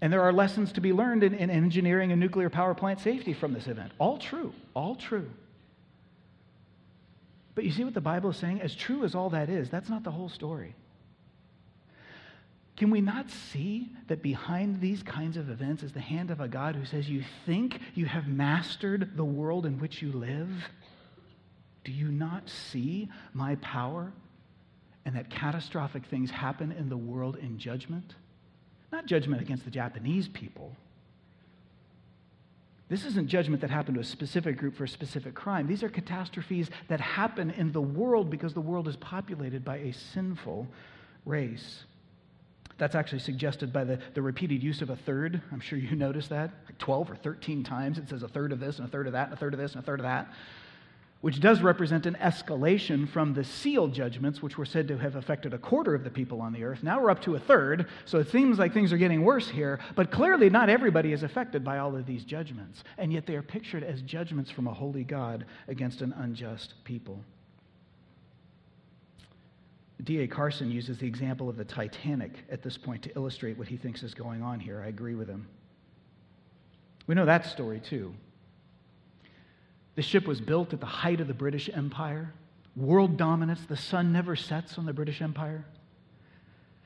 And 0.00 0.12
there 0.12 0.22
are 0.22 0.32
lessons 0.32 0.72
to 0.72 0.80
be 0.80 0.92
learned 0.92 1.22
in, 1.22 1.34
in 1.34 1.48
engineering 1.48 2.10
and 2.10 2.20
nuclear 2.20 2.50
power 2.50 2.74
plant 2.74 3.00
safety 3.00 3.32
from 3.32 3.52
this 3.52 3.68
event. 3.68 3.92
All 3.98 4.18
true, 4.18 4.52
all 4.74 4.96
true. 4.96 5.30
But 7.54 7.64
you 7.64 7.70
see 7.70 7.84
what 7.84 7.94
the 7.94 8.00
Bible 8.00 8.30
is 8.30 8.36
saying? 8.36 8.60
As 8.60 8.74
true 8.74 9.04
as 9.04 9.14
all 9.14 9.30
that 9.30 9.48
is, 9.48 9.70
that's 9.70 9.88
not 9.88 10.02
the 10.02 10.10
whole 10.10 10.28
story. 10.28 10.74
Can 12.76 12.90
we 12.90 13.00
not 13.00 13.30
see 13.30 13.90
that 14.08 14.22
behind 14.22 14.80
these 14.80 15.02
kinds 15.02 15.36
of 15.36 15.50
events 15.50 15.82
is 15.82 15.92
the 15.92 16.00
hand 16.00 16.30
of 16.30 16.40
a 16.40 16.48
God 16.48 16.74
who 16.74 16.84
says, 16.84 17.08
You 17.08 17.22
think 17.44 17.78
you 17.94 18.06
have 18.06 18.26
mastered 18.26 19.16
the 19.16 19.24
world 19.24 19.66
in 19.66 19.78
which 19.78 20.00
you 20.00 20.10
live? 20.12 20.48
Do 21.84 21.92
you 21.92 22.08
not 22.08 22.48
see 22.48 23.08
my 23.34 23.56
power? 23.56 24.12
And 25.04 25.16
that 25.16 25.30
catastrophic 25.30 26.06
things 26.06 26.30
happen 26.30 26.72
in 26.72 26.88
the 26.88 26.96
world 26.96 27.36
in 27.36 27.58
judgment? 27.58 28.14
Not 28.90 29.06
judgment 29.06 29.42
against 29.42 29.64
the 29.64 29.70
Japanese 29.70 30.28
people. 30.28 30.74
This 32.88 33.04
isn't 33.06 33.28
judgment 33.28 33.62
that 33.62 33.70
happened 33.70 33.94
to 33.94 34.02
a 34.02 34.04
specific 34.04 34.58
group 34.58 34.76
for 34.76 34.84
a 34.84 34.88
specific 34.88 35.34
crime. 35.34 35.66
These 35.66 35.82
are 35.82 35.88
catastrophes 35.88 36.70
that 36.88 37.00
happen 37.00 37.50
in 37.50 37.72
the 37.72 37.80
world 37.80 38.30
because 38.30 38.54
the 38.54 38.60
world 38.60 38.86
is 38.86 38.96
populated 38.96 39.64
by 39.64 39.78
a 39.78 39.92
sinful 39.92 40.68
race. 41.24 41.84
That's 42.78 42.94
actually 42.94 43.20
suggested 43.20 43.72
by 43.72 43.84
the, 43.84 43.98
the 44.14 44.22
repeated 44.22 44.62
use 44.62 44.82
of 44.82 44.90
a 44.90 44.96
third. 44.96 45.40
I'm 45.52 45.60
sure 45.60 45.78
you 45.78 45.94
noticed 45.96 46.30
that. 46.30 46.50
Like 46.66 46.78
12 46.78 47.10
or 47.10 47.16
13 47.16 47.64
times 47.64 47.98
it 47.98 48.08
says 48.08 48.22
a 48.22 48.28
third 48.28 48.52
of 48.52 48.60
this 48.60 48.78
and 48.78 48.88
a 48.88 48.90
third 48.90 49.06
of 49.06 49.12
that 49.12 49.28
and 49.28 49.34
a 49.34 49.36
third 49.36 49.54
of 49.54 49.60
this 49.60 49.74
and 49.74 49.82
a 49.82 49.86
third 49.86 50.00
of 50.00 50.04
that, 50.04 50.32
which 51.20 51.38
does 51.38 51.60
represent 51.60 52.06
an 52.06 52.16
escalation 52.20 53.08
from 53.08 53.34
the 53.34 53.44
seal 53.44 53.86
judgments, 53.86 54.42
which 54.42 54.58
were 54.58 54.66
said 54.66 54.88
to 54.88 54.98
have 54.98 55.14
affected 55.14 55.54
a 55.54 55.58
quarter 55.58 55.94
of 55.94 56.02
the 56.02 56.10
people 56.10 56.40
on 56.40 56.52
the 56.52 56.64
earth. 56.64 56.82
Now 56.82 57.00
we're 57.00 57.10
up 57.10 57.22
to 57.22 57.36
a 57.36 57.40
third, 57.40 57.86
so 58.04 58.18
it 58.18 58.30
seems 58.30 58.58
like 58.58 58.72
things 58.72 58.92
are 58.92 58.98
getting 58.98 59.22
worse 59.22 59.48
here, 59.48 59.78
but 59.94 60.10
clearly 60.10 60.50
not 60.50 60.68
everybody 60.68 61.12
is 61.12 61.22
affected 61.22 61.62
by 61.62 61.78
all 61.78 61.94
of 61.94 62.06
these 62.06 62.24
judgments. 62.24 62.82
And 62.98 63.12
yet 63.12 63.26
they 63.26 63.36
are 63.36 63.42
pictured 63.42 63.84
as 63.84 64.02
judgments 64.02 64.50
from 64.50 64.66
a 64.66 64.74
holy 64.74 65.04
God 65.04 65.44
against 65.68 66.02
an 66.02 66.12
unjust 66.16 66.74
people. 66.84 67.24
D.A. 70.04 70.26
Carson 70.26 70.70
uses 70.70 70.98
the 70.98 71.06
example 71.06 71.48
of 71.48 71.56
the 71.56 71.64
Titanic 71.64 72.32
at 72.50 72.62
this 72.62 72.76
point 72.76 73.02
to 73.02 73.14
illustrate 73.14 73.56
what 73.56 73.68
he 73.68 73.76
thinks 73.76 74.02
is 74.02 74.14
going 74.14 74.42
on 74.42 74.58
here. 74.58 74.82
I 74.84 74.88
agree 74.88 75.14
with 75.14 75.28
him. 75.28 75.46
We 77.06 77.14
know 77.14 77.26
that 77.26 77.46
story 77.46 77.80
too. 77.80 78.12
The 79.94 80.02
ship 80.02 80.26
was 80.26 80.40
built 80.40 80.72
at 80.72 80.80
the 80.80 80.86
height 80.86 81.20
of 81.20 81.28
the 81.28 81.34
British 81.34 81.70
Empire, 81.72 82.32
world 82.74 83.16
dominance. 83.16 83.60
The 83.68 83.76
sun 83.76 84.12
never 84.12 84.34
sets 84.34 84.78
on 84.78 84.86
the 84.86 84.92
British 84.92 85.20
Empire. 85.20 85.64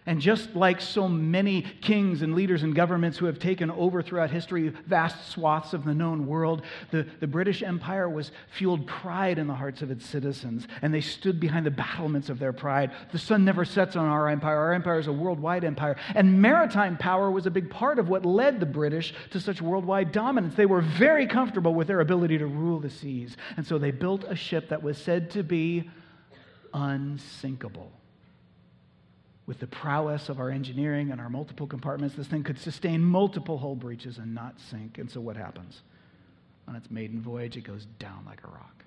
And 0.07 0.21
just 0.21 0.55
like 0.55 0.81
so 0.81 1.09
many 1.09 1.62
kings 1.62 2.23
and 2.23 2.37
leaders 2.37 2.62
and 2.62 2.75
governments 2.75 3.19
who 3.19 3.27
have 3.27 3.40
taken 3.40 3.73
over 3.73 4.03
throughout 4.03 4.31
history 4.31 4.69
vast 4.69 5.31
swaths 5.31 5.75
of 5.75 5.85
the 5.85 5.95
known 5.95 6.29
world, 6.29 6.62
the, 6.92 7.05
the 7.19 7.27
British 7.27 7.61
Empire 7.61 8.09
was 8.09 8.31
fueled 8.51 8.87
pride 8.87 9.38
in 9.38 9.49
the 9.49 9.55
hearts 9.55 9.83
of 9.83 9.90
its 9.90 10.07
citizens, 10.07 10.69
and 10.81 10.95
they 10.95 11.01
stood 11.01 11.40
behind 11.40 11.66
the 11.66 11.73
battlements 11.73 12.29
of 12.29 12.38
their 12.38 12.53
pride. 12.53 12.92
The 13.11 13.19
sun 13.19 13.45
never 13.45 13.64
sets 13.64 13.97
on 13.97 14.07
our 14.07 14.29
empire. 14.29 14.57
Our 14.57 14.73
empire 14.75 15.01
is 15.01 15.09
a 15.09 15.12
worldwide 15.12 15.64
empire. 15.64 15.97
And 16.14 16.40
maritime 16.40 16.97
power 16.97 17.29
was 17.29 17.47
a 17.47 17.51
big 17.51 17.69
part 17.69 17.99
of 17.99 18.09
what 18.09 18.25
led 18.25 18.61
the 18.61 18.66
British 18.66 19.12
to 19.31 19.40
such 19.40 19.61
worldwide 19.61 20.12
dominance. 20.12 20.55
They 20.55 20.66
were 20.66 20.83
very 20.83 21.27
comfortable 21.27 21.75
with 21.75 21.88
their 21.88 22.01
ability 22.01 22.38
to 22.38 22.47
rule 22.47 22.79
the 22.79 22.90
seas. 22.90 23.37
And 23.57 23.66
so 23.66 23.77
they 23.77 23.90
built 23.90 24.23
a 24.23 24.37
ship 24.37 24.69
that 24.69 24.85
was 24.85 24.99
said 24.99 25.33
to 25.33 25.42
be 25.42 25.90
unsinkable 26.73 27.90
with 29.46 29.61
the 29.61 29.66
prowess 29.66 30.28
of 30.28 30.40
our 30.40 30.50
engineering 30.50 31.12
and 31.12 31.20
our 31.20 31.30
multiple 31.30 31.66
compartments, 31.66 32.16
this 32.16 32.26
thing 32.26 32.42
could 32.42 32.59
sustain 32.59 33.02
multiple 33.02 33.59
hull 33.59 33.76
breaches 33.76 34.18
and 34.18 34.35
not 34.35 34.54
sink. 34.70 34.98
And 34.98 35.11
so 35.11 35.20
what 35.20 35.37
happens? 35.37 35.82
On 36.66 36.74
its 36.74 36.90
maiden 36.90 37.20
voyage, 37.20 37.56
it 37.56 37.62
goes 37.62 37.87
down 38.00 38.24
like 38.26 38.42
a 38.42 38.48
rock. 38.48 38.85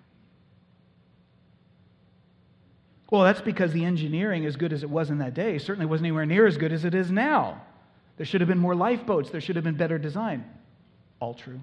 Well, 3.10 3.24
that's 3.24 3.41
because 3.41 3.72
the 3.72 3.86
engineering, 3.86 4.45
as 4.45 4.56
good 4.56 4.74
as 4.74 4.84
it 4.84 4.89
was 4.89 5.10
in 5.10 5.17
that 5.19 5.34
day, 5.34 5.58
certainly 5.58 5.86
wasn't 5.86 6.08
anywhere 6.08 6.26
near 6.26 6.45
as 6.45 6.58
good 6.58 6.74
as 6.74 6.86
it 6.86 6.93
is 6.93 7.10
now. 7.10 7.62
There 8.17 8.26
should 8.26 8.41
have 8.41 8.50
been 8.50 8.60
more 8.60 8.76
lifeboats, 8.76 9.30
there 9.30 9.41
should 9.41 9.56
have 9.56 9.63
been 9.63 9.78
better 9.78 9.98
design. 9.98 10.43
All 11.22 11.34
true. 11.34 11.62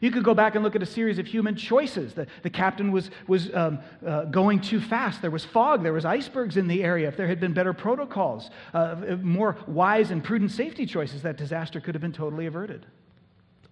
You 0.00 0.10
could 0.10 0.24
go 0.24 0.32
back 0.32 0.54
and 0.54 0.64
look 0.64 0.74
at 0.74 0.82
a 0.82 0.86
series 0.86 1.18
of 1.18 1.26
human 1.26 1.54
choices. 1.56 2.14
The, 2.14 2.26
the 2.42 2.48
captain 2.48 2.90
was, 2.90 3.10
was 3.26 3.54
um, 3.54 3.80
uh, 4.04 4.24
going 4.24 4.60
too 4.60 4.80
fast. 4.80 5.20
There 5.20 5.30
was 5.30 5.44
fog. 5.44 5.82
There 5.82 5.92
was 5.92 6.06
icebergs 6.06 6.56
in 6.56 6.68
the 6.68 6.82
area. 6.82 7.06
If 7.06 7.18
there 7.18 7.26
had 7.26 7.38
been 7.38 7.52
better 7.52 7.74
protocols, 7.74 8.50
uh, 8.72 8.96
more 9.20 9.58
wise 9.66 10.10
and 10.10 10.24
prudent 10.24 10.52
safety 10.52 10.86
choices, 10.86 11.22
that 11.22 11.36
disaster 11.36 11.80
could 11.80 11.94
have 11.94 12.00
been 12.00 12.12
totally 12.12 12.46
averted. 12.46 12.86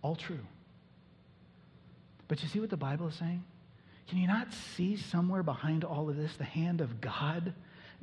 All 0.02 0.16
true. 0.16 0.40
But 2.28 2.42
you 2.42 2.48
see 2.48 2.60
what 2.60 2.70
the 2.70 2.76
Bible 2.76 3.08
is 3.08 3.14
saying? 3.14 3.42
Can 4.08 4.18
you 4.18 4.26
not 4.26 4.52
see 4.52 4.96
somewhere 4.96 5.42
behind 5.42 5.82
all 5.82 6.10
of 6.10 6.16
this 6.16 6.36
the 6.36 6.44
hand 6.44 6.82
of 6.82 7.00
God 7.00 7.54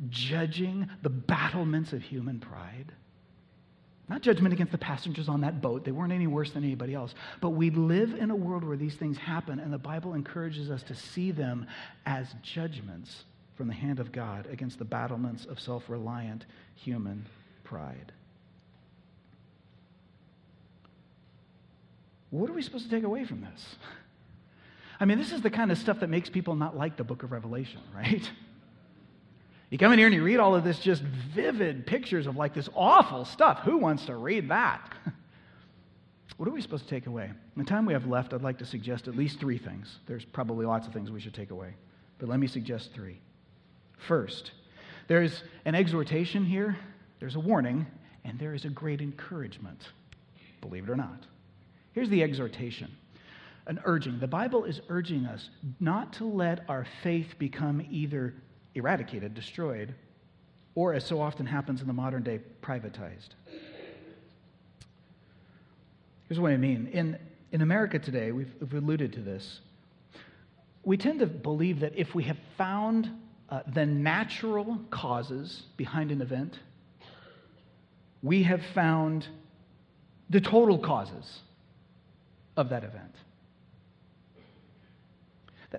judging 0.10 0.90
the 1.04 1.10
battlements 1.10 1.94
of 1.94 2.02
human 2.02 2.40
pride? 2.40 2.92
Not 4.08 4.22
judgment 4.22 4.54
against 4.54 4.72
the 4.72 4.78
passengers 4.78 5.28
on 5.28 5.41
that 5.41 5.62
boat. 5.62 5.84
They 5.84 5.91
weren't 5.91 6.13
any 6.13 6.28
worse 6.28 6.52
than 6.52 6.63
anybody 6.63 6.94
else. 6.94 7.15
But 7.41 7.52
we 7.52 7.72
live 7.72 8.13
in 8.13 8.30
a 8.30 8.36
world 8.36 8.63
where 8.63 8.78
these 8.78 8.96
things 8.96 9.18
happen, 9.18 9.60
and 9.60 9.74
the 9.74 9.80
Bible 9.80 10.13
encourages 10.13 10.70
us 10.70 10.84
to 10.84 10.96
see 10.96 11.32
them 11.32 11.65
as 12.06 12.28
judgments 12.44 13.24
from 13.56 13.68
the 13.68 13.74
hand 13.74 14.00
of 14.00 14.12
God 14.12 14.48
against 14.52 14.78
the 14.78 14.86
battlements 14.86 15.46
of 15.46 15.60
self 15.60 15.89
reliant 15.89 16.46
human 16.76 17.26
pride. 17.63 18.12
What 22.30 22.50
are 22.50 22.54
we 22.54 22.62
supposed 22.62 22.86
to 22.86 22.91
take 22.91 23.06
away 23.06 23.26
from 23.26 23.41
this? 23.41 23.76
I 25.00 25.06
mean, 25.06 25.18
this 25.18 25.32
is 25.32 25.41
the 25.41 25.50
kind 25.50 25.72
of 25.72 25.78
stuff 25.78 26.02
that 26.02 26.10
makes 26.10 26.30
people 26.30 26.56
not 26.56 26.78
like 26.78 26.96
the 26.96 27.04
book 27.04 27.24
of 27.24 27.32
Revelation, 27.32 27.82
right? 27.94 28.30
You 29.76 29.80
come 29.80 29.92
in 29.92 30.00
here 30.00 30.08
and 30.08 30.16
you 30.16 30.24
read 30.24 30.40
all 30.40 30.56
of 30.56 30.64
this 30.64 30.80
just 30.80 31.02
vivid 31.02 31.86
pictures 31.86 32.28
of 32.28 32.38
like 32.38 32.54
this 32.54 32.70
awful 32.76 33.26
stuff. 33.26 33.60
Who 33.66 33.76
wants 33.76 34.06
to 34.06 34.16
read 34.16 34.48
that? 34.48 34.94
what 36.38 36.48
are 36.48 36.54
we 36.54 36.62
supposed 36.62 36.86
to 36.86 36.90
take 36.90 37.08
away? 37.08 37.26
In 37.26 37.62
the 37.62 37.66
time 37.66 37.86
we 37.86 37.92
have 37.92 38.08
left, 38.08 38.34
I'd 38.34 38.42
like 38.42 38.58
to 38.60 38.66
suggest 38.66 39.10
at 39.10 39.18
least 39.18 39.38
three 39.38 39.58
things. 39.58 40.00
There's 40.08 40.24
probably 40.24 40.66
lots 40.66 40.88
of 40.88 40.94
things 40.94 41.12
we 41.12 41.20
should 41.20 41.34
take 41.34 41.52
away, 41.52 41.74
but 42.20 42.30
let 42.30 42.40
me 42.40 42.48
suggest 42.48 42.94
three. 42.94 43.20
First, 43.98 44.54
there's 45.10 45.44
an 45.66 45.76
exhortation 45.76 46.46
here, 46.46 46.78
there's 47.20 47.36
a 47.36 47.42
warning, 47.42 47.86
and 48.24 48.40
there 48.40 48.54
is 48.54 48.64
a 48.64 48.70
great 48.70 49.02
encouragement, 49.02 49.90
believe 50.62 50.86
it 50.86 50.90
or 50.90 50.96
not. 50.96 51.26
Here's 51.92 52.08
the 52.08 52.24
exhortation 52.24 52.90
an 53.68 53.82
urging. 53.84 54.20
The 54.20 54.28
Bible 54.28 54.64
is 54.64 54.80
urging 54.88 55.26
us 55.26 55.50
not 55.82 56.14
to 56.14 56.26
let 56.26 56.64
our 56.70 56.88
faith 57.04 57.34
become 57.38 57.86
either 57.90 58.36
eradicated, 58.76 59.34
destroyed, 59.34 59.96
or 60.76 60.94
as 60.94 61.06
so 61.06 61.22
often 61.22 61.46
happens 61.46 61.82
in 61.82 61.88
the 61.88 61.94
modern 61.94 62.22
day, 62.22 62.40
privatized. 62.62 63.30
Here's 66.28 66.40
what 66.40 66.52
I 66.52 66.58
mean. 66.58 66.88
In, 66.88 67.18
in 67.52 67.62
America 67.62 67.98
today, 67.98 68.32
we've, 68.32 68.54
we've 68.60 68.74
alluded 68.74 69.14
to 69.14 69.22
this, 69.22 69.62
we 70.84 70.98
tend 70.98 71.20
to 71.20 71.28
believe 71.28 71.80
that 71.80 71.94
if 71.96 72.14
we 72.14 72.24
have 72.24 72.38
found 72.58 73.10
uh, 73.50 73.62
the 73.74 73.86
natural 73.86 74.80
causes 74.90 75.64
behind 75.78 76.12
an 76.12 76.22
event, 76.22 76.60
we 78.22 78.44
have 78.44 78.62
found 78.74 79.28
the 80.30 80.42
total 80.42 80.78
causes 80.80 81.42
of 82.58 82.70
that 82.70 82.84
event. 82.84 83.14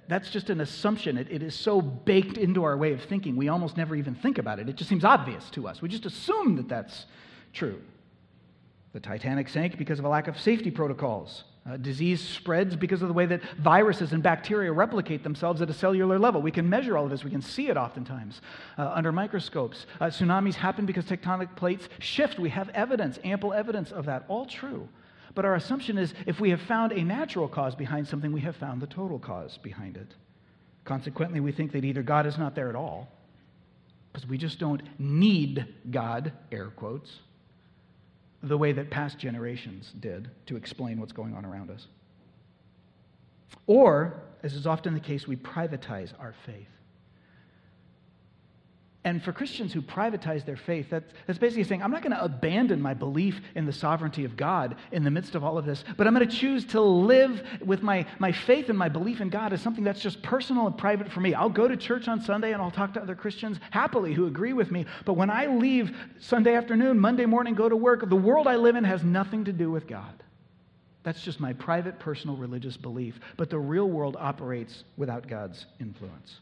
That's 0.09 0.31
just 0.31 0.51
an 0.51 0.61
assumption. 0.61 1.17
It, 1.17 1.29
it 1.31 1.43
is 1.43 1.55
so 1.55 1.81
baked 1.81 2.39
into 2.39 2.65
our 2.65 2.77
way 2.77 2.93
of 2.93 3.03
thinking, 3.03 3.37
we 3.37 3.49
almost 3.49 3.77
never 3.77 3.95
even 3.95 4.15
think 4.15 4.39
about 4.39 4.59
it. 4.59 4.69
It 4.69 4.77
just 4.77 4.89
seems 4.89 5.05
obvious 5.05 5.49
to 5.51 5.69
us. 5.69 5.83
We 5.83 5.89
just 5.89 6.07
assume 6.07 6.57
that 6.57 6.69
that's 6.69 7.07
true. 7.53 7.81
The 8.93 9.01
Titanic 9.01 9.49
sank 9.49 9.77
because 9.77 9.99
of 9.99 10.05
a 10.05 10.09
lack 10.09 10.29
of 10.29 10.41
safety 10.41 10.71
protocols. 10.71 11.45
Uh, 11.69 11.77
disease 11.77 12.21
spreads 12.21 12.77
because 12.77 13.03
of 13.03 13.09
the 13.09 13.15
way 13.15 13.27
that 13.27 13.43
viruses 13.59 14.13
and 14.13 14.23
bacteria 14.23 14.71
replicate 14.71 15.25
themselves 15.25 15.61
at 15.61 15.69
a 15.69 15.73
cellular 15.75 16.17
level. 16.17 16.41
We 16.41 16.53
can 16.53 16.69
measure 16.69 16.97
all 16.97 17.05
of 17.05 17.11
this, 17.11 17.25
we 17.25 17.31
can 17.31 17.43
see 17.43 17.69
it 17.69 17.77
oftentimes 17.77 18.41
uh, 18.79 18.93
under 18.95 19.11
microscopes. 19.11 19.87
Uh, 20.01 20.07
tsunamis 20.07 20.55
happen 20.55 20.87
because 20.87 21.07
tectonic 21.07 21.57
plates 21.57 21.89
shift. 21.99 22.39
We 22.39 22.51
have 22.51 22.69
evidence, 22.69 23.19
ample 23.25 23.53
evidence 23.53 23.91
of 23.91 24.07
that. 24.07 24.25
All 24.29 24.47
true. 24.47 24.89
But 25.37 25.45
our 25.45 25.55
assumption 25.55 25.99
is 25.99 26.15
if 26.25 26.41
we 26.41 26.49
have 26.51 26.63
found 26.63 26.93
a 26.93 27.05
natural 27.05 27.47
cause 27.47 27.75
behind 27.75 28.09
something, 28.09 28.33
we 28.33 28.41
have 28.41 28.57
found 28.57 28.81
the 28.81 28.87
total 28.87 29.19
cause 29.19 29.59
behind 29.59 29.99
it. 29.99 30.15
Consequently, 30.85 31.41
we 31.41 31.53
think 31.53 31.73
that 31.73 31.85
either 31.85 32.03
God 32.03 32.27
is 32.27 32.39
not 32.39 32.55
there 32.55 32.71
at 32.71 32.75
all, 32.75 33.09
because 34.11 34.27
we 34.27 34.39
just 34.39 34.59
don't 34.59 34.83
need 34.99 35.67
God, 35.91 36.33
air 36.51 36.69
quotes, 36.71 37.19
the 38.43 38.57
way 38.57 38.73
that 38.73 38.91
past 38.91 39.19
generations 39.19 39.93
did 40.01 40.31
to 40.47 40.57
explain 40.57 40.99
what's 40.99 41.13
going 41.13 41.35
on 41.35 41.45
around 41.45 41.71
us. 41.71 41.87
Or, 43.67 44.23
as 44.43 44.55
is 44.55 44.67
often 44.67 44.95
the 44.95 45.01
case, 45.01 45.29
we 45.29 45.37
privatize 45.37 46.19
our 46.19 46.35
faith. 46.47 46.67
And 49.07 49.23
for 49.23 49.33
Christians 49.33 49.73
who 49.73 49.83
privatize 49.83 50.45
their 50.45 50.57
faith, 50.57 50.91
that's, 50.91 51.13
that's 51.29 51.39
basically 51.39 51.63
saying, 51.63 51.81
I'm 51.81 51.93
not 51.93 52.03
going 52.03 52.11
to 52.11 52.25
abandon 52.25 52.83
my 52.83 52.93
belief 52.93 53.41
in 53.55 53.65
the 53.65 53.73
sovereignty 53.73 54.25
of 54.25 54.37
God 54.37 54.75
in 54.91 55.05
the 55.05 55.13
midst 55.13 55.37
of 55.37 55.45
all 55.45 55.57
of 55.57 55.65
this, 55.65 55.85
but 55.97 56.09
I'm 56.09 56.13
going 56.13 56.29
to 56.29 56.37
choose 56.37 56.65
to 56.67 56.81
live 56.81 57.41
with 57.65 57.83
my, 57.83 58.05
my 58.19 58.33
faith 58.33 58.69
and 58.69 58.77
my 58.77 58.89
belief 58.89 59.21
in 59.21 59.29
God 59.29 59.53
as 59.53 59.63
something 59.63 59.85
that's 59.85 60.01
just 60.01 60.23
personal 60.23 60.67
and 60.67 60.77
private 60.77 61.13
for 61.13 61.21
me. 61.21 61.35
I'll 61.35 61.49
go 61.49 61.69
to 61.69 61.77
church 61.77 62.09
on 62.09 62.21
Sunday 62.21 62.53
and 62.53 62.61
I'll 62.61 62.73
talk 62.73 62.95
to 62.95 63.01
other 63.01 63.15
Christians 63.15 63.61
happily 63.71 64.13
who 64.13 64.27
agree 64.27 64.53
with 64.53 64.73
me, 64.73 64.87
but 65.05 65.13
when 65.13 65.31
I 65.31 65.47
leave 65.47 65.97
Sunday 66.19 66.57
afternoon, 66.57 66.99
Monday 66.99 67.27
morning, 67.27 67.55
go 67.55 67.69
to 67.69 67.77
work, 67.77 68.09
the 68.09 68.17
world 68.17 68.49
I 68.49 68.57
live 68.57 68.75
in 68.75 68.83
has 68.83 69.05
nothing 69.05 69.45
to 69.45 69.53
do 69.53 69.71
with 69.71 69.87
God. 69.87 70.25
That's 71.05 71.23
just 71.23 71.39
my 71.39 71.53
private, 71.53 72.01
personal 72.01 72.37
religious 72.37 72.77
belief. 72.77 73.21
But 73.37 73.51
the 73.51 73.59
real 73.61 73.89
world 73.89 74.17
operates 74.19 74.83
without 74.97 75.29
God's 75.29 75.65
influence. 75.79 76.41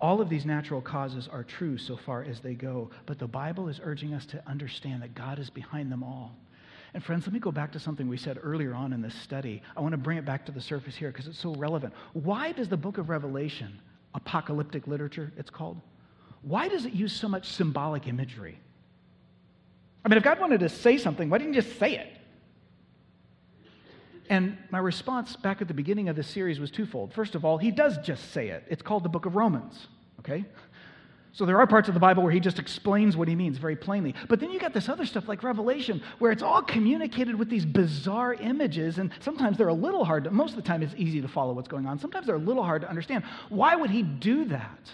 All 0.00 0.20
of 0.20 0.28
these 0.28 0.46
natural 0.46 0.80
causes 0.80 1.28
are 1.28 1.42
true 1.42 1.76
so 1.76 1.96
far 1.96 2.22
as 2.22 2.40
they 2.40 2.54
go, 2.54 2.90
but 3.06 3.18
the 3.18 3.26
Bible 3.26 3.68
is 3.68 3.80
urging 3.82 4.14
us 4.14 4.26
to 4.26 4.42
understand 4.46 5.02
that 5.02 5.14
God 5.14 5.38
is 5.38 5.50
behind 5.50 5.90
them 5.90 6.04
all. 6.04 6.36
And 6.94 7.04
friends, 7.04 7.26
let 7.26 7.32
me 7.32 7.40
go 7.40 7.50
back 7.50 7.72
to 7.72 7.80
something 7.80 8.08
we 8.08 8.16
said 8.16 8.38
earlier 8.42 8.74
on 8.74 8.92
in 8.92 9.02
this 9.02 9.14
study. 9.14 9.62
I 9.76 9.80
want 9.80 9.92
to 9.92 9.98
bring 9.98 10.16
it 10.16 10.24
back 10.24 10.46
to 10.46 10.52
the 10.52 10.60
surface 10.60 10.94
here 10.94 11.10
because 11.10 11.26
it's 11.26 11.38
so 11.38 11.54
relevant. 11.54 11.92
Why 12.12 12.52
does 12.52 12.68
the 12.68 12.76
book 12.76 12.98
of 12.98 13.08
Revelation, 13.08 13.80
apocalyptic 14.14 14.86
literature, 14.86 15.32
it's 15.36 15.50
called, 15.50 15.80
why 16.42 16.68
does 16.68 16.84
it 16.84 16.92
use 16.92 17.12
so 17.12 17.28
much 17.28 17.48
symbolic 17.48 18.06
imagery? 18.06 18.58
I 20.04 20.08
mean, 20.08 20.16
if 20.16 20.22
God 20.22 20.40
wanted 20.40 20.60
to 20.60 20.68
say 20.68 20.96
something, 20.96 21.28
why 21.28 21.38
didn't 21.38 21.54
he 21.54 21.60
just 21.60 21.78
say 21.78 21.96
it? 21.96 22.17
And 24.28 24.58
my 24.70 24.78
response 24.78 25.36
back 25.36 25.62
at 25.62 25.68
the 25.68 25.74
beginning 25.74 26.08
of 26.08 26.16
this 26.16 26.26
series 26.26 26.60
was 26.60 26.70
twofold. 26.70 27.12
First 27.12 27.34
of 27.34 27.44
all, 27.44 27.58
he 27.58 27.70
does 27.70 27.98
just 27.98 28.32
say 28.32 28.48
it. 28.48 28.64
It's 28.68 28.82
called 28.82 29.02
the 29.02 29.08
book 29.08 29.26
of 29.26 29.36
Romans, 29.36 29.88
okay? 30.20 30.44
So 31.32 31.46
there 31.46 31.58
are 31.58 31.66
parts 31.66 31.88
of 31.88 31.94
the 31.94 32.00
Bible 32.00 32.22
where 32.22 32.32
he 32.32 32.40
just 32.40 32.58
explains 32.58 33.16
what 33.16 33.28
he 33.28 33.34
means 33.34 33.58
very 33.58 33.76
plainly. 33.76 34.14
But 34.28 34.40
then 34.40 34.50
you 34.50 34.58
got 34.58 34.72
this 34.74 34.88
other 34.88 35.06
stuff 35.06 35.28
like 35.28 35.42
Revelation 35.42 36.02
where 36.18 36.32
it's 36.32 36.42
all 36.42 36.62
communicated 36.62 37.36
with 37.36 37.48
these 37.48 37.64
bizarre 37.64 38.34
images, 38.34 38.98
and 38.98 39.10
sometimes 39.20 39.56
they're 39.56 39.68
a 39.68 39.74
little 39.74 40.04
hard 40.04 40.24
to, 40.24 40.30
most 40.30 40.50
of 40.50 40.56
the 40.56 40.62
time 40.62 40.82
it's 40.82 40.94
easy 40.96 41.20
to 41.20 41.28
follow 41.28 41.52
what's 41.52 41.68
going 41.68 41.86
on. 41.86 41.98
Sometimes 41.98 42.26
they're 42.26 42.34
a 42.34 42.38
little 42.38 42.64
hard 42.64 42.82
to 42.82 42.88
understand. 42.88 43.24
Why 43.48 43.76
would 43.76 43.90
he 43.90 44.02
do 44.02 44.46
that? 44.46 44.90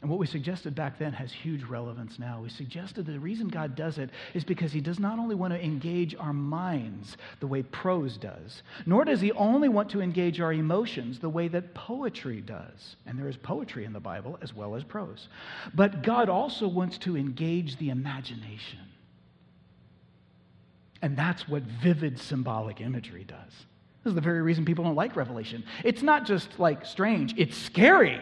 And 0.00 0.08
what 0.08 0.18
we 0.18 0.26
suggested 0.26 0.74
back 0.74 0.98
then 0.98 1.12
has 1.12 1.30
huge 1.30 1.62
relevance 1.64 2.18
now. 2.18 2.40
We 2.42 2.48
suggested 2.48 3.04
that 3.04 3.12
the 3.12 3.20
reason 3.20 3.48
God 3.48 3.76
does 3.76 3.98
it 3.98 4.08
is 4.32 4.44
because 4.44 4.72
He 4.72 4.80
does 4.80 4.98
not 4.98 5.18
only 5.18 5.34
want 5.34 5.52
to 5.52 5.62
engage 5.62 6.14
our 6.14 6.32
minds 6.32 7.18
the 7.40 7.46
way 7.46 7.62
prose 7.62 8.16
does, 8.16 8.62
nor 8.86 9.04
does 9.04 9.20
He 9.20 9.30
only 9.32 9.68
want 9.68 9.90
to 9.90 10.00
engage 10.00 10.40
our 10.40 10.54
emotions 10.54 11.18
the 11.18 11.28
way 11.28 11.48
that 11.48 11.74
poetry 11.74 12.40
does. 12.40 12.96
And 13.04 13.18
there 13.18 13.28
is 13.28 13.36
poetry 13.36 13.84
in 13.84 13.92
the 13.92 14.00
Bible 14.00 14.38
as 14.40 14.54
well 14.54 14.74
as 14.74 14.84
prose. 14.84 15.28
But 15.74 16.02
God 16.02 16.30
also 16.30 16.66
wants 16.66 16.96
to 16.98 17.18
engage 17.18 17.76
the 17.76 17.90
imagination. 17.90 18.80
And 21.02 21.14
that's 21.14 21.46
what 21.46 21.62
vivid 21.62 22.18
symbolic 22.18 22.80
imagery 22.80 23.24
does. 23.24 23.52
This 24.02 24.12
is 24.12 24.14
the 24.14 24.22
very 24.22 24.40
reason 24.40 24.64
people 24.64 24.84
don't 24.84 24.94
like 24.94 25.14
Revelation. 25.14 25.62
It's 25.84 26.02
not 26.02 26.24
just 26.24 26.58
like 26.58 26.86
strange, 26.86 27.34
it's 27.36 27.56
scary. 27.56 28.20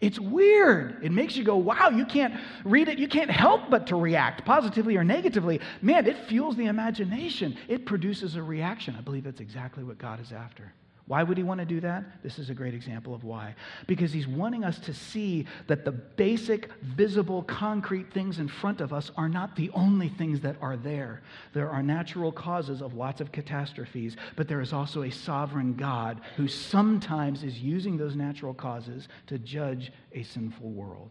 It's 0.00 0.18
weird. 0.18 1.02
It 1.02 1.12
makes 1.12 1.36
you 1.36 1.44
go, 1.44 1.56
wow, 1.56 1.90
you 1.90 2.06
can't 2.06 2.34
read 2.64 2.88
it. 2.88 2.98
You 2.98 3.06
can't 3.06 3.30
help 3.30 3.68
but 3.68 3.86
to 3.88 3.96
react 3.96 4.44
positively 4.46 4.96
or 4.96 5.04
negatively. 5.04 5.60
Man, 5.82 6.06
it 6.06 6.16
fuels 6.26 6.56
the 6.56 6.66
imagination. 6.66 7.56
It 7.68 7.84
produces 7.84 8.36
a 8.36 8.42
reaction. 8.42 8.96
I 8.96 9.02
believe 9.02 9.24
that's 9.24 9.40
exactly 9.40 9.84
what 9.84 9.98
God 9.98 10.20
is 10.20 10.32
after. 10.32 10.72
Why 11.10 11.24
would 11.24 11.36
he 11.36 11.42
want 11.42 11.58
to 11.58 11.66
do 11.66 11.80
that? 11.80 12.04
This 12.22 12.38
is 12.38 12.50
a 12.50 12.54
great 12.54 12.72
example 12.72 13.16
of 13.16 13.24
why. 13.24 13.56
Because 13.88 14.12
he's 14.12 14.28
wanting 14.28 14.62
us 14.62 14.78
to 14.78 14.94
see 14.94 15.44
that 15.66 15.84
the 15.84 15.90
basic, 15.90 16.70
visible, 16.82 17.42
concrete 17.42 18.12
things 18.12 18.38
in 18.38 18.46
front 18.46 18.80
of 18.80 18.92
us 18.92 19.10
are 19.16 19.28
not 19.28 19.56
the 19.56 19.70
only 19.74 20.08
things 20.08 20.40
that 20.42 20.54
are 20.62 20.76
there. 20.76 21.22
There 21.52 21.68
are 21.68 21.82
natural 21.82 22.30
causes 22.30 22.80
of 22.80 22.94
lots 22.94 23.20
of 23.20 23.32
catastrophes, 23.32 24.16
but 24.36 24.46
there 24.46 24.60
is 24.60 24.72
also 24.72 25.02
a 25.02 25.10
sovereign 25.10 25.74
God 25.74 26.20
who 26.36 26.46
sometimes 26.46 27.42
is 27.42 27.58
using 27.58 27.96
those 27.96 28.14
natural 28.14 28.54
causes 28.54 29.08
to 29.26 29.38
judge 29.40 29.92
a 30.12 30.22
sinful 30.22 30.70
world. 30.70 31.10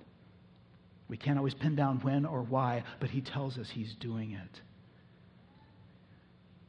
We 1.10 1.18
can't 1.18 1.38
always 1.38 1.56
pin 1.56 1.76
down 1.76 2.00
when 2.04 2.26
or 2.26 2.44
why, 2.44 2.84
but 3.02 3.10
he 3.10 3.20
tells 3.20 3.58
us 3.58 3.70
he's 3.70 3.96
doing 3.96 4.32
it 4.32 4.62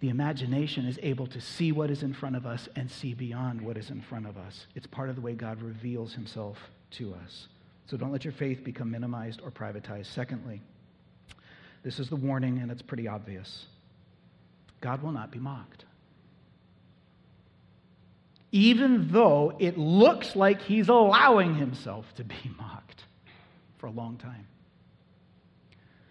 the 0.01 0.09
imagination 0.09 0.86
is 0.86 0.98
able 1.03 1.26
to 1.26 1.40
see 1.40 1.72
what 1.72 1.90
is 1.90 2.03
in 2.03 2.14
front 2.14 2.34
of 2.34 2.46
us 2.46 2.68
and 2.74 2.90
see 2.90 3.12
beyond 3.12 3.61
what 3.61 3.76
is 3.76 3.90
in 3.90 4.01
front 4.01 4.26
of 4.26 4.38
us. 4.38 4.66
It's 4.74 4.86
part 4.86 5.11
of 5.11 5.14
the 5.14 5.20
way 5.20 5.34
God 5.34 5.62
reveals 5.62 6.14
himself 6.14 6.59
to 6.92 7.14
us. 7.22 7.48
So 7.86 7.96
don't 7.96 8.11
let 8.11 8.24
your 8.24 8.32
faith 8.32 8.64
become 8.64 8.90
minimized 8.90 9.40
or 9.44 9.51
privatized. 9.51 10.07
Secondly, 10.07 10.62
this 11.82 11.98
is 11.98 12.09
the 12.09 12.16
warning, 12.16 12.59
and 12.59 12.70
it's 12.70 12.82
pretty 12.82 13.09
obvious 13.09 13.66
God 14.80 15.03
will 15.03 15.12
not 15.12 15.30
be 15.30 15.38
mocked. 15.38 15.84
Even 18.53 19.09
though 19.12 19.55
it 19.59 19.76
looks 19.78 20.34
like 20.34 20.62
he's 20.62 20.88
allowing 20.88 21.55
himself 21.55 22.07
to 22.16 22.24
be 22.24 22.36
mocked 22.59 23.05
for 23.78 23.86
a 23.86 23.90
long 23.90 24.16
time. 24.16 24.46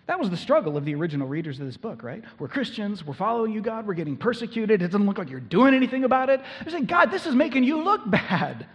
That 0.10 0.20
was 0.20 0.32
the 0.32 0.38
struggle 0.38 0.76
of 0.76 0.86
the 0.86 0.96
original 0.96 1.28
readers 1.28 1.60
of 1.60 1.68
this 1.68 1.78
book, 1.78 2.02
right? 2.02 2.24
We're 2.40 2.48
Christians, 2.48 3.06
we're 3.06 3.14
following 3.14 3.52
you, 3.52 3.62
God, 3.62 3.86
we're 3.86 3.94
getting 3.94 4.18
persecuted, 4.18 4.82
it 4.82 4.88
doesn't 4.88 5.06
look 5.06 5.20
like 5.20 5.30
you're 5.30 5.40
doing 5.40 5.76
anything 5.76 6.04
about 6.04 6.32
it. 6.32 6.42
They're 6.64 6.72
saying, 6.72 6.86
God, 6.86 7.12
this 7.12 7.28
is 7.28 7.36
making 7.36 7.64
you 7.64 7.84
look 7.84 8.10
bad. 8.10 8.66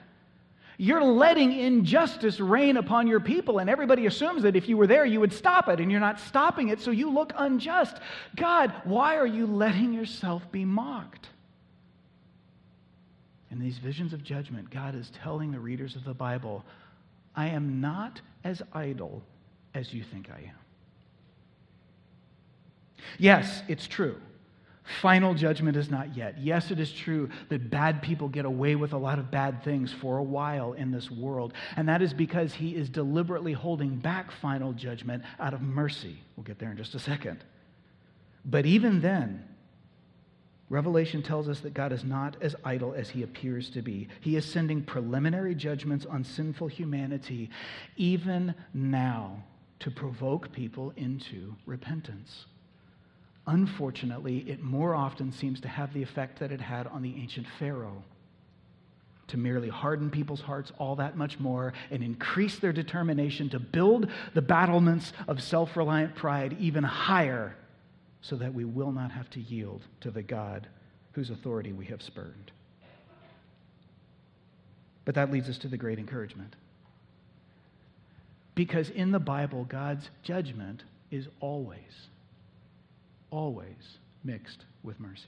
You're 0.78 1.02
letting 1.02 1.50
injustice 1.50 2.38
reign 2.38 2.76
upon 2.76 3.08
your 3.08 3.18
people, 3.18 3.58
and 3.58 3.68
everybody 3.68 4.06
assumes 4.06 4.44
that 4.44 4.54
if 4.54 4.68
you 4.68 4.76
were 4.76 4.86
there, 4.86 5.04
you 5.04 5.18
would 5.18 5.32
stop 5.32 5.68
it, 5.68 5.80
and 5.80 5.90
you're 5.90 5.98
not 5.98 6.20
stopping 6.20 6.68
it, 6.68 6.80
so 6.80 6.92
you 6.92 7.10
look 7.10 7.32
unjust. 7.36 7.96
God, 8.36 8.72
why 8.84 9.16
are 9.16 9.26
you 9.26 9.48
letting 9.48 9.92
yourself 9.92 10.44
be 10.52 10.64
mocked? 10.64 11.30
In 13.50 13.58
these 13.58 13.78
visions 13.78 14.12
of 14.12 14.22
judgment, 14.22 14.70
God 14.70 14.94
is 14.94 15.10
telling 15.10 15.50
the 15.50 15.58
readers 15.58 15.96
of 15.96 16.04
the 16.04 16.14
Bible, 16.14 16.64
I 17.34 17.48
am 17.48 17.80
not 17.80 18.20
as 18.44 18.62
idle 18.72 19.24
as 19.74 19.92
you 19.92 20.04
think 20.04 20.30
I 20.30 20.38
am. 20.38 20.63
Yes, 23.18 23.62
it's 23.68 23.86
true. 23.86 24.16
Final 25.00 25.32
judgment 25.32 25.78
is 25.78 25.90
not 25.90 26.14
yet. 26.14 26.38
Yes, 26.38 26.70
it 26.70 26.78
is 26.78 26.92
true 26.92 27.30
that 27.48 27.70
bad 27.70 28.02
people 28.02 28.28
get 28.28 28.44
away 28.44 28.74
with 28.74 28.92
a 28.92 28.98
lot 28.98 29.18
of 29.18 29.30
bad 29.30 29.64
things 29.64 29.90
for 29.90 30.18
a 30.18 30.22
while 30.22 30.74
in 30.74 30.90
this 30.90 31.10
world. 31.10 31.54
And 31.76 31.88
that 31.88 32.02
is 32.02 32.12
because 32.12 32.52
he 32.52 32.76
is 32.76 32.90
deliberately 32.90 33.54
holding 33.54 33.96
back 33.96 34.30
final 34.30 34.74
judgment 34.74 35.22
out 35.40 35.54
of 35.54 35.62
mercy. 35.62 36.18
We'll 36.36 36.44
get 36.44 36.58
there 36.58 36.70
in 36.70 36.76
just 36.76 36.94
a 36.94 36.98
second. 36.98 37.42
But 38.44 38.66
even 38.66 39.00
then, 39.00 39.48
Revelation 40.68 41.22
tells 41.22 41.48
us 41.48 41.60
that 41.60 41.72
God 41.72 41.92
is 41.92 42.04
not 42.04 42.36
as 42.42 42.54
idle 42.62 42.92
as 42.92 43.08
he 43.08 43.22
appears 43.22 43.70
to 43.70 43.80
be. 43.80 44.08
He 44.20 44.36
is 44.36 44.44
sending 44.44 44.82
preliminary 44.82 45.54
judgments 45.54 46.04
on 46.04 46.24
sinful 46.24 46.68
humanity, 46.68 47.48
even 47.96 48.54
now, 48.74 49.44
to 49.80 49.90
provoke 49.90 50.52
people 50.52 50.92
into 50.96 51.54
repentance. 51.64 52.46
Unfortunately, 53.46 54.38
it 54.48 54.62
more 54.62 54.94
often 54.94 55.30
seems 55.30 55.60
to 55.60 55.68
have 55.68 55.92
the 55.92 56.02
effect 56.02 56.38
that 56.38 56.50
it 56.50 56.60
had 56.60 56.86
on 56.86 57.02
the 57.02 57.14
ancient 57.16 57.46
Pharaoh 57.58 58.02
to 59.26 59.36
merely 59.36 59.68
harden 59.68 60.10
people's 60.10 60.40
hearts 60.40 60.72
all 60.78 60.96
that 60.96 61.16
much 61.16 61.38
more 61.38 61.72
and 61.90 62.02
increase 62.02 62.58
their 62.58 62.72
determination 62.72 63.48
to 63.50 63.58
build 63.58 64.08
the 64.34 64.42
battlements 64.42 65.12
of 65.28 65.42
self 65.42 65.76
reliant 65.76 66.14
pride 66.14 66.56
even 66.58 66.84
higher 66.84 67.56
so 68.22 68.36
that 68.36 68.54
we 68.54 68.64
will 68.64 68.92
not 68.92 69.10
have 69.10 69.28
to 69.30 69.40
yield 69.40 69.82
to 70.00 70.10
the 70.10 70.22
God 70.22 70.66
whose 71.12 71.30
authority 71.30 71.72
we 71.72 71.86
have 71.86 72.02
spurned. 72.02 72.52
But 75.04 75.14
that 75.16 75.30
leads 75.30 75.48
us 75.50 75.58
to 75.58 75.68
the 75.68 75.76
great 75.76 75.98
encouragement. 75.98 76.56
Because 78.54 78.88
in 78.88 79.10
the 79.10 79.18
Bible, 79.18 79.64
God's 79.64 80.08
judgment 80.22 80.84
is 81.10 81.28
always 81.40 82.08
always 83.34 83.98
mixed 84.22 84.64
with 84.82 85.00
mercy. 85.00 85.24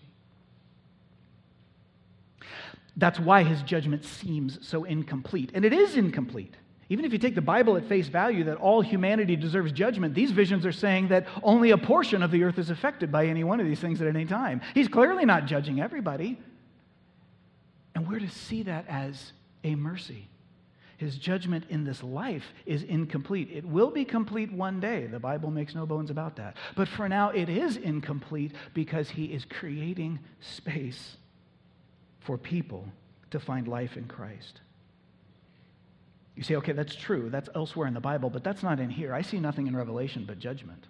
That's 2.97 3.19
why 3.19 3.43
his 3.43 3.63
judgment 3.63 4.05
seems 4.05 4.59
so 4.67 4.85
incomplete. 4.85 5.51
And 5.53 5.65
it 5.65 5.73
is 5.73 5.97
incomplete. 5.97 6.55
Even 6.89 7.05
if 7.05 7.13
you 7.13 7.19
take 7.19 7.35
the 7.35 7.43
Bible 7.43 7.77
at 7.77 7.85
face 7.89 8.07
value 8.07 8.45
that 8.45 8.59
all 8.59 8.81
humanity 8.81 9.35
deserves 9.35 9.73
judgment, 9.73 10.15
these 10.15 10.31
visions 10.31 10.65
are 10.65 10.73
saying 10.73 11.09
that 11.09 11.27
only 11.43 11.73
a 11.73 11.79
portion 11.79 12.23
of 12.23 12.31
the 12.31 12.45
earth 12.45 12.59
is 12.59 12.71
affected 12.71 13.11
by 13.11 13.27
any 13.27 13.43
one 13.43 13.61
of 13.61 13.67
these 13.67 13.81
things 13.81 14.01
at 14.01 14.07
any 14.07 14.25
time. 14.25 14.63
He's 14.73 14.89
clearly 14.89 15.25
not 15.25 15.47
judging 15.47 15.81
everybody. 15.81 16.39
And 17.95 18.09
we're 18.09 18.21
to 18.21 18.31
see 18.31 18.63
that 18.63 18.87
as 18.89 19.33
a 19.65 19.75
mercy. 19.75 20.29
His 20.97 21.19
judgment 21.19 21.65
in 21.69 21.85
this 21.85 22.03
life 22.03 22.45
is 22.65 22.83
incomplete. 22.83 23.51
It 23.53 23.65
will 23.65 23.91
be 23.91 24.05
complete 24.05 24.51
one 24.51 24.81
day. 24.81 25.07
The 25.07 25.21
Bible 25.21 25.51
makes 25.51 25.75
no 25.75 25.85
bones 25.85 26.11
about 26.11 26.37
that. 26.37 26.57
But 26.75 26.89
for 26.89 27.09
now, 27.09 27.31
it 27.31 27.51
is 27.51 27.77
incomplete 27.77 28.53
because 28.73 29.11
he 29.11 29.27
is 29.27 29.45
creating 29.45 30.19
space 30.41 31.17
for 32.21 32.39
people 32.39 32.89
to 33.31 33.39
find 33.39 33.69
life 33.69 33.97
in 33.97 34.07
Christ. 34.07 34.61
You 36.35 36.43
say, 36.43 36.57
okay, 36.57 36.73
that's 36.73 36.95
true. 36.95 37.29
That's 37.29 37.49
elsewhere 37.55 37.87
in 37.87 37.95
the 37.95 38.01
Bible, 38.01 38.31
but 38.31 38.43
that's 38.43 38.63
not 38.63 38.81
in 38.81 38.89
here. 38.89 39.15
I 39.15 39.23
see 39.23 39.39
nothing 39.39 39.67
in 39.67 39.77
Revelation 39.77 40.25
but 40.27 40.39
judgment. 40.39 40.85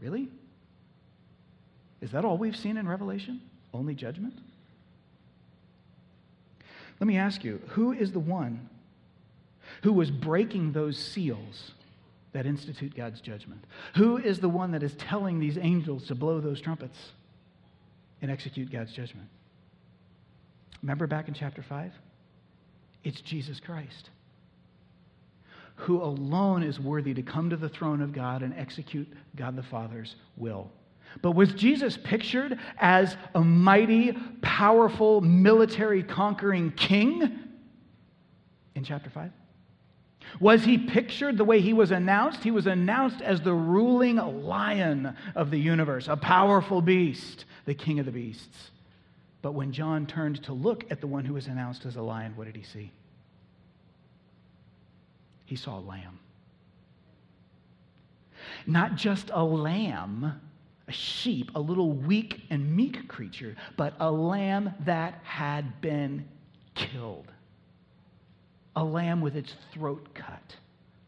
Really? 0.00 0.28
Is 2.00 2.10
that 2.12 2.24
all 2.24 2.38
we've 2.38 2.56
seen 2.56 2.76
in 2.76 2.88
Revelation? 2.88 3.40
Only 3.72 3.94
judgment? 3.94 4.34
Let 6.98 7.06
me 7.06 7.16
ask 7.16 7.44
you 7.44 7.60
who 7.68 7.92
is 7.92 8.12
the 8.12 8.20
one 8.20 8.68
who 9.82 9.92
was 9.92 10.10
breaking 10.10 10.72
those 10.72 10.98
seals 10.98 11.72
that 12.32 12.46
institute 12.46 12.94
God's 12.94 13.20
judgment? 13.20 13.64
Who 13.96 14.16
is 14.18 14.40
the 14.40 14.48
one 14.48 14.72
that 14.72 14.82
is 14.82 14.94
telling 14.94 15.40
these 15.40 15.58
angels 15.58 16.06
to 16.08 16.14
blow 16.14 16.40
those 16.40 16.60
trumpets 16.60 16.98
and 18.22 18.30
execute 18.30 18.70
God's 18.70 18.92
judgment? 18.92 19.28
Remember 20.82 21.06
back 21.06 21.28
in 21.28 21.34
chapter 21.34 21.62
5? 21.62 21.92
It's 23.02 23.20
Jesus 23.20 23.60
Christ, 23.60 24.10
who 25.76 26.02
alone 26.02 26.62
is 26.62 26.78
worthy 26.78 27.14
to 27.14 27.22
come 27.22 27.50
to 27.50 27.56
the 27.56 27.68
throne 27.68 28.02
of 28.02 28.12
God 28.12 28.42
and 28.42 28.54
execute 28.54 29.08
God 29.36 29.56
the 29.56 29.62
Father's 29.62 30.16
will. 30.36 30.70
But 31.22 31.32
was 31.32 31.52
Jesus 31.54 31.96
pictured 31.96 32.58
as 32.78 33.16
a 33.34 33.40
mighty, 33.40 34.12
powerful, 34.42 35.20
military 35.20 36.02
conquering 36.02 36.70
king 36.72 37.38
in 38.74 38.84
chapter 38.84 39.10
5? 39.10 39.30
Was 40.38 40.64
he 40.64 40.78
pictured 40.78 41.36
the 41.36 41.44
way 41.44 41.60
he 41.60 41.72
was 41.72 41.90
announced? 41.90 42.42
He 42.44 42.50
was 42.50 42.66
announced 42.66 43.20
as 43.20 43.40
the 43.40 43.52
ruling 43.52 44.16
lion 44.16 45.16
of 45.34 45.50
the 45.50 45.58
universe, 45.58 46.08
a 46.08 46.16
powerful 46.16 46.80
beast, 46.80 47.44
the 47.64 47.74
king 47.74 47.98
of 47.98 48.06
the 48.06 48.12
beasts. 48.12 48.70
But 49.42 49.52
when 49.52 49.72
John 49.72 50.06
turned 50.06 50.42
to 50.44 50.52
look 50.52 50.84
at 50.90 51.00
the 51.00 51.06
one 51.06 51.24
who 51.24 51.34
was 51.34 51.46
announced 51.46 51.86
as 51.86 51.96
a 51.96 52.02
lion, 52.02 52.36
what 52.36 52.44
did 52.44 52.56
he 52.56 52.62
see? 52.62 52.92
He 55.46 55.56
saw 55.56 55.78
a 55.78 55.80
lamb. 55.80 56.20
Not 58.66 58.96
just 58.96 59.30
a 59.32 59.42
lamb, 59.42 60.40
a 60.86 60.92
sheep, 60.92 61.50
a 61.54 61.60
little 61.60 61.92
weak 61.92 62.42
and 62.50 62.76
meek 62.76 63.08
creature, 63.08 63.56
but 63.76 63.94
a 63.98 64.10
lamb 64.10 64.74
that 64.84 65.20
had 65.22 65.80
been 65.80 66.28
killed. 66.74 67.26
A 68.80 68.84
lamb 68.84 69.20
with 69.20 69.36
its 69.36 69.54
throat 69.72 70.08
cut, 70.14 70.56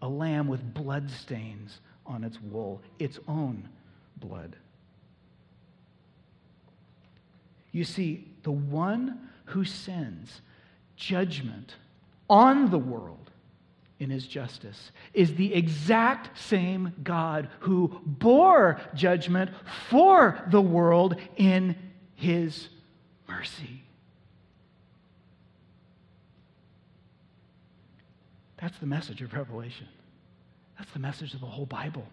a 0.02 0.08
lamb 0.08 0.46
with 0.46 0.74
blood 0.74 1.10
stains 1.10 1.80
on 2.04 2.22
its 2.22 2.38
wool, 2.38 2.82
its 2.98 3.18
own 3.26 3.66
blood. 4.18 4.56
You 7.70 7.84
see, 7.84 8.28
the 8.42 8.52
one 8.52 9.30
who 9.46 9.64
sends 9.64 10.42
judgment 10.96 11.76
on 12.28 12.70
the 12.70 12.78
world 12.78 13.30
in 13.98 14.10
his 14.10 14.26
justice 14.26 14.92
is 15.14 15.34
the 15.36 15.54
exact 15.54 16.38
same 16.38 16.92
God 17.02 17.48
who 17.60 18.02
bore 18.04 18.82
judgment 18.94 19.50
for 19.88 20.38
the 20.50 20.60
world 20.60 21.16
in 21.38 21.74
his 22.16 22.68
mercy. 23.26 23.82
That's 28.62 28.78
the 28.78 28.86
message 28.86 29.20
of 29.22 29.34
Revelation. 29.34 29.88
That's 30.78 30.92
the 30.92 31.00
message 31.00 31.34
of 31.34 31.40
the 31.40 31.46
whole 31.46 31.66
Bible. 31.66 32.06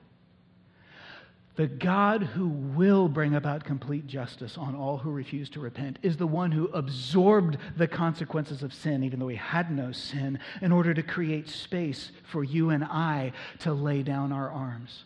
The 1.56 1.68
God 1.68 2.24
who 2.24 2.48
will 2.48 3.08
bring 3.08 3.36
about 3.36 3.64
complete 3.64 4.08
justice 4.08 4.58
on 4.58 4.76
all 4.76 4.98
who 4.98 5.12
refuse 5.12 5.50
to 5.52 5.60
repent 5.60 6.00
is 6.02 6.18
the 6.18 6.26
one 6.26 6.52
who 6.52 6.68
absorbed 6.70 7.58
the 7.78 7.88
consequences 7.88 8.64
of 8.64 8.74
sin, 8.74 9.04
even 9.04 9.20
though 9.20 9.28
he 9.28 9.36
had 9.36 9.70
no 9.70 9.92
sin, 9.92 10.40
in 10.62 10.72
order 10.72 10.94
to 10.94 11.04
create 11.04 11.48
space 11.50 12.12
for 12.24 12.44
you 12.44 12.72
and 12.72 12.84
I 12.84 13.34
to 13.60 13.72
lay 13.72 14.02
down 14.02 14.32
our 14.32 14.50
arms. 14.50 15.04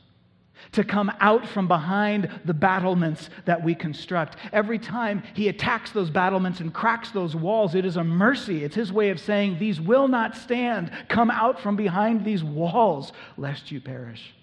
To 0.73 0.83
come 0.83 1.11
out 1.19 1.47
from 1.47 1.67
behind 1.67 2.29
the 2.45 2.53
battlements 2.53 3.29
that 3.45 3.63
we 3.63 3.75
construct. 3.75 4.37
Every 4.51 4.79
time 4.79 5.23
he 5.33 5.49
attacks 5.49 5.91
those 5.91 6.09
battlements 6.09 6.59
and 6.59 6.73
cracks 6.73 7.11
those 7.11 7.35
walls, 7.35 7.75
it 7.75 7.85
is 7.85 7.97
a 7.97 8.03
mercy. 8.03 8.63
It's 8.63 8.75
his 8.75 8.91
way 8.91 9.09
of 9.09 9.19
saying, 9.19 9.59
These 9.59 9.81
will 9.81 10.07
not 10.07 10.35
stand. 10.35 10.91
Come 11.09 11.29
out 11.29 11.59
from 11.59 11.75
behind 11.75 12.23
these 12.23 12.43
walls, 12.43 13.11
lest 13.37 13.71
you 13.71 13.81
perish. 13.81 14.33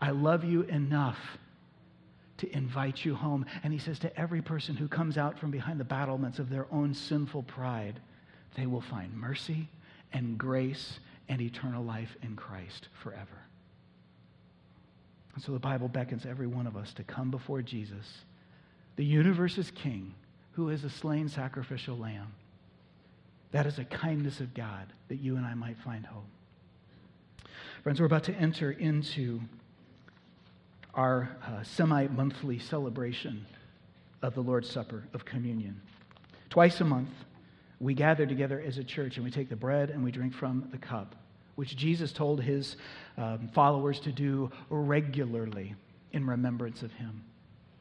I 0.00 0.10
love 0.10 0.44
you 0.44 0.62
enough 0.62 1.18
to 2.38 2.56
invite 2.56 3.04
you 3.04 3.14
home. 3.14 3.44
And 3.62 3.72
he 3.72 3.78
says 3.78 3.98
to 4.00 4.18
every 4.18 4.40
person 4.40 4.76
who 4.76 4.88
comes 4.88 5.18
out 5.18 5.38
from 5.38 5.50
behind 5.50 5.78
the 5.78 5.84
battlements 5.84 6.38
of 6.38 6.48
their 6.48 6.66
own 6.72 6.94
sinful 6.94 7.42
pride, 7.44 8.00
they 8.56 8.66
will 8.66 8.80
find 8.80 9.14
mercy 9.14 9.68
and 10.12 10.38
grace 10.38 11.00
and 11.28 11.40
eternal 11.40 11.84
life 11.84 12.16
in 12.22 12.34
Christ 12.34 12.88
forever. 13.02 13.39
And 15.40 15.44
so 15.46 15.52
the 15.52 15.58
Bible 15.58 15.88
beckons 15.88 16.26
every 16.26 16.46
one 16.46 16.66
of 16.66 16.76
us 16.76 16.92
to 16.92 17.02
come 17.02 17.30
before 17.30 17.62
Jesus, 17.62 18.04
the 18.96 19.04
universe's 19.06 19.70
king, 19.70 20.14
who 20.52 20.68
is 20.68 20.84
a 20.84 20.90
slain 20.90 21.30
sacrificial 21.30 21.96
lamb. 21.96 22.34
That 23.52 23.64
is 23.64 23.78
a 23.78 23.86
kindness 23.86 24.40
of 24.40 24.52
God 24.52 24.92
that 25.08 25.16
you 25.16 25.36
and 25.36 25.46
I 25.46 25.54
might 25.54 25.78
find 25.78 26.04
hope. 26.04 26.26
Friends, 27.82 28.00
we're 28.00 28.04
about 28.04 28.24
to 28.24 28.34
enter 28.34 28.70
into 28.70 29.40
our 30.92 31.34
uh, 31.42 31.62
semi 31.62 32.08
monthly 32.08 32.58
celebration 32.58 33.46
of 34.20 34.34
the 34.34 34.42
Lord's 34.42 34.68
Supper, 34.68 35.08
of 35.14 35.24
communion. 35.24 35.80
Twice 36.50 36.82
a 36.82 36.84
month, 36.84 37.14
we 37.78 37.94
gather 37.94 38.26
together 38.26 38.60
as 38.60 38.76
a 38.76 38.84
church 38.84 39.16
and 39.16 39.24
we 39.24 39.30
take 39.30 39.48
the 39.48 39.56
bread 39.56 39.88
and 39.88 40.04
we 40.04 40.10
drink 40.10 40.34
from 40.34 40.68
the 40.70 40.76
cup, 40.76 41.14
which 41.60 41.76
Jesus 41.76 42.10
told 42.10 42.40
his 42.40 42.76
um, 43.18 43.50
followers 43.52 44.00
to 44.00 44.10
do 44.10 44.50
regularly 44.70 45.74
in 46.10 46.26
remembrance 46.26 46.80
of 46.82 46.90
him. 46.94 47.22